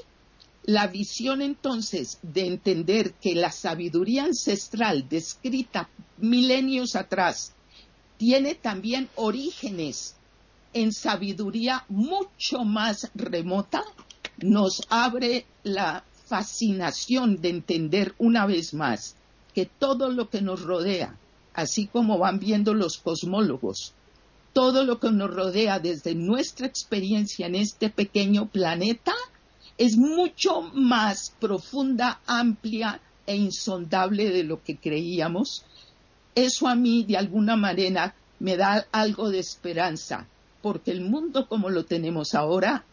la 0.66 0.86
visión 0.86 1.42
entonces 1.42 2.20
de 2.22 2.46
entender 2.46 3.14
que 3.16 3.34
la 3.34 3.52
sabiduría 3.52 4.26
ancestral 4.26 5.10
descrita 5.10 5.90
milenios 6.20 6.96
atrás 6.96 7.54
tiene 8.18 8.54
también 8.54 9.10
orígenes 9.16 10.14
en 10.74 10.94
sabiduría 10.94 11.84
mucho 11.90 12.64
más 12.64 13.10
remota, 13.16 13.84
nos 14.38 14.84
abre 14.88 15.48
la 15.64 16.04
fascinación 16.28 17.42
de 17.42 17.50
entender 17.50 18.14
una 18.20 18.46
vez 18.46 18.76
más 18.76 19.16
que 19.56 19.66
todo 19.66 20.12
lo 20.12 20.30
que 20.30 20.42
nos 20.42 20.62
rodea, 20.62 21.18
así 21.56 21.88
como 21.88 22.20
van 22.20 22.38
viendo 22.38 22.76
los 22.76 23.00
cosmólogos, 23.00 23.96
todo 24.54 24.84
lo 24.84 25.00
que 25.00 25.10
nos 25.10 25.34
rodea 25.34 25.80
desde 25.80 26.14
nuestra 26.14 26.68
experiencia 26.68 27.48
en 27.48 27.56
este 27.56 27.90
pequeño 27.90 28.48
planeta 28.48 29.16
es 29.80 29.96
mucho 29.96 30.62
más 30.74 31.34
profunda, 31.40 32.20
amplia 32.28 33.00
e 33.26 33.38
insondable 33.38 34.30
de 34.30 34.44
lo 34.44 34.62
que 34.62 34.76
creíamos. 34.76 35.64
Eso 36.36 36.68
a 36.68 36.76
mí, 36.76 37.06
de 37.06 37.16
alguna 37.16 37.56
manera, 37.56 38.14
me 38.40 38.58
da 38.58 38.86
algo 38.92 39.30
de 39.30 39.40
esperanza, 39.40 40.28
porque 40.62 40.92
el 40.92 41.00
mundo 41.00 41.48
como 41.48 41.70
lo 41.70 41.86
tenemos 41.86 42.36
ahora 42.36 42.84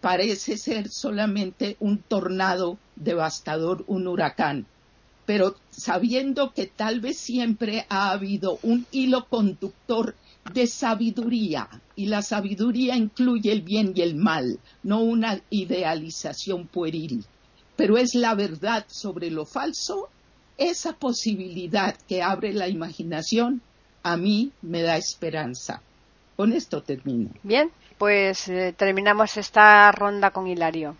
parece 0.00 0.56
ser 0.58 0.88
solamente 0.90 1.76
un 1.80 1.98
tornado 1.98 2.78
devastador, 2.94 3.84
un 3.88 4.06
huracán, 4.06 4.66
pero 5.26 5.56
sabiendo 5.70 6.52
que 6.52 6.66
tal 6.66 7.00
vez 7.00 7.18
siempre 7.18 7.84
ha 7.88 8.10
habido 8.10 8.60
un 8.62 8.86
hilo 8.92 9.26
conductor 9.28 10.14
de 10.52 10.66
sabiduría, 10.66 11.68
y 11.94 12.06
la 12.06 12.22
sabiduría 12.22 12.96
incluye 12.96 13.52
el 13.52 13.62
bien 13.62 13.92
y 13.94 14.02
el 14.02 14.16
mal, 14.16 14.58
no 14.82 15.00
una 15.00 15.40
idealización 15.50 16.66
pueril, 16.66 17.24
pero 17.76 17.96
es 17.96 18.14
la 18.14 18.34
verdad 18.34 18.84
sobre 18.88 19.30
lo 19.30 19.46
falso, 19.46 20.08
esa 20.58 20.94
posibilidad 20.94 21.96
que 22.08 22.22
abre 22.22 22.52
la 22.52 22.68
imaginación, 22.68 23.62
a 24.02 24.16
mí 24.16 24.52
me 24.62 24.82
da 24.82 24.96
esperanza. 24.96 25.82
Con 26.36 26.52
esto 26.52 26.82
termino. 26.82 27.30
Bien, 27.42 27.70
pues 27.98 28.48
eh, 28.48 28.74
terminamos 28.76 29.36
esta 29.36 29.92
ronda 29.92 30.30
con 30.30 30.46
Hilario. 30.46 30.96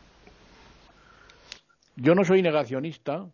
Yo 1.96 2.14
no 2.14 2.24
soy 2.24 2.42
negacionista, 2.42 3.26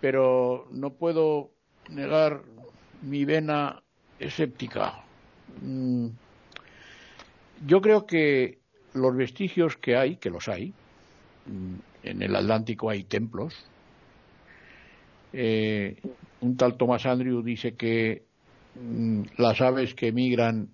pero 0.00 0.66
no 0.70 0.90
puedo 0.90 1.50
negar 1.88 2.42
mi 3.02 3.24
vena 3.24 3.82
escéptica. 4.22 5.04
Mm, 5.60 6.08
yo 7.66 7.80
creo 7.80 8.06
que 8.06 8.58
los 8.94 9.16
vestigios 9.16 9.76
que 9.76 9.96
hay, 9.96 10.16
que 10.16 10.30
los 10.30 10.48
hay, 10.48 10.72
mm, 11.46 11.74
en 12.04 12.22
el 12.22 12.36
Atlántico 12.36 12.90
hay 12.90 13.04
templos. 13.04 13.54
Eh, 15.32 16.00
un 16.40 16.56
tal 16.56 16.76
Thomas 16.76 17.06
Andrew 17.06 17.42
dice 17.42 17.74
que 17.74 18.24
mm, 18.74 19.22
las 19.38 19.60
aves 19.60 19.94
que 19.94 20.12
migran 20.12 20.68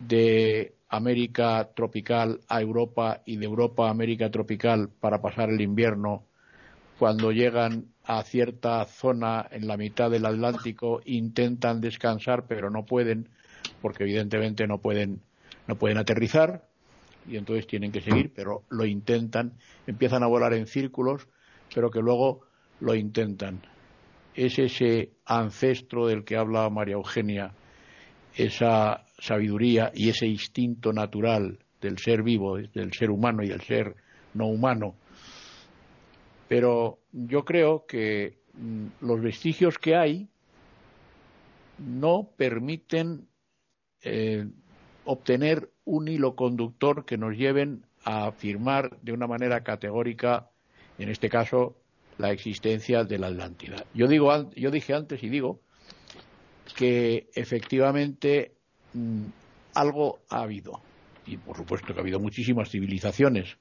de 0.00 0.74
América 0.88 1.70
tropical 1.74 2.40
a 2.48 2.60
Europa 2.60 3.22
y 3.24 3.36
de 3.36 3.46
Europa 3.46 3.86
a 3.86 3.90
América 3.90 4.30
tropical 4.30 4.88
para 4.88 5.20
pasar 5.20 5.50
el 5.50 5.60
invierno, 5.60 6.24
cuando 6.98 7.32
llegan 7.32 7.86
a 8.06 8.22
cierta 8.22 8.84
zona 8.84 9.46
en 9.50 9.66
la 9.66 9.76
mitad 9.76 10.10
del 10.10 10.26
Atlántico, 10.26 11.00
intentan 11.04 11.80
descansar, 11.80 12.46
pero 12.46 12.70
no 12.70 12.84
pueden, 12.84 13.28
porque 13.82 14.04
evidentemente 14.04 14.66
no 14.66 14.78
pueden, 14.78 15.20
no 15.66 15.76
pueden 15.76 15.98
aterrizar, 15.98 16.64
y 17.28 17.36
entonces 17.36 17.66
tienen 17.66 17.90
que 17.90 18.00
seguir, 18.00 18.32
pero 18.34 18.62
lo 18.70 18.86
intentan, 18.86 19.54
empiezan 19.86 20.22
a 20.22 20.28
volar 20.28 20.54
en 20.54 20.66
círculos, 20.66 21.26
pero 21.74 21.90
que 21.90 22.00
luego 22.00 22.42
lo 22.80 22.94
intentan. 22.94 23.60
Es 24.34 24.58
ese 24.58 25.10
ancestro 25.24 26.06
del 26.06 26.24
que 26.24 26.36
habla 26.36 26.70
María 26.70 26.94
Eugenia, 26.94 27.52
esa 28.36 29.04
sabiduría 29.18 29.90
y 29.94 30.10
ese 30.10 30.26
instinto 30.26 30.92
natural 30.92 31.58
del 31.80 31.98
ser 31.98 32.22
vivo, 32.22 32.58
del 32.58 32.92
ser 32.92 33.10
humano 33.10 33.42
y 33.42 33.48
del 33.48 33.62
ser 33.62 33.96
no 34.34 34.46
humano. 34.46 34.94
Pero 36.48 36.98
yo 37.12 37.44
creo 37.44 37.86
que 37.86 38.38
mm, 38.54 38.86
los 39.00 39.20
vestigios 39.20 39.78
que 39.78 39.96
hay 39.96 40.28
no 41.78 42.28
permiten 42.36 43.26
eh, 44.02 44.46
obtener 45.04 45.70
un 45.84 46.08
hilo 46.08 46.34
conductor 46.34 47.04
que 47.04 47.18
nos 47.18 47.36
lleven 47.36 47.84
a 48.04 48.26
afirmar 48.26 48.98
de 49.02 49.12
una 49.12 49.26
manera 49.26 49.62
categórica, 49.62 50.50
en 50.98 51.08
este 51.08 51.28
caso, 51.28 51.76
la 52.18 52.32
existencia 52.32 53.04
de 53.04 53.18
la 53.18 53.28
Atlántida. 53.28 53.84
Yo, 53.94 54.06
digo, 54.08 54.50
yo 54.54 54.70
dije 54.70 54.94
antes 54.94 55.22
y 55.22 55.28
digo 55.28 55.60
que 56.76 57.28
efectivamente 57.34 58.52
mm, 58.94 59.24
algo 59.74 60.20
ha 60.30 60.42
habido. 60.42 60.80
Y 61.26 61.36
por 61.36 61.56
supuesto 61.56 61.92
que 61.92 62.00
ha 62.00 62.02
habido 62.02 62.20
muchísimas 62.20 62.70
civilizaciones. 62.70 63.58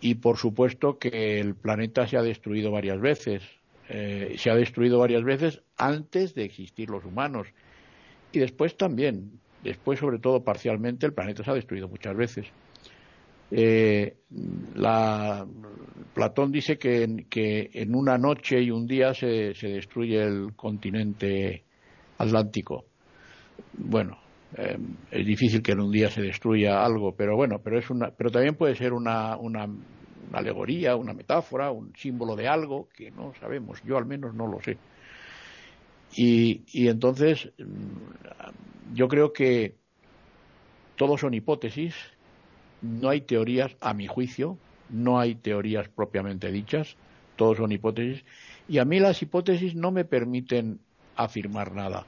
Y 0.00 0.16
por 0.16 0.36
supuesto 0.36 0.98
que 0.98 1.40
el 1.40 1.54
planeta 1.54 2.06
se 2.06 2.16
ha 2.16 2.22
destruido 2.22 2.70
varias 2.70 3.00
veces. 3.00 3.42
Eh, 3.88 4.36
se 4.38 4.50
ha 4.50 4.54
destruido 4.54 4.98
varias 4.98 5.24
veces 5.24 5.62
antes 5.76 6.34
de 6.34 6.44
existir 6.44 6.88
los 6.90 7.04
humanos. 7.04 7.48
Y 8.32 8.38
después 8.38 8.76
también. 8.76 9.40
Después, 9.62 9.98
sobre 9.98 10.18
todo 10.18 10.44
parcialmente, 10.44 11.06
el 11.06 11.12
planeta 11.12 11.42
se 11.42 11.50
ha 11.50 11.54
destruido 11.54 11.88
muchas 11.88 12.16
veces. 12.16 12.46
Eh, 13.50 14.14
Platón 16.14 16.52
dice 16.52 16.78
que, 16.78 17.24
que, 17.28 17.70
en 17.72 17.94
una 17.94 18.18
noche 18.18 18.60
y 18.60 18.70
un 18.70 18.86
día 18.86 19.14
se, 19.14 19.54
se 19.54 19.68
destruye 19.68 20.22
el 20.22 20.54
continente 20.54 21.64
Atlántico. 22.18 22.84
Bueno, 23.72 24.18
eh, 24.56 24.78
es 25.10 25.26
difícil 25.26 25.62
que 25.62 25.72
en 25.72 25.80
un 25.80 25.92
día 25.92 26.10
se 26.10 26.22
destruya 26.22 26.84
algo, 26.84 27.14
pero 27.14 27.36
bueno, 27.36 27.60
pero 27.62 27.78
es 27.78 27.90
una, 27.90 28.10
pero 28.10 28.30
también 28.30 28.54
puede 28.54 28.74
ser 28.74 28.92
una, 28.92 29.36
una, 29.36 29.68
alegoría, 30.32 30.96
una 30.96 31.12
metáfora, 31.12 31.70
un 31.70 31.92
símbolo 31.96 32.36
de 32.36 32.48
algo 32.48 32.88
que 32.94 33.10
no 33.10 33.32
sabemos. 33.40 33.82
Yo 33.84 33.96
al 33.96 34.06
menos 34.06 34.34
no 34.34 34.46
lo 34.46 34.60
sé. 34.62 34.78
Y, 36.14 36.62
y 36.72 36.88
entonces 36.88 37.50
mm, 37.58 38.94
yo 38.94 39.08
creo 39.08 39.32
que 39.32 39.74
todos 40.96 41.20
son 41.20 41.34
hipótesis, 41.34 41.94
no 42.82 43.10
hay 43.10 43.20
teorías, 43.20 43.76
a 43.80 43.94
mi 43.94 44.06
juicio, 44.06 44.58
no 44.88 45.20
hay 45.20 45.34
teorías 45.34 45.88
propiamente 45.88 46.50
dichas, 46.50 46.96
todos 47.36 47.58
son 47.58 47.72
hipótesis, 47.72 48.24
y 48.68 48.78
a 48.78 48.84
mí 48.84 48.98
las 48.98 49.22
hipótesis 49.22 49.74
no 49.74 49.92
me 49.92 50.04
permiten 50.04 50.80
afirmar 51.16 51.72
nada. 51.72 52.06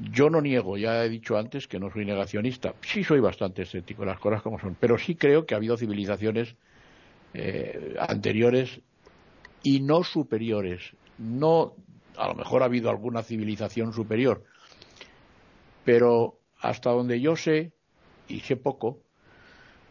Yo 0.00 0.30
no 0.30 0.40
niego, 0.40 0.78
ya 0.78 1.04
he 1.04 1.08
dicho 1.08 1.36
antes 1.36 1.68
que 1.68 1.78
no 1.78 1.90
soy 1.90 2.04
negacionista, 2.04 2.74
sí 2.80 3.04
soy 3.04 3.20
bastante 3.20 3.62
escéptico, 3.62 4.04
las 4.04 4.18
cosas 4.18 4.42
como 4.42 4.58
son, 4.58 4.74
pero 4.78 4.98
sí 4.98 5.14
creo 5.14 5.44
que 5.44 5.54
ha 5.54 5.58
habido 5.58 5.76
civilizaciones 5.76 6.56
eh, 7.34 7.94
anteriores 7.98 8.80
y 9.62 9.80
no 9.80 10.02
superiores. 10.02 10.92
No, 11.18 11.74
a 12.16 12.28
lo 12.28 12.34
mejor 12.34 12.62
ha 12.62 12.66
habido 12.66 12.88
alguna 12.88 13.22
civilización 13.22 13.92
superior, 13.92 14.44
pero 15.84 16.38
hasta 16.60 16.90
donde 16.90 17.20
yo 17.20 17.36
sé, 17.36 17.72
y 18.28 18.40
sé 18.40 18.56
poco, 18.56 18.98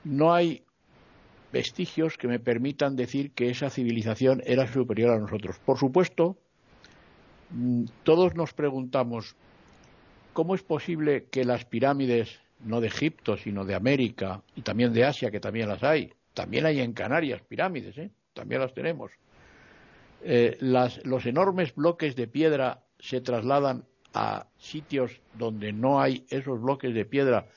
no 0.04 0.34
hay 0.34 0.64
vestigios 1.52 2.18
que 2.18 2.28
me 2.28 2.40
permitan 2.40 2.96
decir 2.96 3.32
que 3.34 3.50
esa 3.50 3.70
civilización 3.70 4.42
era 4.46 4.72
superior 4.72 5.12
a 5.12 5.20
nosotros. 5.20 5.60
Por 5.60 5.78
supuesto, 5.78 6.38
Mm, 7.52 7.86
todos 8.04 8.36
nos 8.36 8.54
preguntamos 8.54 9.36
cómo 10.34 10.56
es 10.56 10.64
posible 10.64 11.26
que 11.32 11.46
las 11.46 11.66
pirámides 11.66 12.40
no 12.64 12.82
de 12.82 12.88
Egipto, 12.88 13.38
sino 13.38 13.66
de 13.66 13.76
América 13.76 14.42
y 14.56 14.62
también 14.62 14.94
de 14.94 15.06
Asia, 15.06 15.32
que 15.32 15.40
también 15.40 15.68
las 15.68 15.84
hay. 15.84 16.14
También 16.34 16.66
hay 16.66 16.80
en 16.80 16.94
Canarias 16.94 17.42
pirámides, 17.42 17.98
¿eh? 17.98 18.10
también 18.34 18.62
las 18.62 18.74
tenemos. 18.74 19.12
Eh, 20.24 20.58
los 20.60 21.26
enormes 21.26 21.74
bloques 21.76 22.16
de 22.16 22.28
piedra 22.28 22.84
se 23.00 23.22
trasladan 23.22 23.86
a 24.14 24.48
sitios 24.58 25.20
donde 25.34 25.74
no 25.74 26.02
hay 26.02 26.26
esos 26.30 26.62
bloques 26.62 26.94
de 26.94 27.06
piedra 27.06 27.48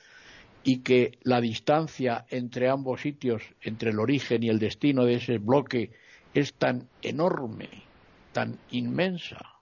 y 0.63 0.79
que 0.79 1.19
la 1.21 1.41
distancia 1.41 2.25
entre 2.29 2.69
ambos 2.69 3.01
sitios, 3.01 3.43
entre 3.61 3.91
el 3.91 3.99
origen 3.99 4.41
y 4.41 4.49
el 4.49 4.57
destino 4.57 5.05
de 5.05 5.15
ese 5.15 5.37
bloque, 5.37 5.91
es 6.33 6.53
tan 6.53 6.89
enorme, 7.03 7.69
tan 8.33 8.57
inmensa. 8.71 9.54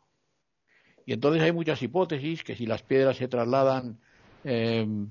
Y 1.06 1.14
entonces 1.14 1.42
hay 1.42 1.52
muchas 1.52 1.82
hipótesis 1.82 2.44
que 2.44 2.56
si 2.56 2.66
las 2.66 2.84
piedras 2.84 3.18
se 3.18 3.28
trasladan 3.28 3.98
em, 4.44 5.10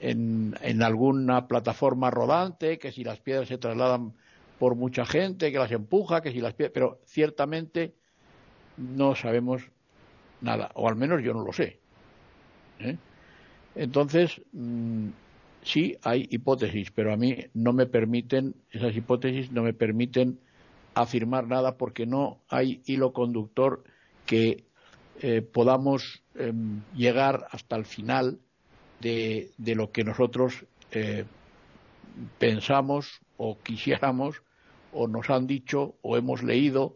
en, 0.00 0.82
alguna 0.82 1.46
plataforma 1.46 2.10
rodante, 2.10 2.78
que 2.78 2.92
si 2.92 3.04
las 3.04 3.20
piedras 3.20 3.48
se 3.48 3.58
trasladan 3.58 4.12
por 4.58 4.74
mucha 4.74 5.04
gente, 5.04 5.52
que 5.52 5.58
las 5.58 5.72
empuja, 5.72 6.20
que 6.20 6.32
si 6.32 6.40
las 6.40 6.54
piedras... 6.54 6.72
Pero 6.74 7.00
ciertamente 7.04 7.94
no 8.76 9.14
sabemos 9.14 9.62
nada, 10.40 10.70
o 10.74 10.88
al 10.88 10.96
menos 10.96 11.22
yo 11.22 11.32
no 11.32 11.44
lo 11.44 11.52
sé. 11.52 11.78
¿eh? 12.80 12.96
Entonces, 13.74 14.40
mm, 14.52 15.08
sí 15.62 15.96
hay 16.02 16.26
hipótesis, 16.30 16.90
pero 16.90 17.12
a 17.12 17.16
mí 17.16 17.36
no 17.54 17.72
me 17.72 17.86
permiten, 17.86 18.54
esas 18.70 18.96
hipótesis 18.96 19.52
no 19.52 19.62
me 19.62 19.72
permiten 19.72 20.38
afirmar 20.94 21.46
nada 21.46 21.76
porque 21.76 22.06
no 22.06 22.40
hay 22.48 22.82
hilo 22.86 23.12
conductor 23.12 23.84
que 24.26 24.64
eh, 25.20 25.42
podamos 25.42 26.22
em, 26.34 26.82
llegar 26.94 27.46
hasta 27.50 27.76
el 27.76 27.84
final 27.84 28.38
de, 29.00 29.50
lo 29.58 29.90
que 29.90 30.04
nosotros 30.04 30.64
eh, 30.92 31.24
pensamos 32.38 33.20
o 33.36 33.58
quisiéramos 33.58 34.42
o 34.92 35.06
nos 35.08 35.30
han 35.30 35.46
dicho 35.46 35.94
o 36.02 36.16
hemos 36.16 36.42
leído. 36.42 36.94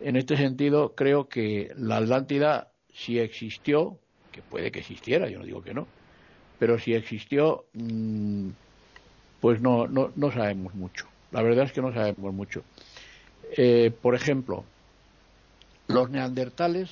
En 0.00 0.16
este 0.16 0.36
sentido, 0.36 0.94
creo 0.94 1.28
que 1.28 1.72
la 1.76 1.98
Atlántida, 1.98 2.72
si 2.92 3.18
existió, 3.18 3.98
que 4.32 4.42
puede 4.42 4.70
que 4.70 4.80
existiera, 4.80 5.28
yo 5.28 5.38
no 5.38 5.44
digo 5.44 5.62
que 5.62 5.74
no, 5.74 5.86
pero 6.58 6.78
si 6.78 6.94
existió, 6.94 7.66
mm, 7.74 8.48
pues 9.40 9.60
no, 9.60 9.86
no, 9.86 10.12
no 10.16 10.32
sabemos 10.32 10.74
mucho. 10.74 11.06
La 11.30 11.42
verdad 11.42 11.66
es 11.66 11.72
que 11.72 11.82
no 11.82 11.92
sabemos 11.92 12.32
mucho. 12.32 12.62
Eh, 13.56 13.92
por 14.02 14.14
ejemplo, 14.14 14.64
los 15.88 16.10
neandertales 16.10 16.90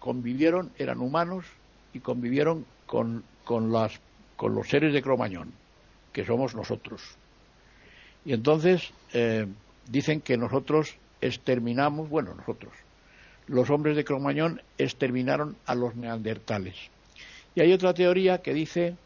convivieron, 0.00 0.72
eran 0.78 1.00
humanos 1.00 1.44
y 1.92 2.00
convivieron 2.00 2.64
con, 2.86 3.22
con, 3.44 3.70
las, 3.70 4.00
con 4.36 4.54
los 4.54 4.68
seres 4.68 4.92
de 4.92 5.02
Cromañón, 5.02 5.52
que 6.12 6.24
somos 6.24 6.54
nosotros. 6.54 7.02
Y 8.24 8.32
entonces 8.32 8.90
eh, 9.12 9.46
dicen 9.88 10.20
que 10.20 10.36
nosotros 10.36 10.96
exterminamos, 11.20 12.08
bueno, 12.08 12.34
nosotros, 12.34 12.72
los 13.46 13.70
hombres 13.70 13.96
de 13.96 14.04
Cromañón 14.04 14.62
exterminaron 14.78 15.56
a 15.66 15.74
los 15.74 15.94
neandertales. 15.94 16.74
Y 17.54 17.60
hay 17.60 17.72
otra 17.72 17.94
teoría 17.94 18.38
que 18.38 18.54
dice 18.54 18.96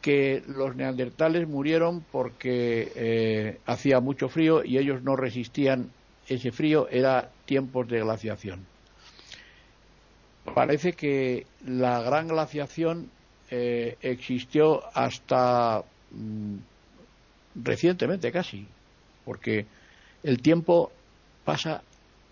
que 0.00 0.42
los 0.46 0.76
neandertales 0.76 1.46
murieron 1.46 2.04
porque 2.10 2.90
eh, 2.94 3.58
hacía 3.66 4.00
mucho 4.00 4.28
frío 4.28 4.64
y 4.64 4.78
ellos 4.78 5.02
no 5.02 5.14
resistían 5.14 5.90
ese 6.30 6.52
frío, 6.52 6.88
era 6.88 7.28
tiempos 7.44 7.88
de 7.88 8.00
glaciación. 8.00 8.64
Parece 10.54 10.92
que 10.92 11.46
la 11.66 12.00
gran 12.02 12.28
glaciación 12.28 13.10
eh, 13.50 13.98
existió 14.00 14.82
hasta 14.96 15.84
mm, 16.12 16.56
recientemente 17.56 18.30
casi, 18.30 18.66
porque 19.24 19.66
el 20.22 20.40
tiempo 20.40 20.92
pasa 21.44 21.82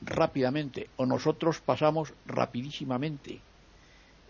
rápidamente 0.00 0.88
o 0.96 1.04
nosotros 1.04 1.60
pasamos 1.60 2.14
rapidísimamente. 2.26 3.40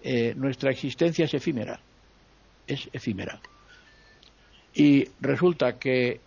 Eh, 0.03 0.33
nuestra 0.35 0.71
existencia 0.71 1.27
es 1.27 1.35
efímera, 1.35 1.79
es 2.67 2.89
efímera. 2.93 3.39
Y 4.75 5.09
resulta 5.21 5.79
que 5.79 6.21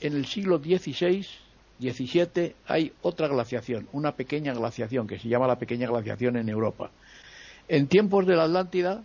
en 0.00 0.14
el 0.14 0.26
siglo 0.26 0.58
XVI, 0.58 1.26
XVII 1.80 2.54
hay 2.66 2.92
otra 3.02 3.28
glaciación, 3.28 3.88
una 3.92 4.12
pequeña 4.12 4.54
glaciación 4.54 5.06
que 5.06 5.18
se 5.18 5.28
llama 5.28 5.46
la 5.46 5.58
pequeña 5.58 5.88
glaciación 5.88 6.36
en 6.36 6.48
Europa. 6.48 6.90
En 7.68 7.88
tiempos 7.88 8.26
de 8.26 8.36
la 8.36 8.44
Atlántida 8.44 9.02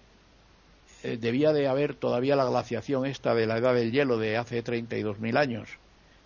eh, 1.04 1.18
debía 1.20 1.54
de 1.54 1.68
haber 1.68 1.96
todavía 1.96 2.36
la 2.36 2.46
glaciación 2.46 3.06
esta 3.06 3.34
de 3.34 3.48
la 3.48 3.58
edad 3.58 3.74
del 3.74 3.92
hielo 3.92 4.18
de 4.18 4.38
hace 4.38 4.64
32.000 4.64 5.38
años. 5.38 5.70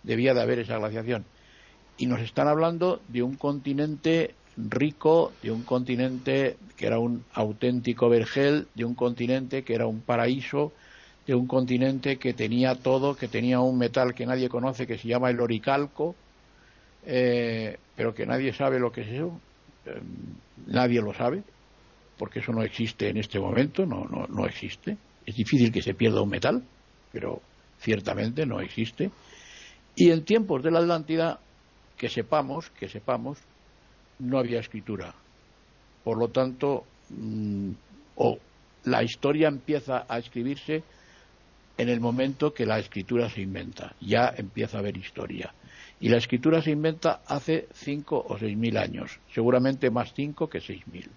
Debía 0.04 0.34
de 0.34 0.42
haber 0.42 0.60
esa 0.60 0.78
glaciación. 0.78 1.26
Y 1.98 2.08
nos 2.08 2.22
están 2.22 2.48
hablando 2.48 3.00
de 3.08 3.22
un 3.22 3.36
continente 3.36 4.34
rico, 4.58 5.32
de 5.42 5.52
un 5.52 5.64
continente 5.64 6.58
que 6.76 6.88
era 6.88 7.00
un 7.00 7.24
auténtico 7.34 8.10
vergel, 8.10 8.68
de 8.74 8.86
un 8.86 8.96
continente 8.96 9.64
que 9.64 9.76
era 9.76 9.86
un 9.86 10.02
paraíso, 10.02 10.74
de 11.28 11.36
un 11.36 11.48
continente 11.48 12.18
que 12.18 12.34
tenía 12.34 12.76
todo, 12.76 13.16
que 13.16 13.28
tenía 13.28 13.60
un 13.60 13.78
metal 13.78 14.14
que 14.14 14.26
nadie 14.26 14.50
conoce 14.50 14.88
que 14.88 14.98
se 14.98 15.08
llama 15.08 15.30
el 15.30 15.40
oricalco, 15.40 16.16
eh, 17.06 17.78
pero 17.96 18.14
que 18.14 18.26
nadie 18.26 18.54
sabe 18.54 18.80
lo 18.80 18.92
que 18.92 19.02
es 19.02 19.08
eso, 19.08 19.40
eh, 19.86 20.02
nadie 20.68 21.02
lo 21.02 21.14
sabe, 21.14 21.44
porque 22.18 22.40
eso 22.40 22.52
no 22.52 22.64
existe 22.64 23.10
en 23.10 23.18
este 23.18 23.40
momento, 23.40 23.86
no, 23.86 24.06
no, 24.06 24.28
no 24.28 24.46
existe. 24.46 24.98
Es 25.26 25.36
difícil 25.36 25.72
que 25.72 25.82
se 25.82 25.94
pierda 25.94 26.22
un 26.22 26.30
metal, 26.30 26.64
pero 27.12 27.42
ciertamente 27.80 28.46
no 28.46 28.60
existe. 28.60 29.12
Y 29.96 30.10
en 30.10 30.26
tiempos 30.26 30.64
de 30.64 30.72
la 30.72 30.80
Atlántida, 30.80 31.40
que 31.98 32.10
sepamos, 32.10 32.70
que 32.72 32.88
sepamos, 32.88 33.38
no 34.20 34.40
había 34.40 34.60
escritura. 34.60 35.14
Por 36.04 36.18
lo 36.18 36.30
tanto, 36.30 36.86
mm, 37.10 37.72
o 38.16 38.38
la 38.86 39.04
historia 39.04 39.48
empieza 39.48 40.06
a 40.08 40.18
escribirse 40.18 40.84
en 41.78 41.90
el 41.90 42.00
momento 42.00 42.54
que 42.54 42.66
la 42.66 42.80
escritura 42.80 43.30
se 43.30 43.42
inventa. 43.42 43.96
Ya 44.02 44.34
empieza 44.36 44.78
a 44.78 44.80
haber 44.82 44.98
historia. 44.98 45.54
Y 46.00 46.10
la 46.10 46.18
escritura 46.18 46.62
se 46.62 46.72
inventa 46.72 47.22
hace 47.26 47.68
cinco 47.74 48.24
o 48.28 48.38
seis 48.38 48.58
mil 48.58 48.78
años, 48.78 49.20
seguramente 49.34 49.90
más 49.90 50.14
cinco 50.14 50.50
que 50.50 50.60
seis 50.60 50.86
mil. 50.88 51.10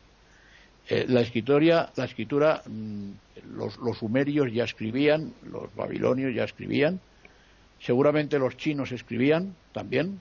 Eh, 0.89 1.07
la, 1.09 1.20
escritura, 1.20 1.91
la 1.97 2.05
escritura 2.05 2.62
mm, 2.64 3.11
los, 3.57 3.74
sumerios 3.99 4.53
ya 4.53 4.64
escribían, 4.64 5.35
los 5.51 5.74
babilonios 5.74 6.33
ya 6.35 6.45
escribían, 6.45 7.01
seguramente 7.81 8.39
los 8.39 8.57
chinos 8.57 8.93
escribían 8.93 9.57
también, 9.72 10.20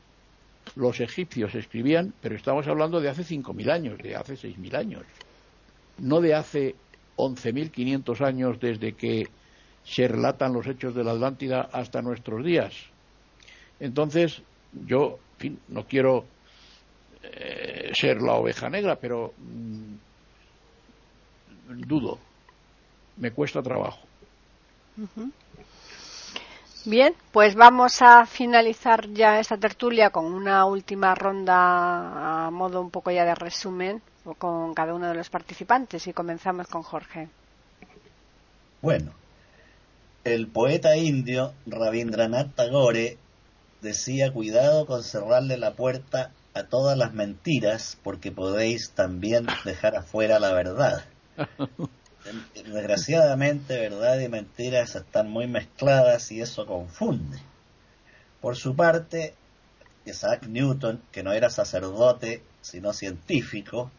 los 0.76 1.00
egipcios 1.00 1.54
escribían, 1.54 2.14
pero 2.20 2.36
estamos 2.36 2.68
hablando 2.68 3.00
de 3.00 3.10
hace 3.10 3.22
5.000 3.22 3.72
años, 3.72 4.00
de 4.00 4.16
hace 4.16 4.34
6.000 4.34 4.76
años, 4.76 5.04
no 6.00 6.20
de 6.20 6.34
hace 6.34 6.76
11.500 7.18 8.26
años 8.26 8.60
desde 8.60 8.94
que 8.94 9.28
se 9.84 10.08
relatan 10.08 10.54
los 10.54 10.66
hechos 10.66 10.96
de 10.96 11.04
la 11.04 11.12
Atlántida 11.12 11.70
hasta 11.72 12.02
nuestros 12.02 12.44
días. 12.44 12.74
Entonces, 13.80 14.42
yo, 14.74 15.20
en 15.34 15.40
fin, 15.40 15.60
no 15.70 15.86
quiero 15.86 16.26
eh, 17.24 17.92
ser 17.94 18.22
la 18.22 18.34
oveja 18.34 18.70
negra, 18.70 18.96
pero 18.96 19.34
mm, 19.38 19.96
dudo, 21.88 22.20
me 23.18 23.32
cuesta 23.32 23.62
trabajo. 23.62 24.00
Bien, 26.86 27.16
pues 27.32 27.56
vamos 27.56 28.02
a 28.02 28.26
finalizar 28.26 29.10
ya 29.10 29.40
esta 29.40 29.58
tertulia 29.58 30.12
con 30.12 30.26
una 30.26 30.66
última 30.66 31.16
ronda 31.16 32.46
a 32.46 32.52
modo 32.52 32.80
un 32.80 32.92
poco 32.92 33.12
ya 33.12 33.26
de 33.26 33.36
resumen 33.36 34.02
con 34.38 34.74
cada 34.74 34.94
uno 34.94 35.08
de 35.08 35.16
los 35.16 35.30
participantes 35.30 36.08
y 36.08 36.14
comenzamos 36.14 36.68
con 36.68 36.84
Jorge. 36.84 37.28
Bueno, 38.82 39.14
el 40.24 40.48
poeta 40.48 40.96
indio 40.96 41.54
Rabindranath 41.66 42.56
Tagore 42.56 43.18
decía 43.86 44.34
cuidado 44.34 44.88
con 44.88 45.04
cerrarle 45.04 45.58
la 45.58 45.76
puerta 45.76 46.32
a 46.56 46.64
todas 46.64 46.98
las 46.98 47.14
mentiras 47.14 48.00
porque 48.04 48.32
podéis 48.32 48.92
también 48.92 49.46
dejar 49.64 49.96
afuera 49.96 50.40
la 50.40 50.54
verdad. 50.54 51.06
Desgraciadamente, 52.56 53.80
verdad 53.80 54.20
y 54.20 54.28
mentiras 54.28 54.96
están 54.96 55.30
muy 55.30 55.48
mezcladas 55.48 56.32
y 56.32 56.42
eso 56.42 56.66
confunde. 56.66 57.38
Por 58.42 58.56
su 58.56 58.76
parte, 58.76 59.36
Isaac 60.06 60.48
Newton, 60.48 61.04
que 61.12 61.22
no 61.22 61.32
era 61.32 61.52
sacerdote, 61.52 62.42
sino 62.62 62.92
científico, 62.92 63.92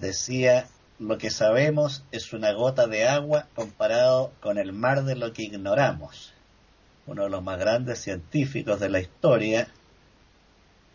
decía, 0.00 0.66
lo 0.98 1.18
que 1.18 1.30
sabemos 1.30 2.02
es 2.12 2.32
una 2.32 2.52
gota 2.52 2.86
de 2.86 3.06
agua 3.06 3.48
comparado 3.54 4.32
con 4.40 4.56
el 4.56 4.72
mar 4.72 5.04
de 5.04 5.16
lo 5.16 5.34
que 5.34 5.42
ignoramos. 5.42 6.32
Uno 7.08 7.24
de 7.24 7.30
los 7.30 7.42
más 7.42 7.58
grandes 7.58 8.00
científicos 8.00 8.80
de 8.80 8.90
la 8.90 9.00
historia 9.00 9.66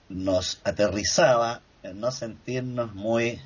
nos 0.09 0.61
aterrizaba 0.64 1.61
en 1.82 1.99
no 1.99 2.11
sentirnos 2.11 2.93
muy 2.93 3.41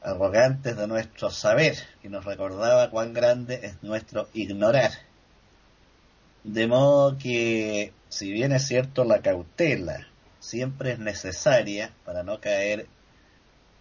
arrogantes 0.00 0.76
de 0.76 0.86
nuestro 0.86 1.30
saber 1.30 1.76
y 2.04 2.08
nos 2.08 2.24
recordaba 2.24 2.88
cuán 2.88 3.12
grande 3.12 3.58
es 3.64 3.82
nuestro 3.82 4.28
ignorar. 4.32 4.92
De 6.44 6.68
modo 6.68 7.18
que, 7.18 7.92
si 8.08 8.30
bien 8.30 8.52
es 8.52 8.68
cierto, 8.68 9.02
la 9.02 9.20
cautela 9.20 10.06
siempre 10.38 10.92
es 10.92 11.00
necesaria 11.00 11.90
para 12.04 12.22
no 12.22 12.38
caer 12.38 12.86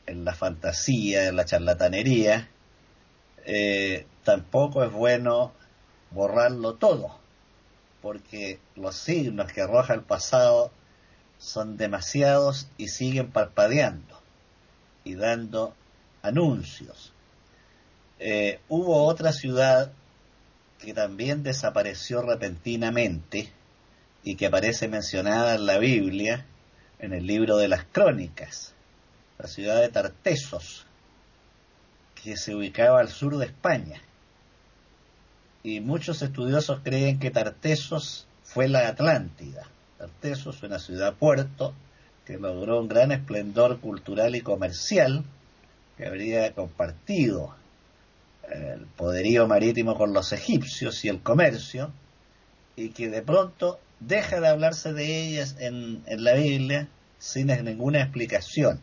en 0.07 0.25
la 0.25 0.33
fantasía, 0.33 1.27
en 1.27 1.35
la 1.35 1.45
charlatanería, 1.45 2.49
eh, 3.45 4.07
tampoco 4.23 4.83
es 4.83 4.91
bueno 4.91 5.53
borrarlo 6.09 6.73
todo, 6.73 7.21
porque 8.03 8.59
los 8.75 8.97
signos 8.97 9.53
que 9.53 9.61
arroja 9.61 9.93
el 9.93 10.01
pasado 10.01 10.71
son 11.39 11.77
demasiados 11.77 12.67
y 12.77 12.89
siguen 12.89 13.31
parpadeando 13.31 14.21
y 15.05 15.15
dando 15.15 15.73
anuncios. 16.21 17.13
Eh, 18.19 18.59
hubo 18.67 19.05
otra 19.05 19.31
ciudad 19.31 19.93
que 20.79 20.93
también 20.93 21.43
desapareció 21.43 22.21
repentinamente 22.21 23.49
y 24.21 24.35
que 24.35 24.47
aparece 24.47 24.89
mencionada 24.89 25.55
en 25.55 25.65
la 25.65 25.77
Biblia, 25.77 26.45
en 26.99 27.13
el 27.13 27.25
libro 27.25 27.55
de 27.55 27.69
las 27.69 27.85
crónicas, 27.85 28.73
la 29.39 29.47
ciudad 29.47 29.79
de 29.79 29.87
Tartesos, 29.87 30.85
que 32.21 32.35
se 32.35 32.53
ubicaba 32.53 32.99
al 32.99 33.07
sur 33.07 33.37
de 33.37 33.45
España. 33.45 34.01
Y 35.64 35.80
muchos 35.80 36.22
estudiosos 36.22 36.82
creen 36.84 37.20
que 37.20 37.32
Tartesos 37.32 38.28
fue 38.43 38.68
la 38.68 38.89
Atlántida. 38.89 39.64
Tartesos, 39.97 40.61
una 40.61 40.78
ciudad-puerto 40.78 41.74
que 42.26 42.38
logró 42.38 42.82
un 42.82 42.89
gran 42.89 43.14
esplendor 43.14 43.80
cultural 43.80 44.36
y 44.36 44.41
comercial, 44.41 45.24
que 45.97 46.05
habría 46.05 46.53
compartido 46.53 47.55
el 48.51 48.86
poderío 48.97 49.47
marítimo 49.47 49.95
con 49.95 50.14
los 50.14 50.34
egipcios 50.34 51.05
y 51.05 51.09
el 51.09 51.22
comercio, 51.22 51.91
y 52.76 52.89
que 52.89 53.09
de 53.09 53.22
pronto 53.22 53.80
deja 54.01 54.41
de 54.41 54.49
hablarse 54.49 54.91
de 54.91 55.28
ellas 55.28 55.55
en, 55.59 56.03
en 56.07 56.24
la 56.26 56.34
Biblia 56.34 56.89
sin 57.20 57.47
ninguna 57.47 58.01
explicación. 58.01 58.82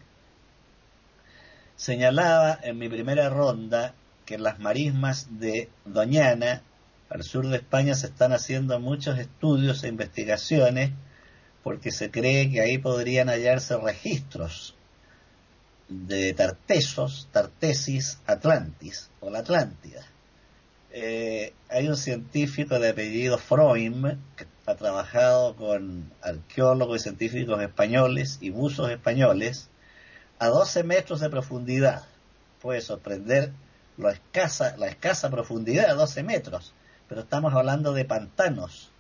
Señalaba 1.77 2.59
en 2.63 2.79
mi 2.79 2.89
primera 2.89 3.29
ronda 3.29 3.95
que 4.25 4.39
las 4.39 4.59
marismas 4.59 5.39
de 5.39 5.69
Doñana, 5.85 6.63
al 7.11 7.25
sur 7.25 7.49
de 7.49 7.57
España, 7.57 7.95
se 7.95 8.07
están 8.07 8.33
haciendo 8.33 8.79
muchos 8.81 9.19
estudios 9.19 9.83
e 9.83 9.89
investigaciones 9.89 10.93
porque 11.63 11.91
se 11.91 12.11
cree 12.11 12.51
que 12.51 12.61
ahí 12.61 12.79
podrían 12.79 13.29
hallarse 13.29 13.77
registros 13.77 14.75
de 15.89 16.33
Tartesos, 16.33 17.29
Tartesis 17.33 18.21
Atlantis, 18.27 19.11
o 19.21 19.29
la 19.29 19.41
Atlántida. 19.41 20.07
Eh, 20.93 21.53
hay 21.69 21.89
un 21.89 21.97
científico 21.97 22.79
de 22.79 22.91
apellido 22.91 23.39
Freud 23.39 24.07
que 24.37 24.47
ha 24.67 24.75
trabajado 24.77 25.57
con 25.57 26.13
arqueólogos 26.23 27.01
y 27.01 27.03
científicos 27.03 27.61
españoles 27.61 28.39
y 28.41 28.51
buzos 28.51 28.91
españoles 28.91 29.69
a 30.39 30.47
12 30.47 30.85
metros 30.85 31.21
de 31.21 31.29
profundidad. 31.29 32.05
Puede 32.63 32.81
sorprender 32.81 33.53
la 33.99 34.13
escasa, 34.13 34.77
la 34.77 34.87
escasa 34.87 35.29
profundidad, 35.29 35.95
12 35.95 36.23
metros, 36.23 36.73
pero 37.11 37.23
estamos 37.23 37.53
hablando 37.55 37.93
de 37.93 38.05
pantanos, 38.05 38.93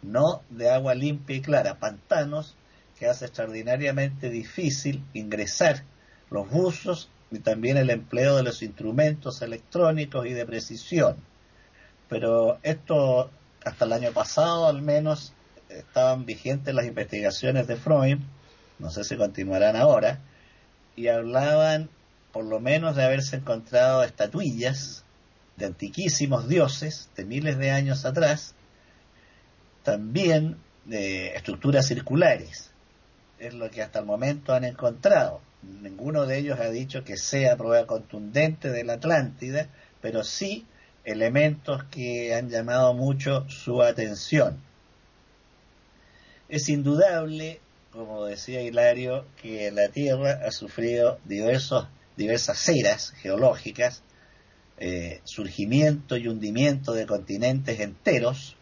no 0.00 0.42
de 0.48 0.70
agua 0.70 0.94
limpia 0.94 1.34
y 1.34 1.40
clara, 1.40 1.80
pantanos 1.80 2.54
que 2.96 3.08
hace 3.08 3.24
extraordinariamente 3.24 4.30
difícil 4.30 5.04
ingresar 5.12 5.82
los 6.30 6.48
buzos 6.48 7.10
y 7.32 7.40
también 7.40 7.76
el 7.76 7.90
empleo 7.90 8.36
de 8.36 8.44
los 8.44 8.62
instrumentos 8.62 9.42
electrónicos 9.42 10.24
y 10.26 10.34
de 10.34 10.46
precisión. 10.46 11.16
Pero 12.08 12.60
esto, 12.62 13.28
hasta 13.64 13.86
el 13.86 13.92
año 13.92 14.12
pasado 14.12 14.68
al 14.68 14.80
menos, 14.80 15.32
estaban 15.68 16.26
vigentes 16.26 16.72
las 16.72 16.86
investigaciones 16.86 17.66
de 17.66 17.74
Freud, 17.74 18.18
no 18.78 18.88
sé 18.90 19.02
si 19.02 19.16
continuarán 19.16 19.74
ahora, 19.74 20.20
y 20.94 21.08
hablaban 21.08 21.90
por 22.32 22.44
lo 22.44 22.60
menos 22.60 22.94
de 22.94 23.02
haberse 23.02 23.34
encontrado 23.34 24.04
estatuillas 24.04 25.02
de 25.58 25.66
antiquísimos 25.66 26.48
dioses 26.48 27.10
de 27.16 27.24
miles 27.24 27.58
de 27.58 27.72
años 27.72 28.04
atrás, 28.04 28.54
también 29.82 30.56
de 30.84 31.34
estructuras 31.34 31.86
circulares. 31.86 32.70
Es 33.38 33.54
lo 33.54 33.70
que 33.70 33.82
hasta 33.82 33.98
el 33.98 34.06
momento 34.06 34.54
han 34.54 34.64
encontrado. 34.64 35.40
Ninguno 35.62 36.26
de 36.26 36.38
ellos 36.38 36.60
ha 36.60 36.70
dicho 36.70 37.04
que 37.04 37.16
sea 37.16 37.56
prueba 37.56 37.86
contundente 37.86 38.70
de 38.70 38.84
la 38.84 38.94
Atlántida, 38.94 39.68
pero 40.00 40.22
sí 40.24 40.66
elementos 41.04 41.84
que 41.90 42.34
han 42.34 42.48
llamado 42.48 42.94
mucho 42.94 43.48
su 43.48 43.82
atención. 43.82 44.60
Es 46.48 46.68
indudable, 46.68 47.60
como 47.92 48.24
decía 48.24 48.62
Hilario, 48.62 49.24
que 49.42 49.70
la 49.70 49.88
Tierra 49.88 50.40
ha 50.46 50.50
sufrido 50.52 51.18
diversas 51.24 52.68
eras 52.68 53.12
geológicas, 53.20 54.02
eh, 54.80 55.20
surgimiento 55.24 56.16
y 56.16 56.28
hundimiento 56.28 56.92
de 56.92 57.06
continentes 57.06 57.80
enteros, 57.80 58.56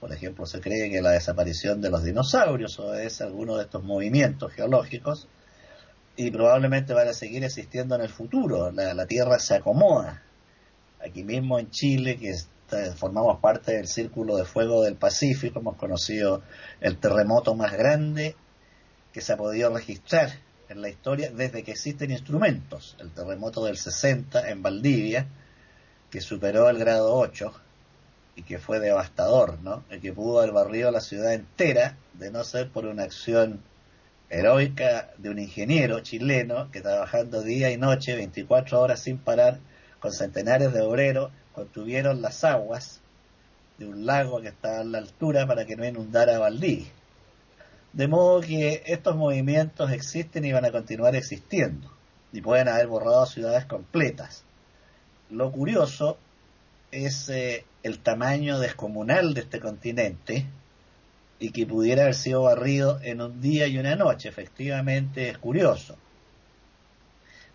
por 0.00 0.12
ejemplo, 0.12 0.46
se 0.46 0.60
cree 0.60 0.90
que 0.90 1.02
la 1.02 1.10
desaparición 1.10 1.80
de 1.82 1.90
los 1.90 2.02
dinosaurios 2.02 2.80
obedece 2.80 3.22
a 3.22 3.26
alguno 3.26 3.56
de 3.56 3.64
estos 3.64 3.84
movimientos 3.84 4.52
geológicos 4.52 5.28
y 6.16 6.30
probablemente 6.30 6.94
van 6.94 7.08
a 7.08 7.12
seguir 7.12 7.44
existiendo 7.44 7.94
en 7.94 8.00
el 8.00 8.08
futuro. 8.08 8.72
La, 8.72 9.06
Tierra 9.06 9.38
se 9.38 9.54
acomoda. 9.54 10.22
Aquí 11.04 11.22
mismo 11.22 11.58
en 11.58 11.70
Chile, 11.70 12.16
que 12.16 12.34
formamos 12.96 13.40
parte 13.40 13.72
del 13.72 13.88
Círculo 13.88 14.36
de 14.36 14.44
Fuego 14.44 14.82
del 14.82 14.96
Pacífico, 14.96 15.60
hemos 15.60 15.76
conocido 15.76 16.42
el 16.80 16.96
terremoto 16.98 17.54
más 17.54 17.72
grande 17.72 18.36
que 19.12 19.20
se 19.20 19.34
ha 19.34 19.36
podido 19.36 19.74
registrar 19.74 20.30
en 20.70 20.80
la 20.80 20.88
historia 20.88 21.30
desde 21.30 21.62
que 21.62 21.72
existen 21.72 22.12
instrumentos. 22.12 22.96
El 23.00 23.10
terremoto 23.10 23.64
del 23.64 23.76
60 23.76 24.48
en 24.48 24.62
Valdivia, 24.62 25.26
que 26.10 26.20
superó 26.20 26.70
el 26.70 26.78
grado 26.78 27.14
8 27.16 27.52
y 28.36 28.42
que 28.44 28.58
fue 28.58 28.78
devastador, 28.78 29.58
¿no? 29.62 29.82
El 29.90 30.00
que 30.00 30.12
pudo 30.12 30.38
haber 30.38 30.52
barrido 30.52 30.90
la 30.92 31.00
ciudad 31.00 31.34
entera, 31.34 31.96
de 32.14 32.30
no 32.30 32.44
ser 32.44 32.70
por 32.70 32.86
una 32.86 33.02
acción 33.02 33.60
heroica 34.28 35.10
de 35.18 35.30
un 35.30 35.40
ingeniero 35.40 36.00
chileno 36.00 36.70
que 36.70 36.80
trabajando 36.80 37.42
día 37.42 37.70
y 37.72 37.76
noche, 37.76 38.14
24 38.14 38.80
horas 38.80 39.00
sin 39.00 39.18
parar, 39.18 39.58
con 39.98 40.12
centenares 40.12 40.72
de 40.72 40.82
obreros, 40.82 41.32
contuvieron 41.52 42.22
las 42.22 42.44
aguas 42.44 43.00
de 43.78 43.86
un 43.86 44.06
lago 44.06 44.40
que 44.40 44.48
estaba 44.48 44.80
a 44.80 44.84
la 44.84 44.98
altura 44.98 45.46
para 45.46 45.66
que 45.66 45.74
no 45.74 45.84
inundara 45.84 46.38
Valdivia. 46.38 46.86
De 47.92 48.06
modo 48.06 48.40
que 48.40 48.82
estos 48.86 49.16
movimientos 49.16 49.90
existen 49.90 50.44
y 50.44 50.52
van 50.52 50.64
a 50.64 50.70
continuar 50.70 51.16
existiendo, 51.16 51.90
y 52.32 52.40
pueden 52.40 52.68
haber 52.68 52.86
borrado 52.86 53.26
ciudades 53.26 53.64
completas. 53.64 54.44
Lo 55.30 55.50
curioso 55.50 56.18
es 56.92 57.28
eh, 57.28 57.64
el 57.82 57.98
tamaño 57.98 58.58
descomunal 58.58 59.34
de 59.34 59.40
este 59.42 59.60
continente 59.60 60.46
y 61.38 61.50
que 61.50 61.66
pudiera 61.66 62.02
haber 62.02 62.14
sido 62.14 62.42
barrido 62.42 63.00
en 63.02 63.22
un 63.22 63.40
día 63.40 63.66
y 63.66 63.78
una 63.78 63.96
noche. 63.96 64.28
Efectivamente 64.28 65.30
es 65.30 65.38
curioso. 65.38 65.96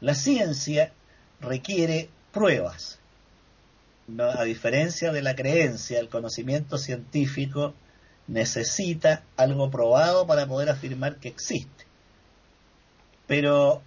La 0.01 0.15
ciencia 0.15 0.91
requiere 1.39 2.09
pruebas. 2.33 2.99
a 4.19 4.43
diferencia 4.43 5.11
de 5.11 5.21
la 5.21 5.35
creencia, 5.35 5.99
el 5.99 6.09
conocimiento 6.09 6.77
científico 6.77 7.73
necesita 8.27 9.23
algo 9.37 9.69
probado 9.69 10.25
para 10.25 10.47
poder 10.47 10.69
afirmar 10.69 11.17
que 11.17 11.29
existe. 11.29 11.85
Pero 13.27 13.81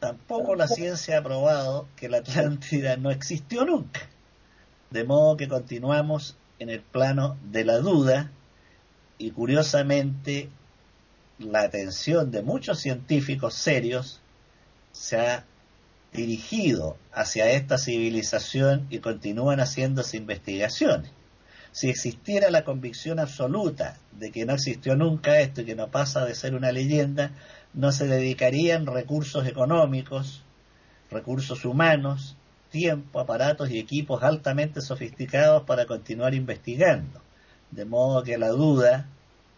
tampoco 0.00 0.54
la 0.54 0.68
ciencia 0.68 1.18
ha 1.18 1.22
probado 1.22 1.88
que 1.96 2.08
la 2.08 2.18
Atlántida 2.18 2.96
no 2.96 3.10
existió 3.10 3.64
nunca. 3.64 4.00
De 4.90 5.04
modo 5.04 5.36
que 5.36 5.48
continuamos 5.48 6.36
en 6.58 6.70
el 6.70 6.80
plano 6.80 7.36
de 7.44 7.64
la 7.64 7.78
duda 7.78 8.30
y 9.18 9.30
curiosamente 9.32 10.48
la 11.38 11.62
atención 11.62 12.30
de 12.30 12.42
muchos 12.42 12.80
científicos 12.80 13.54
serios 13.54 14.20
se 14.92 15.16
ha 15.16 15.44
dirigido 16.12 16.96
hacia 17.12 17.50
esta 17.50 17.78
civilización 17.78 18.86
y 18.90 18.98
continúan 18.98 19.60
haciéndose 19.60 20.16
investigaciones. 20.16 21.10
Si 21.72 21.88
existiera 21.88 22.50
la 22.50 22.64
convicción 22.64 23.18
absoluta 23.18 23.96
de 24.12 24.30
que 24.30 24.44
no 24.44 24.54
existió 24.54 24.96
nunca 24.96 25.40
esto 25.40 25.60
y 25.60 25.64
que 25.64 25.74
no 25.74 25.88
pasa 25.90 26.24
de 26.24 26.34
ser 26.34 26.54
una 26.54 26.72
leyenda, 26.72 27.32
no 27.74 27.92
se 27.92 28.06
dedicarían 28.06 28.86
recursos 28.86 29.46
económicos, 29.46 30.42
recursos 31.10 31.64
humanos, 31.64 32.36
tiempo, 32.70 33.20
aparatos 33.20 33.70
y 33.70 33.78
equipos 33.78 34.22
altamente 34.22 34.80
sofisticados 34.80 35.64
para 35.64 35.86
continuar 35.86 36.34
investigando. 36.34 37.20
De 37.70 37.84
modo 37.84 38.22
que 38.22 38.38
la 38.38 38.48
duda, 38.48 39.06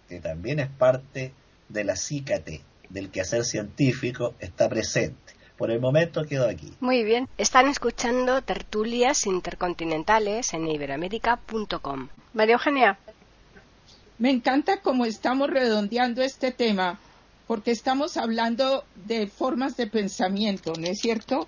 que 0.09 0.21
también 0.21 0.59
es 0.59 0.69
parte 0.69 1.33
de 1.69 1.85
la 1.85 1.97
cícate 1.97 2.63
del 2.89 3.11
quehacer 3.11 3.45
científico, 3.45 4.35
está 4.41 4.69
presente. 4.69 5.40
Por 5.61 5.71
el 5.71 5.79
momento 5.79 6.25
quedo 6.25 6.49
aquí. 6.49 6.73
Muy 6.81 7.05
bien. 7.05 7.29
Están 7.37 7.69
escuchando 7.69 8.41
tertulias 8.41 9.27
intercontinentales 9.27 10.55
en 10.55 10.67
iberoamérica.com. 10.67 12.09
María 12.33 12.55
Eugenia. 12.55 12.99
Me 14.17 14.31
encanta 14.31 14.81
cómo 14.81 15.05
estamos 15.05 15.51
redondeando 15.51 16.23
este 16.23 16.51
tema, 16.51 16.99
porque 17.47 17.73
estamos 17.73 18.17
hablando 18.17 18.85
de 19.05 19.27
formas 19.27 19.77
de 19.77 19.87
pensamiento, 19.87 20.73
¿no 20.79 20.87
es 20.87 20.99
cierto? 20.99 21.47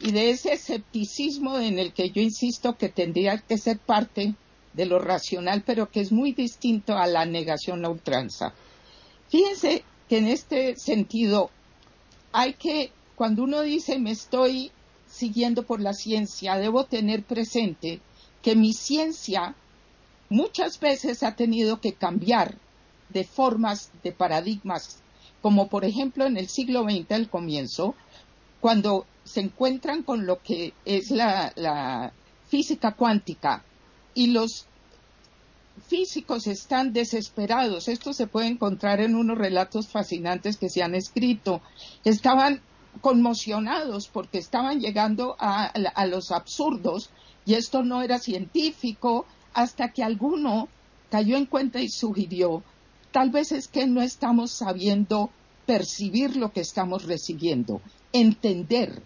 Y 0.00 0.10
de 0.10 0.30
ese 0.30 0.54
escepticismo 0.54 1.60
en 1.60 1.78
el 1.78 1.92
que 1.92 2.10
yo 2.10 2.20
insisto 2.20 2.76
que 2.76 2.88
tendría 2.88 3.38
que 3.38 3.58
ser 3.58 3.78
parte 3.78 4.34
de 4.72 4.86
lo 4.86 4.98
racional, 4.98 5.62
pero 5.64 5.88
que 5.88 6.00
es 6.00 6.10
muy 6.10 6.32
distinto 6.32 6.98
a 6.98 7.06
la 7.06 7.26
negación, 7.26 7.82
la 7.82 7.90
ultranza. 7.90 8.54
Fíjense 9.28 9.84
que 10.08 10.18
en 10.18 10.26
este 10.26 10.74
sentido 10.74 11.50
hay 12.32 12.54
que 12.54 12.90
cuando 13.16 13.44
uno 13.44 13.62
dice 13.62 13.98
me 13.98 14.10
estoy 14.10 14.70
siguiendo 15.06 15.64
por 15.64 15.80
la 15.80 15.92
ciencia, 15.92 16.56
debo 16.56 16.84
tener 16.84 17.22
presente 17.22 18.00
que 18.42 18.56
mi 18.56 18.72
ciencia 18.72 19.54
muchas 20.30 20.80
veces 20.80 21.22
ha 21.22 21.36
tenido 21.36 21.80
que 21.80 21.92
cambiar 21.92 22.56
de 23.10 23.24
formas, 23.24 23.90
de 24.02 24.12
paradigmas, 24.12 25.02
como 25.42 25.68
por 25.68 25.84
ejemplo 25.84 26.26
en 26.26 26.38
el 26.38 26.48
siglo 26.48 26.84
XX 26.84 27.12
al 27.12 27.28
comienzo, 27.28 27.94
cuando 28.60 29.06
se 29.24 29.40
encuentran 29.40 30.02
con 30.02 30.26
lo 30.26 30.40
que 30.42 30.72
es 30.84 31.10
la, 31.10 31.52
la 31.56 32.12
física 32.48 32.92
cuántica 32.92 33.62
y 34.14 34.28
los 34.28 34.66
físicos 35.86 36.46
están 36.46 36.92
desesperados. 36.92 37.88
Esto 37.88 38.12
se 38.12 38.26
puede 38.26 38.46
encontrar 38.46 39.00
en 39.00 39.14
unos 39.14 39.38
relatos 39.38 39.88
fascinantes 39.88 40.56
que 40.56 40.68
se 40.68 40.82
han 40.82 40.94
escrito. 40.94 41.60
Estaban 42.04 42.60
conmocionados 43.00 44.08
porque 44.08 44.38
estaban 44.38 44.80
llegando 44.80 45.36
a, 45.38 45.72
los 46.06 46.30
absurdos 46.30 47.10
y 47.44 47.54
esto 47.54 47.82
no 47.82 48.02
era 48.02 48.18
científico 48.18 49.26
hasta 49.54 49.92
que 49.92 50.02
alguno 50.02 50.68
cayó 51.10 51.36
en 51.36 51.46
cuenta 51.46 51.80
y 51.80 51.88
sugirió, 51.88 52.62
tal 53.10 53.30
vez 53.30 53.52
es 53.52 53.68
que 53.68 53.86
no 53.86 54.02
estamos 54.02 54.52
sabiendo 54.52 55.30
percibir 55.66 56.36
lo 56.36 56.52
que 56.52 56.60
estamos 56.60 57.04
recibiendo, 57.04 57.80
entender. 58.12 59.02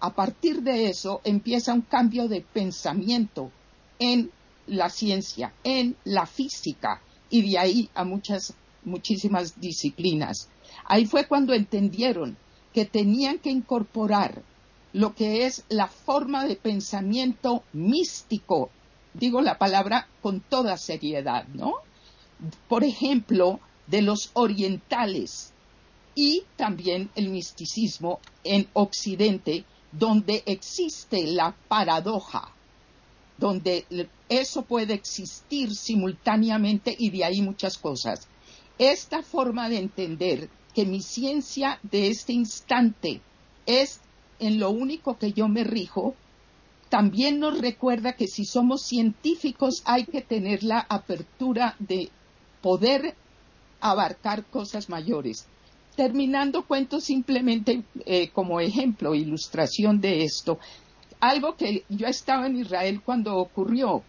A 0.00 0.14
partir 0.14 0.62
de 0.62 0.88
eso 0.88 1.20
empieza 1.24 1.72
un 1.72 1.80
cambio 1.82 2.28
de 2.28 2.42
pensamiento 2.42 3.50
en 3.98 4.30
la 4.66 4.90
ciencia, 4.90 5.54
en 5.64 5.96
la 6.04 6.26
física 6.26 7.00
y 7.30 7.50
de 7.50 7.58
ahí 7.58 7.90
a 7.94 8.04
muchas, 8.04 8.54
muchísimas 8.84 9.58
disciplinas. 9.58 10.48
Ahí 10.84 11.06
fue 11.06 11.26
cuando 11.26 11.54
entendieron 11.54 12.36
que 12.76 12.84
tenían 12.84 13.38
que 13.38 13.48
incorporar 13.48 14.42
lo 14.92 15.14
que 15.14 15.46
es 15.46 15.64
la 15.70 15.86
forma 15.86 16.44
de 16.44 16.56
pensamiento 16.56 17.64
místico, 17.72 18.68
digo 19.14 19.40
la 19.40 19.56
palabra 19.56 20.08
con 20.20 20.40
toda 20.40 20.76
seriedad, 20.76 21.48
¿no? 21.54 21.76
Por 22.68 22.84
ejemplo, 22.84 23.60
de 23.86 24.02
los 24.02 24.30
orientales 24.34 25.54
y 26.14 26.42
también 26.56 27.08
el 27.14 27.30
misticismo 27.30 28.20
en 28.44 28.68
Occidente, 28.74 29.64
donde 29.90 30.42
existe 30.44 31.26
la 31.28 31.56
paradoja, 31.68 32.52
donde 33.38 33.86
eso 34.28 34.66
puede 34.66 34.92
existir 34.92 35.74
simultáneamente 35.74 36.94
y 36.98 37.08
de 37.08 37.24
ahí 37.24 37.40
muchas 37.40 37.78
cosas. 37.78 38.28
Esta 38.78 39.22
forma 39.22 39.70
de 39.70 39.78
entender 39.78 40.50
que 40.76 40.84
mi 40.84 41.00
ciencia 41.00 41.80
de 41.82 42.08
este 42.08 42.34
instante 42.34 43.22
es 43.64 43.98
en 44.38 44.60
lo 44.60 44.68
único 44.68 45.16
que 45.16 45.32
yo 45.32 45.48
me 45.48 45.64
rijo, 45.64 46.14
también 46.90 47.40
nos 47.40 47.58
recuerda 47.62 48.12
que 48.12 48.26
si 48.26 48.44
somos 48.44 48.82
científicos 48.82 49.80
hay 49.86 50.04
que 50.04 50.20
tener 50.20 50.62
la 50.62 50.80
apertura 50.80 51.76
de 51.78 52.10
poder 52.60 53.14
abarcar 53.80 54.44
cosas 54.44 54.90
mayores. 54.90 55.46
Terminando, 55.96 56.66
cuento 56.66 57.00
simplemente 57.00 57.82
eh, 58.04 58.28
como 58.28 58.60
ejemplo, 58.60 59.14
ilustración 59.14 60.02
de 60.02 60.24
esto, 60.24 60.58
algo 61.20 61.56
que 61.56 61.84
yo 61.88 62.06
estaba 62.06 62.48
en 62.48 62.58
Israel 62.58 63.00
cuando 63.02 63.38
ocurrió, 63.38 64.02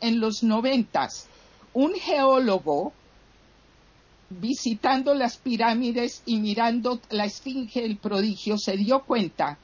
en 0.00 0.20
los 0.20 0.44
noventas, 0.44 1.26
un 1.72 1.92
geólogo 1.94 2.92
visitando 4.40 5.14
las 5.14 5.36
pirámides 5.36 6.22
y 6.26 6.38
mirando 6.38 7.00
la 7.10 7.24
esfinge 7.24 7.84
el 7.84 7.96
prodigio, 7.96 8.58
se 8.58 8.76
dio 8.76 9.04
cuenta 9.04 9.58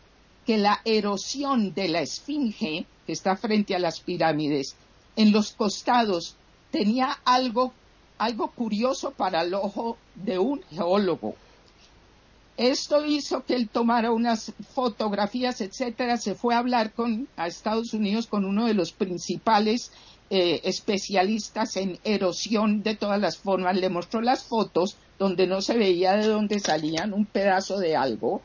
que 0.47 0.59
la 0.59 0.81
erosión 0.85 1.75
de 1.75 1.89
la 1.89 2.01
esfinge, 2.01 2.87
que 3.07 3.13
está 3.13 3.37
frente 3.37 3.75
a 3.75 3.79
las 3.79 4.01
pirámides, 4.01 4.77
en 5.17 5.33
los 5.33 5.53
costados, 5.53 6.37
tenía 6.71 7.19
algo, 7.25 7.73
algo 8.19 8.51
curioso 8.51 9.11
para 9.11 9.43
el 9.43 9.55
ojo 9.55 9.97
de 10.15 10.39
un 10.39 10.63
geólogo. 10.71 11.35
Esto 12.57 13.05
hizo 13.07 13.45
que 13.45 13.55
él 13.55 13.69
tomara 13.69 14.13
unas 14.13 14.53
fotografías, 14.75 15.61
etcétera, 15.61 16.19
se 16.19 16.35
fue 16.35 16.55
a 16.55 16.59
hablar 16.59 16.93
con, 16.93 17.27
a 17.37 17.47
Estados 17.47 17.95
Unidos 17.95 18.27
con 18.27 18.45
uno 18.45 18.67
de 18.67 18.75
los 18.75 18.93
principales 18.93 19.93
eh, 20.33 20.61
especialistas 20.63 21.77
en 21.77 21.99
erosión 22.05 22.85
de 22.85 22.95
todas 22.95 23.21
las 23.21 23.37
formas, 23.37 23.77
le 23.77 23.89
mostró 23.89 24.21
las 24.21 24.45
fotos 24.45 24.97
donde 25.19 25.49
no 25.49 25.61
se 25.61 25.77
veía 25.77 26.13
de 26.13 26.29
dónde 26.29 26.61
salían 26.61 27.13
un 27.13 27.27
pedazo 27.27 27.81
de 27.81 27.97
algo. 27.97 28.41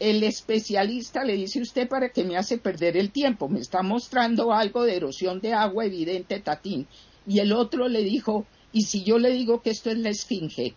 El 0.00 0.22
especialista 0.22 1.24
le 1.24 1.34
dice 1.34 1.60
usted 1.60 1.86
para 1.86 2.08
que 2.08 2.24
me 2.24 2.38
hace 2.38 2.56
perder 2.56 2.96
el 2.96 3.10
tiempo, 3.10 3.46
me 3.48 3.60
está 3.60 3.82
mostrando 3.82 4.54
algo 4.54 4.84
de 4.84 4.96
erosión 4.96 5.40
de 5.40 5.52
agua 5.52 5.84
evidente, 5.84 6.40
tatín. 6.40 6.86
Y 7.26 7.40
el 7.40 7.52
otro 7.52 7.88
le 7.88 8.02
dijo, 8.02 8.46
y 8.72 8.82
si 8.82 9.04
yo 9.04 9.18
le 9.18 9.30
digo 9.30 9.60
que 9.60 9.68
esto 9.68 9.90
es 9.90 9.98
la 9.98 10.08
esfinge, 10.08 10.74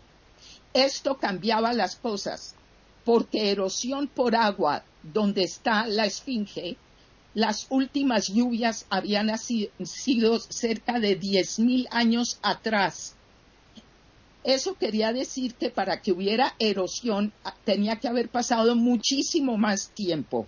esto 0.73 1.15
cambiaba 1.15 1.71
las 1.71 1.95
cosas, 1.95 2.55
porque 3.05 3.51
erosión 3.51 4.07
por 4.07 4.35
agua 4.35 4.83
donde 5.01 5.43
está 5.43 5.87
la 5.87 6.05
esfinge 6.05 6.75
las 7.33 7.67
últimas 7.69 8.27
lluvias 8.27 8.85
habían 8.89 9.31
sido 9.37 10.39
cerca 10.39 10.99
de 10.99 11.19
10.000 11.19 11.87
años 11.89 12.39
atrás. 12.41 13.15
Eso 14.43 14.75
quería 14.75 15.13
decir 15.13 15.53
que 15.55 15.69
para 15.69 16.01
que 16.01 16.11
hubiera 16.11 16.55
erosión 16.59 17.31
ah, 17.43 17.55
tenía 17.63 17.97
que 17.97 18.07
haber 18.07 18.29
pasado 18.29 18.75
muchísimo 18.75 19.57
más 19.57 19.91
tiempo, 19.91 20.47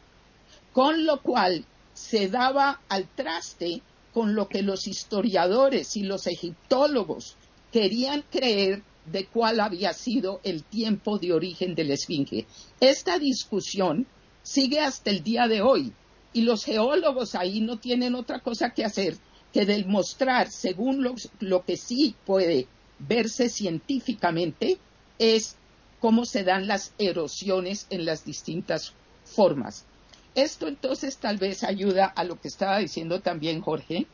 con 0.73 1.05
lo 1.05 1.21
cual 1.21 1.65
se 1.93 2.27
daba 2.27 2.81
al 2.89 3.07
traste 3.07 3.81
con 4.13 4.35
lo 4.35 4.47
que 4.49 4.61
los 4.63 4.87
historiadores 4.87 5.95
y 5.95 6.03
los 6.03 6.27
egiptólogos 6.27 7.37
querían 7.71 8.23
creer 8.29 8.83
de 9.05 9.25
cuál 9.27 9.59
había 9.59 9.93
sido 9.93 10.39
el 10.43 10.63
tiempo 10.63 11.17
de 11.17 11.33
origen 11.33 11.75
de 11.75 11.83
la 11.83 11.93
Esfinge. 11.93 12.45
Esta 12.79 13.19
discusión 13.19 14.07
sigue 14.41 14.79
hasta 14.79 15.11
el 15.11 15.23
día 15.23 15.47
de 15.47 15.61
hoy 15.61 15.93
y 16.33 16.41
los 16.41 16.65
geólogos 16.65 17.35
ahí 17.35 17.61
no 17.61 17.77
tienen 17.77 18.15
otra 18.15 18.39
cosa 18.39 18.71
que 18.71 18.83
hacer 18.83 19.17
que 19.53 19.65
demostrar, 19.65 20.49
según 20.51 21.03
lo, 21.39 21.63
que 21.63 21.77
sí 21.77 22.15
puede 22.25 22.67
verse 22.97 23.49
científicamente, 23.49 24.79
es 25.19 25.55
cómo 25.99 26.25
se 26.25 26.43
dan 26.43 26.67
las 26.67 26.93
erosiones 26.97 27.85
en 27.91 28.05
las 28.05 28.25
distintas 28.25 28.93
formas. 29.23 29.85
Esto 30.33 30.67
entonces 30.67 31.17
tal 31.17 31.37
vez 31.37 31.63
ayuda 31.63 32.05
a 32.07 32.23
lo 32.23 32.41
que 32.41 32.47
estaba 32.47 32.79
diciendo 32.79 33.21
también 33.21 33.61
Jorge 33.61 34.07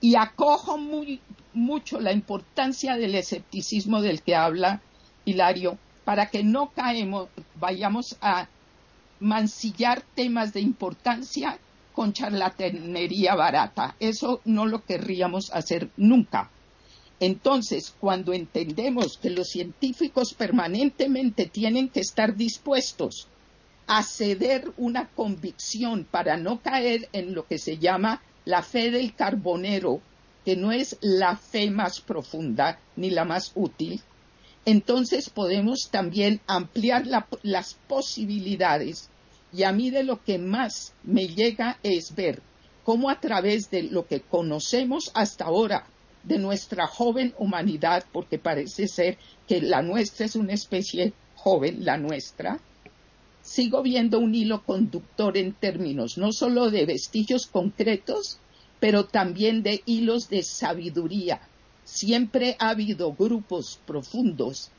y 0.00 0.16
acojo 0.16 0.76
muy, 0.76 1.20
mucho 1.52 2.00
la 2.00 2.12
importancia 2.12 2.96
del 2.96 3.14
escepticismo 3.14 4.02
del 4.02 4.22
que 4.22 4.34
habla 4.34 4.82
Hilario 5.24 5.78
para 6.04 6.30
que 6.30 6.42
no 6.42 6.70
caemos, 6.70 7.28
vayamos 7.54 8.16
a 8.20 8.48
mancillar 9.24 10.02
temas 10.14 10.52
de 10.52 10.60
importancia 10.60 11.58
con 11.94 12.12
charlatanería 12.12 13.34
barata. 13.34 13.96
Eso 13.98 14.42
no 14.44 14.66
lo 14.66 14.84
querríamos 14.84 15.50
hacer 15.52 15.90
nunca. 15.96 16.50
Entonces, 17.20 17.94
cuando 17.98 18.34
entendemos 18.34 19.16
que 19.16 19.30
los 19.30 19.48
científicos 19.48 20.34
permanentemente 20.34 21.46
tienen 21.46 21.88
que 21.88 22.00
estar 22.00 22.36
dispuestos 22.36 23.28
a 23.86 24.02
ceder 24.02 24.72
una 24.76 25.08
convicción 25.08 26.06
para 26.10 26.36
no 26.36 26.60
caer 26.60 27.08
en 27.12 27.34
lo 27.34 27.46
que 27.46 27.58
se 27.58 27.78
llama 27.78 28.20
la 28.44 28.62
fe 28.62 28.90
del 28.90 29.14
carbonero, 29.14 30.02
que 30.44 30.54
no 30.54 30.70
es 30.70 30.98
la 31.00 31.36
fe 31.36 31.70
más 31.70 32.02
profunda 32.02 32.78
ni 32.96 33.08
la 33.08 33.24
más 33.24 33.52
útil, 33.54 34.02
entonces 34.66 35.30
podemos 35.30 35.88
también 35.90 36.40
ampliar 36.46 37.04
las 37.42 37.74
posibilidades 37.86 39.10
y 39.54 39.62
a 39.62 39.72
mí 39.72 39.90
de 39.90 40.02
lo 40.02 40.22
que 40.22 40.38
más 40.38 40.92
me 41.04 41.28
llega 41.28 41.78
es 41.82 42.14
ver 42.14 42.42
cómo 42.82 43.08
a 43.08 43.20
través 43.20 43.70
de 43.70 43.84
lo 43.84 44.06
que 44.06 44.20
conocemos 44.20 45.10
hasta 45.14 45.44
ahora 45.44 45.86
de 46.24 46.38
nuestra 46.38 46.86
joven 46.86 47.34
humanidad, 47.38 48.04
porque 48.12 48.38
parece 48.38 48.88
ser 48.88 49.16
que 49.46 49.60
la 49.60 49.82
nuestra 49.82 50.26
es 50.26 50.36
una 50.36 50.54
especie 50.54 51.12
joven, 51.36 51.84
la 51.84 51.96
nuestra, 51.98 52.58
sigo 53.42 53.82
viendo 53.82 54.18
un 54.18 54.34
hilo 54.34 54.64
conductor 54.64 55.36
en 55.36 55.52
términos 55.52 56.16
no 56.16 56.32
solo 56.32 56.70
de 56.70 56.86
vestigios 56.86 57.46
concretos, 57.46 58.38
pero 58.80 59.04
también 59.04 59.62
de 59.62 59.82
hilos 59.86 60.28
de 60.28 60.42
sabiduría. 60.42 61.40
Siempre 61.84 62.56
ha 62.58 62.70
habido 62.70 63.12
grupos 63.12 63.78
profundos 63.86 64.70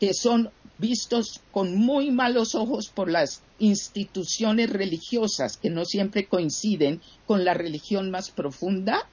que 0.00 0.14
son 0.14 0.50
vistos 0.78 1.40
con 1.50 1.76
muy 1.76 2.10
malos 2.10 2.54
ojos 2.54 2.88
por 2.88 3.10
las 3.10 3.42
instituciones 3.58 4.70
religiosas 4.70 5.56
que 5.56 5.70
no 5.70 5.84
siempre 5.84 6.26
coinciden 6.26 7.00
con 7.26 7.44
la 7.44 7.54
religión 7.54 8.10
más 8.10 8.30
profunda, 8.30 9.08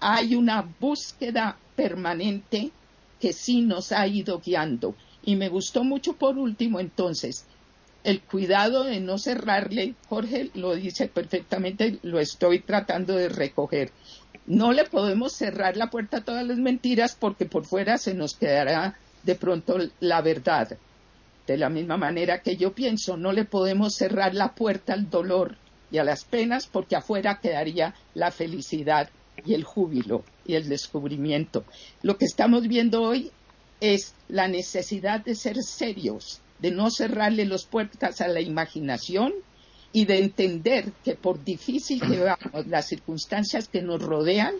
hay 0.00 0.34
una 0.34 0.62
búsqueda 0.80 1.58
permanente 1.76 2.70
que 3.20 3.32
sí 3.32 3.62
nos 3.62 3.92
ha 3.92 4.06
ido 4.06 4.40
guiando. 4.40 4.94
Y 5.22 5.36
me 5.36 5.48
gustó 5.48 5.84
mucho 5.84 6.14
por 6.14 6.38
último 6.38 6.80
entonces 6.80 7.44
el 8.04 8.22
cuidado 8.22 8.84
de 8.84 9.00
no 9.00 9.18
cerrarle, 9.18 9.94
Jorge 10.08 10.50
lo 10.54 10.74
dice 10.74 11.08
perfectamente, 11.08 11.98
lo 12.02 12.18
estoy 12.18 12.60
tratando 12.60 13.14
de 13.14 13.28
recoger. 13.28 13.92
No 14.46 14.72
le 14.72 14.84
podemos 14.84 15.32
cerrar 15.34 15.76
la 15.76 15.90
puerta 15.90 16.18
a 16.18 16.24
todas 16.24 16.46
las 16.46 16.58
mentiras 16.58 17.16
porque 17.18 17.44
por 17.44 17.66
fuera 17.66 17.98
se 17.98 18.14
nos 18.14 18.34
quedará 18.34 18.98
de 19.22 19.34
pronto 19.34 19.78
la 20.00 20.20
verdad. 20.20 20.76
De 21.46 21.56
la 21.56 21.68
misma 21.68 21.96
manera 21.96 22.42
que 22.42 22.56
yo 22.56 22.72
pienso, 22.72 23.16
no 23.16 23.32
le 23.32 23.44
podemos 23.44 23.94
cerrar 23.94 24.34
la 24.34 24.54
puerta 24.54 24.92
al 24.92 25.10
dolor 25.10 25.56
y 25.90 25.98
a 25.98 26.04
las 26.04 26.24
penas 26.24 26.66
porque 26.66 26.96
afuera 26.96 27.40
quedaría 27.42 27.94
la 28.14 28.30
felicidad 28.30 29.10
y 29.44 29.54
el 29.54 29.64
júbilo 29.64 30.24
y 30.46 30.54
el 30.54 30.68
descubrimiento. 30.68 31.64
Lo 32.02 32.16
que 32.16 32.26
estamos 32.26 32.68
viendo 32.68 33.02
hoy 33.02 33.30
es 33.80 34.14
la 34.28 34.46
necesidad 34.48 35.24
de 35.24 35.34
ser 35.34 35.56
serios, 35.62 36.40
de 36.58 36.70
no 36.70 36.90
cerrarle 36.90 37.46
las 37.46 37.64
puertas 37.64 38.20
a 38.20 38.28
la 38.28 38.40
imaginación 38.40 39.32
y 39.92 40.04
de 40.04 40.18
entender 40.18 40.92
que 41.04 41.14
por 41.14 41.42
difícil 41.42 42.00
que 42.00 42.18
veamos 42.18 42.66
las 42.68 42.86
circunstancias 42.86 43.68
que 43.68 43.82
nos 43.82 44.02
rodean, 44.02 44.54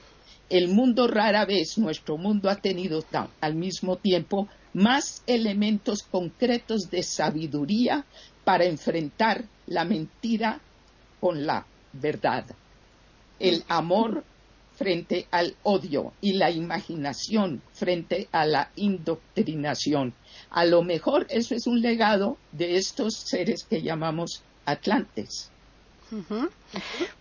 el 0.50 0.68
mundo 0.68 1.06
rara 1.06 1.46
vez, 1.46 1.78
nuestro 1.78 2.18
mundo 2.18 2.50
ha 2.50 2.56
tenido 2.56 3.04
al 3.40 3.54
mismo 3.54 3.96
tiempo 3.96 4.48
más 4.74 5.22
elementos 5.26 6.02
concretos 6.02 6.90
de 6.90 7.02
sabiduría 7.02 8.04
para 8.44 8.64
enfrentar 8.64 9.44
la 9.66 9.84
mentira 9.84 10.60
con 11.20 11.46
la 11.46 11.64
verdad. 11.92 12.44
El 13.38 13.64
amor 13.68 14.24
frente 14.74 15.26
al 15.30 15.54
odio 15.62 16.12
y 16.20 16.32
la 16.32 16.50
imaginación 16.50 17.62
frente 17.72 18.28
a 18.32 18.44
la 18.44 18.70
indoctrinación. 18.76 20.14
A 20.50 20.64
lo 20.64 20.82
mejor 20.82 21.26
eso 21.28 21.54
es 21.54 21.66
un 21.66 21.80
legado 21.80 22.38
de 22.50 22.76
estos 22.76 23.14
seres 23.14 23.64
que 23.64 23.82
llamamos 23.82 24.42
atlantes. 24.64 25.50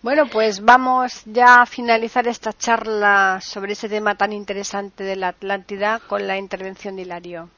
Bueno, 0.02 0.24
pues 0.32 0.60
vamos 0.60 1.22
ya 1.26 1.62
a 1.62 1.66
finalizar 1.66 2.26
esta 2.26 2.52
charla 2.52 3.40
sobre 3.40 3.72
ese 3.72 3.88
tema 3.88 4.14
tan 4.14 4.32
interesante 4.32 5.04
de 5.04 5.16
la 5.16 5.28
Atlántida 5.28 6.00
con 6.08 6.26
la 6.26 6.38
intervención 6.38 6.96
de 6.96 7.02
Hilario. 7.02 7.48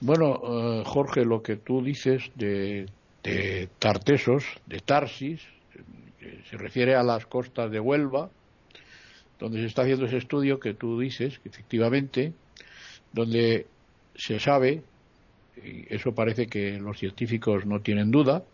Bueno, 0.00 0.40
eh, 0.42 0.82
Jorge, 0.84 1.24
lo 1.24 1.42
que 1.42 1.56
tú 1.56 1.82
dices 1.82 2.30
de, 2.34 2.86
de 3.22 3.68
Tartesos, 3.78 4.44
de 4.66 4.80
Tarsis, 4.80 5.40
se 6.48 6.56
refiere 6.56 6.94
a 6.94 7.02
las 7.02 7.26
costas 7.26 7.70
de 7.70 7.80
Huelva, 7.80 8.30
donde 9.38 9.60
se 9.60 9.66
está 9.66 9.82
haciendo 9.82 10.06
ese 10.06 10.18
estudio 10.18 10.60
que 10.60 10.74
tú 10.74 10.98
dices, 11.00 11.38
que 11.40 11.48
efectivamente, 11.48 12.32
donde 13.12 13.66
se 14.14 14.38
sabe, 14.38 14.82
y 15.56 15.92
eso 15.92 16.12
parece 16.12 16.46
que 16.46 16.78
los 16.78 16.98
científicos 16.98 17.66
no 17.66 17.80
tienen 17.80 18.10
duda, 18.10 18.44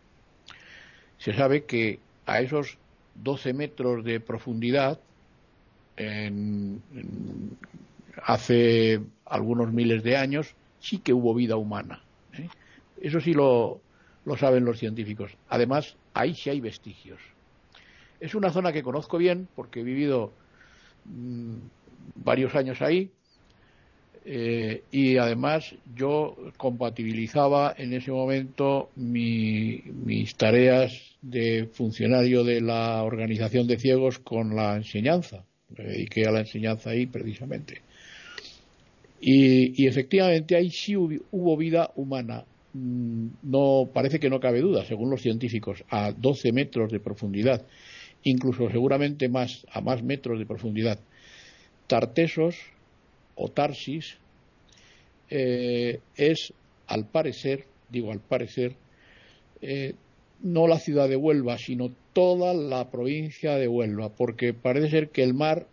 se 1.19 1.33
sabe 1.35 1.65
que 1.65 1.99
a 2.27 2.41
esos 2.41 2.79
12 3.17 3.53
metros 3.53 4.05
de 4.05 4.21
profundidad, 4.21 5.01
hace 8.23 9.01
algunos 9.25 9.73
miles 9.73 10.03
de 10.03 10.17
años, 10.17 10.55
sí 10.81 10.99
que 10.99 11.13
hubo 11.13 11.35
vida 11.35 11.57
humana. 11.57 12.01
¿eh? 12.35 12.49
Eso 13.01 13.21
sí 13.21 13.35
lo, 13.35 13.81
lo 14.25 14.37
saben 14.37 14.65
los 14.65 14.79
científicos. 14.79 15.37
Además, 15.49 15.97
ahí 16.15 16.35
sí 16.35 16.51
hay 16.51 16.61
vestigios. 16.61 17.21
Es 18.21 18.35
una 18.35 18.51
zona 18.51 18.73
que 18.73 18.83
conozco 18.83 19.19
bien 19.19 19.49
porque 19.57 19.81
he 19.81 19.85
vivido 19.85 20.33
Mm, 21.09 21.57
varios 22.17 22.55
años 22.55 22.83
ahí 22.83 23.11
eh, 24.31 24.83
y 24.93 25.17
además 25.17 25.75
yo 25.97 26.37
compatibilizaba 26.59 27.75
en 27.79 27.95
ese 27.95 28.11
momento 28.11 28.91
mis 28.95 30.35
tareas 30.37 30.93
de 31.23 31.67
funcionario 31.73 32.45
de 32.45 32.61
la 32.61 33.03
organización 33.05 33.67
de 33.67 33.79
ciegos 33.79 34.19
con 34.19 34.55
la 34.55 34.77
enseñanza. 34.77 35.47
Me 35.75 35.85
dediqué 35.85 36.27
a 36.27 36.31
la 36.31 36.41
enseñanza 36.41 36.91
ahí 36.91 37.07
precisamente. 37.07 37.81
Y, 39.19 39.87
efectivamente 39.87 40.57
ahí 40.57 40.71
sí 40.71 40.95
hubo, 40.95 41.57
vida 41.57 41.91
humana. 41.97 42.45
Mm, 42.75 43.29
no 43.45 43.89
parece 43.95 44.21
que 44.21 44.29
no 44.29 44.41
cabe 44.41 44.61
duda, 44.61 44.85
según 44.85 45.09
los 45.09 45.23
científicos, 45.23 45.83
a 45.89 46.13
12 46.13 46.53
metros 46.53 46.93
de 46.93 47.01
profundidad 47.01 47.65
incluso 48.25 48.69
seguramente 48.69 49.29
más 49.29 49.65
a 49.73 49.81
más 49.81 50.03
metros 50.03 50.39
de 50.39 50.45
profundidad. 50.45 50.99
Tartesos 51.87 52.57
o 53.39 53.49
Tarsis 53.49 54.19
eh, 55.31 56.01
es, 56.17 56.53
al 56.87 57.07
parecer, 57.07 57.65
digo 57.89 58.13
al 58.13 58.21
parecer, 58.21 58.75
eh, 59.61 59.95
no 60.43 60.67
la 60.67 60.79
ciudad 60.79 61.09
de 61.09 61.17
Huelva, 61.17 61.59
sino 61.59 61.91
toda 62.13 62.55
la 62.55 62.91
provincia 62.91 63.57
de 63.57 63.69
Huelva, 63.69 64.11
porque 64.11 64.55
parece 64.55 64.91
ser 64.91 65.09
que 65.11 65.23
el 65.23 65.35
mar 65.35 65.67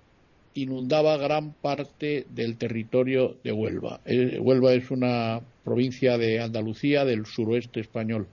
inundaba 0.53 1.17
gran 1.17 1.53
parte 1.53 2.25
del 2.29 2.57
territorio 2.57 3.37
de 3.43 3.51
Huelva. 3.51 3.99
Eh, 4.05 4.39
Huelva 4.39 4.73
es 4.73 4.89
una 4.91 5.41
provincia 5.63 6.17
de 6.17 6.39
Andalucía 6.39 7.03
del 7.03 7.25
suroeste 7.25 7.81
español, 7.81 8.27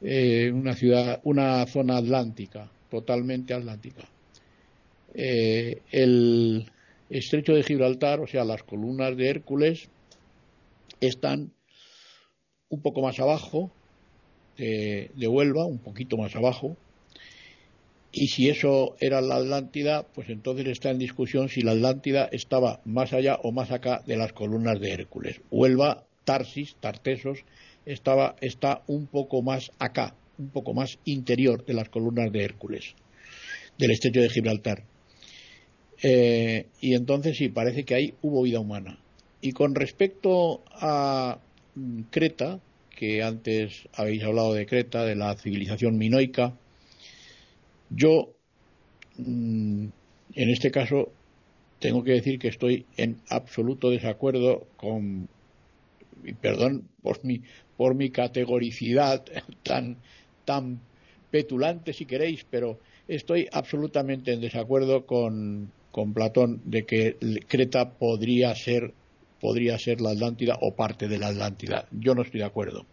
una 0.00 0.74
ciudad, 0.74 1.20
una 1.24 1.66
zona 1.66 1.96
atlántica 1.96 2.70
totalmente 2.88 3.54
atlántica. 3.54 4.08
El 5.12 6.70
estrecho 7.10 7.54
de 7.54 7.62
Gibraltar, 7.62 8.20
o 8.20 8.26
sea, 8.26 8.44
las 8.44 8.62
columnas 8.62 9.16
de 9.16 9.28
Hércules, 9.28 9.88
están 11.00 11.52
un 12.68 12.82
poco 12.82 13.02
más 13.02 13.18
abajo 13.18 13.70
de, 14.56 15.28
Huelva, 15.28 15.64
un 15.64 15.78
poquito 15.78 16.16
más 16.16 16.34
abajo, 16.34 16.76
y 18.10 18.28
si 18.28 18.48
eso 18.48 18.96
era 19.00 19.20
la 19.20 19.36
Atlántida, 19.36 20.02
pues 20.14 20.28
entonces 20.30 20.66
está 20.66 20.90
en 20.90 20.98
discusión 20.98 21.48
si 21.48 21.60
la 21.60 21.72
Atlántida 21.72 22.28
estaba 22.32 22.80
más 22.84 23.12
allá 23.12 23.36
o 23.42 23.52
más 23.52 23.70
acá 23.70 24.02
de 24.06 24.16
las 24.16 24.32
columnas 24.32 24.80
de 24.80 24.92
Hércules. 24.92 25.40
Huelva, 25.50 26.04
Tarsis, 26.24 26.74
Tartesos, 26.80 27.44
estaba, 27.86 28.34
está 28.40 28.82
un 28.86 29.06
poco 29.06 29.42
más 29.42 29.70
acá, 29.78 30.14
un 30.38 30.48
poco 30.50 30.74
más 30.74 30.98
interior 31.04 31.64
de 31.64 31.74
las 31.74 31.88
columnas 31.90 32.32
de 32.32 32.44
Hércules, 32.44 32.94
del 33.78 33.92
estrecho 33.92 34.20
de 34.20 34.30
Gibraltar. 34.30 34.84
Eh, 36.02 36.66
y 36.80 36.94
entonces 36.94 37.36
sí, 37.36 37.48
parece 37.48 37.84
que 37.84 37.94
ahí 37.94 38.14
hubo 38.22 38.42
vida 38.42 38.60
humana. 38.60 38.98
Y 39.40 39.52
con 39.52 39.74
respecto 39.74 40.62
a 40.72 41.38
mm, 41.74 42.02
Creta, 42.10 42.60
que 42.96 43.22
antes 43.22 43.88
habéis 43.94 44.22
hablado 44.24 44.54
de 44.54 44.66
Creta, 44.66 45.04
de 45.04 45.16
la 45.16 45.34
civilización 45.36 45.98
minoica, 45.98 46.54
yo 47.90 48.30
mm, 49.16 49.86
en 50.34 50.50
este 50.50 50.70
caso 50.70 51.12
tengo 51.80 52.02
que 52.04 52.12
decir 52.12 52.38
que 52.38 52.48
estoy 52.48 52.86
en 52.96 53.18
absoluto 53.28 53.90
desacuerdo 53.90 54.66
con, 54.76 55.28
perdón 56.40 56.88
por 57.02 57.24
mi, 57.24 57.42
por 57.76 57.94
mi 57.94 58.10
categoricidad 58.10 59.24
tan 59.62 59.96
tan 60.44 60.80
petulante 61.30 61.92
si 61.92 62.06
queréis, 62.06 62.44
pero 62.50 62.78
estoy 63.06 63.48
absolutamente 63.52 64.32
en 64.32 64.40
desacuerdo 64.40 65.04
con, 65.04 65.70
Platón 66.06 66.60
de 66.64 66.84
que 66.84 67.16
Creta 67.46 67.90
podría 67.90 68.54
ser, 68.54 68.92
podría 69.40 69.78
ser 69.78 70.00
la 70.00 70.10
Atlántida 70.10 70.56
o 70.60 70.74
parte 70.74 71.08
de 71.08 71.18
la 71.18 71.28
Atlántida. 71.28 71.86
Yo 71.90 72.14
no 72.14 72.22
estoy 72.22 72.40
de 72.40 72.46
acuerdo. 72.46 72.86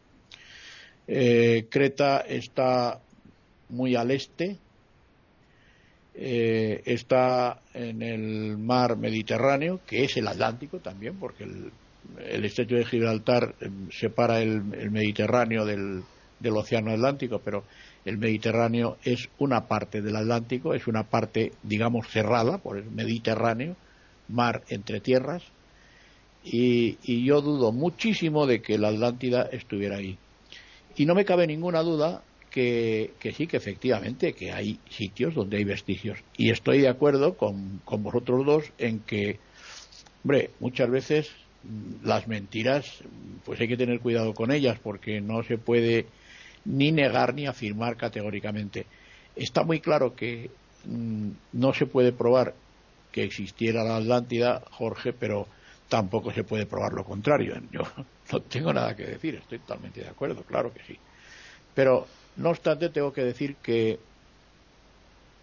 Eh, 1.08 1.68
Creta 1.70 2.20
está 2.20 3.00
muy 3.70 3.96
al 3.96 4.12
este, 4.12 4.58
eh, 6.16 6.82
está 6.86 7.62
en 7.74 8.02
el 8.02 8.58
mar 8.58 8.98
Mediterráneo, 8.98 9.82
que 9.86 10.04
es 10.06 10.18
el 10.18 10.28
Atlántico 10.28 10.80
también, 10.80 11.18
porque 11.20 11.44
el, 11.44 12.46
estrecho 12.46 12.76
de 12.76 12.86
Gibraltar 12.86 13.56
eh, 13.60 13.70
separa 13.92 14.42
el 14.42 14.64
Mediterráneo 14.64 15.66
del, 15.66 16.04
del 16.40 16.58
Océano 16.58 16.92
Atlántico, 16.92 17.42
pero 17.44 17.66
el 18.06 18.20
Mediterráneo 18.20 18.98
es 19.04 19.30
una 19.40 19.68
parte 19.68 20.02
del 20.02 20.16
Atlántico, 20.16 20.76
es 20.76 20.88
una 20.88 21.04
parte, 21.04 21.52
digamos, 21.64 22.08
cerrada 22.08 22.60
por 22.60 22.78
el 22.78 22.86
Mediterráneo, 22.86 23.76
mar 24.30 24.64
entre 24.70 25.02
tierras, 25.02 25.44
y, 26.44 27.26
yo 27.26 27.42
dudo 27.42 27.72
muchísimo 27.72 28.46
de 28.46 28.62
que 28.62 28.78
la 28.78 28.90
Atlántida 28.90 29.50
estuviera 29.52 29.98
ahí. 29.98 30.18
Y 30.96 31.08
no 31.08 31.16
me 31.16 31.26
cabe 31.26 31.48
ninguna 31.48 31.82
duda 31.82 32.22
que, 32.52 33.12
sí, 33.36 33.48
que 33.48 33.58
efectivamente, 33.58 34.34
que 34.34 34.52
hay 34.52 34.80
sitios 34.90 35.34
donde 35.34 35.58
hay 35.58 35.64
vestigios. 35.64 36.20
Y 36.38 36.52
estoy 36.52 36.80
de 36.80 36.88
acuerdo 36.88 37.36
con, 37.36 37.82
con 37.84 38.04
vosotros 38.04 38.46
dos 38.46 38.72
en 38.78 39.00
que, 39.00 39.40
hombre, 40.24 40.52
muchas 40.60 40.90
veces 40.90 41.32
mm, 41.64 42.06
las 42.08 42.28
mentiras, 42.28 43.04
pues 43.44 43.60
hay 43.60 43.68
que 43.68 43.76
tener 43.76 44.00
cuidado 44.00 44.34
con 44.34 44.52
ellas 44.52 44.80
porque 44.82 45.20
no 45.20 45.44
se 45.44 45.58
puede 45.58 46.06
ni 46.66 46.92
negar 46.92 47.34
ni 47.34 47.48
afirmar 47.48 47.96
categóricamente. 47.96 48.86
Está 49.36 49.64
muy 49.64 49.80
claro 49.80 50.16
que 50.16 50.50
mm, 50.86 51.30
no 51.54 51.74
se 51.74 51.86
puede 51.86 52.12
probar 52.12 52.54
que 53.12 53.24
existiera 53.24 53.84
la 53.84 53.98
Atlántida, 53.98 54.62
Jorge, 54.72 55.14
pero 55.14 55.48
tampoco 55.88 56.34
se 56.34 56.44
puede 56.44 56.66
probar 56.66 56.94
lo 56.94 57.06
contrario. 57.06 57.56
Yo 57.72 57.82
no 58.32 58.42
tengo 58.42 58.74
nada 58.74 58.96
que 58.96 59.06
decir, 59.06 59.36
estoy 59.36 59.60
totalmente 59.60 60.02
de 60.02 60.10
acuerdo, 60.10 60.44
claro 60.44 60.74
que 60.74 60.82
sí. 60.84 60.98
Pero, 61.74 62.08
no 62.38 62.50
obstante, 62.50 62.90
tengo 62.90 63.14
que 63.14 63.24
decir 63.24 63.56
que, 63.58 64.00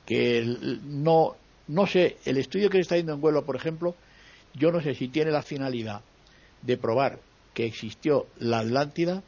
que 0.07 0.45
no, 0.85 1.37
no 1.69 1.87
sé, 1.87 2.17
el 2.25 2.39
estudio 2.39 2.69
que 2.69 2.79
se 2.79 2.83
está 2.83 2.95
haciendo 2.97 3.15
en 3.15 3.21
vuelo, 3.21 3.45
por 3.45 3.57
ejemplo, 3.57 3.95
yo 4.55 4.73
no 4.73 4.81
sé 4.81 4.95
si 4.95 5.09
tiene 5.09 5.31
la 5.31 5.43
finalidad 5.43 6.03
de 6.63 6.77
probar 6.77 7.19
que 7.55 7.67
existió 7.67 8.27
la 8.39 8.61
Atlántida 8.61 9.23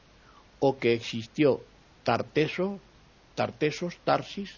o 0.61 0.79
que 0.79 0.95
existió 0.95 1.61
Tarteso, 2.05 2.79
Tartesos, 3.35 3.97
Tarsis, 4.05 4.51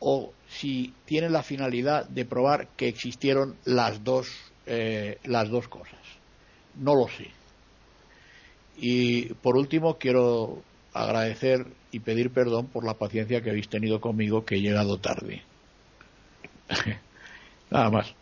o 0.00 0.32
si 0.48 0.94
tiene 1.04 1.30
la 1.30 1.42
finalidad 1.42 2.06
de 2.08 2.24
probar 2.24 2.68
que 2.76 2.88
existieron 2.88 3.56
las 3.64 4.04
dos, 4.04 4.28
eh, 4.66 5.18
las 5.24 5.48
dos 5.48 5.68
cosas. 5.68 5.98
No 6.76 6.94
lo 6.94 7.08
sé. 7.08 7.30
Y 8.76 9.34
por 9.34 9.56
último 9.56 9.98
quiero 9.98 10.62
agradecer 10.92 11.66
y 11.90 12.00
pedir 12.00 12.30
perdón 12.30 12.66
por 12.66 12.84
la 12.84 12.94
paciencia 12.94 13.42
que 13.42 13.50
habéis 13.50 13.68
tenido 13.68 14.00
conmigo 14.00 14.44
que 14.44 14.56
he 14.56 14.60
llegado 14.60 14.98
tarde. 14.98 15.42
Nada 17.70 17.90
más. 17.90 18.14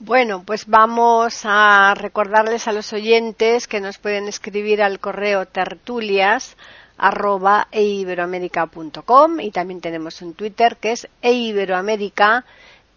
Bueno, 0.00 0.42
pues 0.44 0.66
vamos 0.66 1.42
a 1.44 1.94
recordarles 1.94 2.66
a 2.66 2.72
los 2.72 2.92
oyentes 2.92 3.68
que 3.68 3.80
nos 3.80 3.98
pueden 3.98 4.26
escribir 4.26 4.82
al 4.82 4.98
correo 4.98 5.46
tertulias 5.46 6.56
arroba 6.96 7.68
eiberoamerica.com 7.70 9.40
y 9.40 9.50
también 9.50 9.80
tenemos 9.80 10.22
un 10.22 10.34
Twitter 10.34 10.76
que 10.76 10.92
es 10.92 11.08
eiberoamerica 11.20 12.44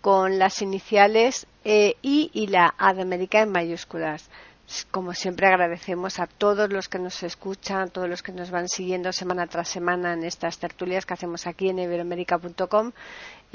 con 0.01 0.37
las 0.37 0.61
iniciales 0.61 1.47
E, 1.63 1.95
I 2.03 2.29
y 2.33 2.47
la 2.47 2.75
A 2.77 2.93
de 2.93 3.01
América 3.01 3.41
en 3.41 3.51
mayúsculas. 3.51 4.29
Como 4.91 5.13
siempre 5.13 5.47
agradecemos 5.47 6.19
a 6.19 6.27
todos 6.27 6.71
los 6.71 6.89
que 6.89 6.99
nos 6.99 7.21
escuchan, 7.23 7.81
a 7.81 7.87
todos 7.87 8.09
los 8.09 8.21
que 8.21 8.31
nos 8.31 8.51
van 8.51 8.67
siguiendo 8.67 9.11
semana 9.13 9.47
tras 9.47 9.69
semana 9.69 10.13
en 10.13 10.23
estas 10.23 10.57
tertulias 10.59 11.05
que 11.05 11.13
hacemos 11.13 11.47
aquí 11.47 11.69
en 11.69 11.79
iberoamerica.com 11.79 12.91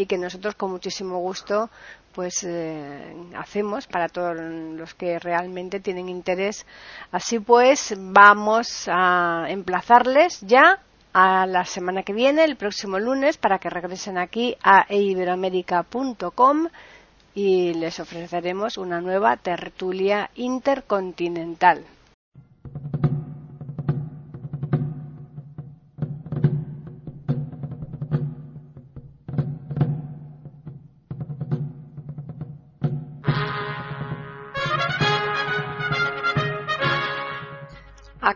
y 0.01 0.07
que 0.07 0.17
nosotros 0.17 0.55
con 0.55 0.71
muchísimo 0.71 1.19
gusto 1.19 1.69
pues 2.15 2.43
eh, 2.45 3.15
hacemos 3.37 3.87
para 3.87 4.09
todos 4.09 4.35
los 4.37 4.95
que 4.95 5.19
realmente 5.19 5.79
tienen 5.79 6.09
interés. 6.09 6.67
Así 7.13 7.39
pues, 7.39 7.95
vamos 7.97 8.89
a 8.89 9.45
emplazarles 9.49 10.41
ya 10.41 10.81
a 11.13 11.47
la 11.47 11.65
semana 11.65 12.03
que 12.03 12.13
viene, 12.13 12.45
el 12.45 12.57
próximo 12.57 12.99
lunes, 12.99 13.37
para 13.37 13.59
que 13.59 13.71
regresen 13.71 14.19
aquí 14.19 14.57
a 14.63 14.87
iberoamerica.com 14.93 16.69
y 17.35 17.75
les 17.75 18.01
ofreceremos 18.01 18.77
una 18.77 19.01
nueva 19.01 19.37
tertulia 19.37 20.31
intercontinental. 20.35 21.85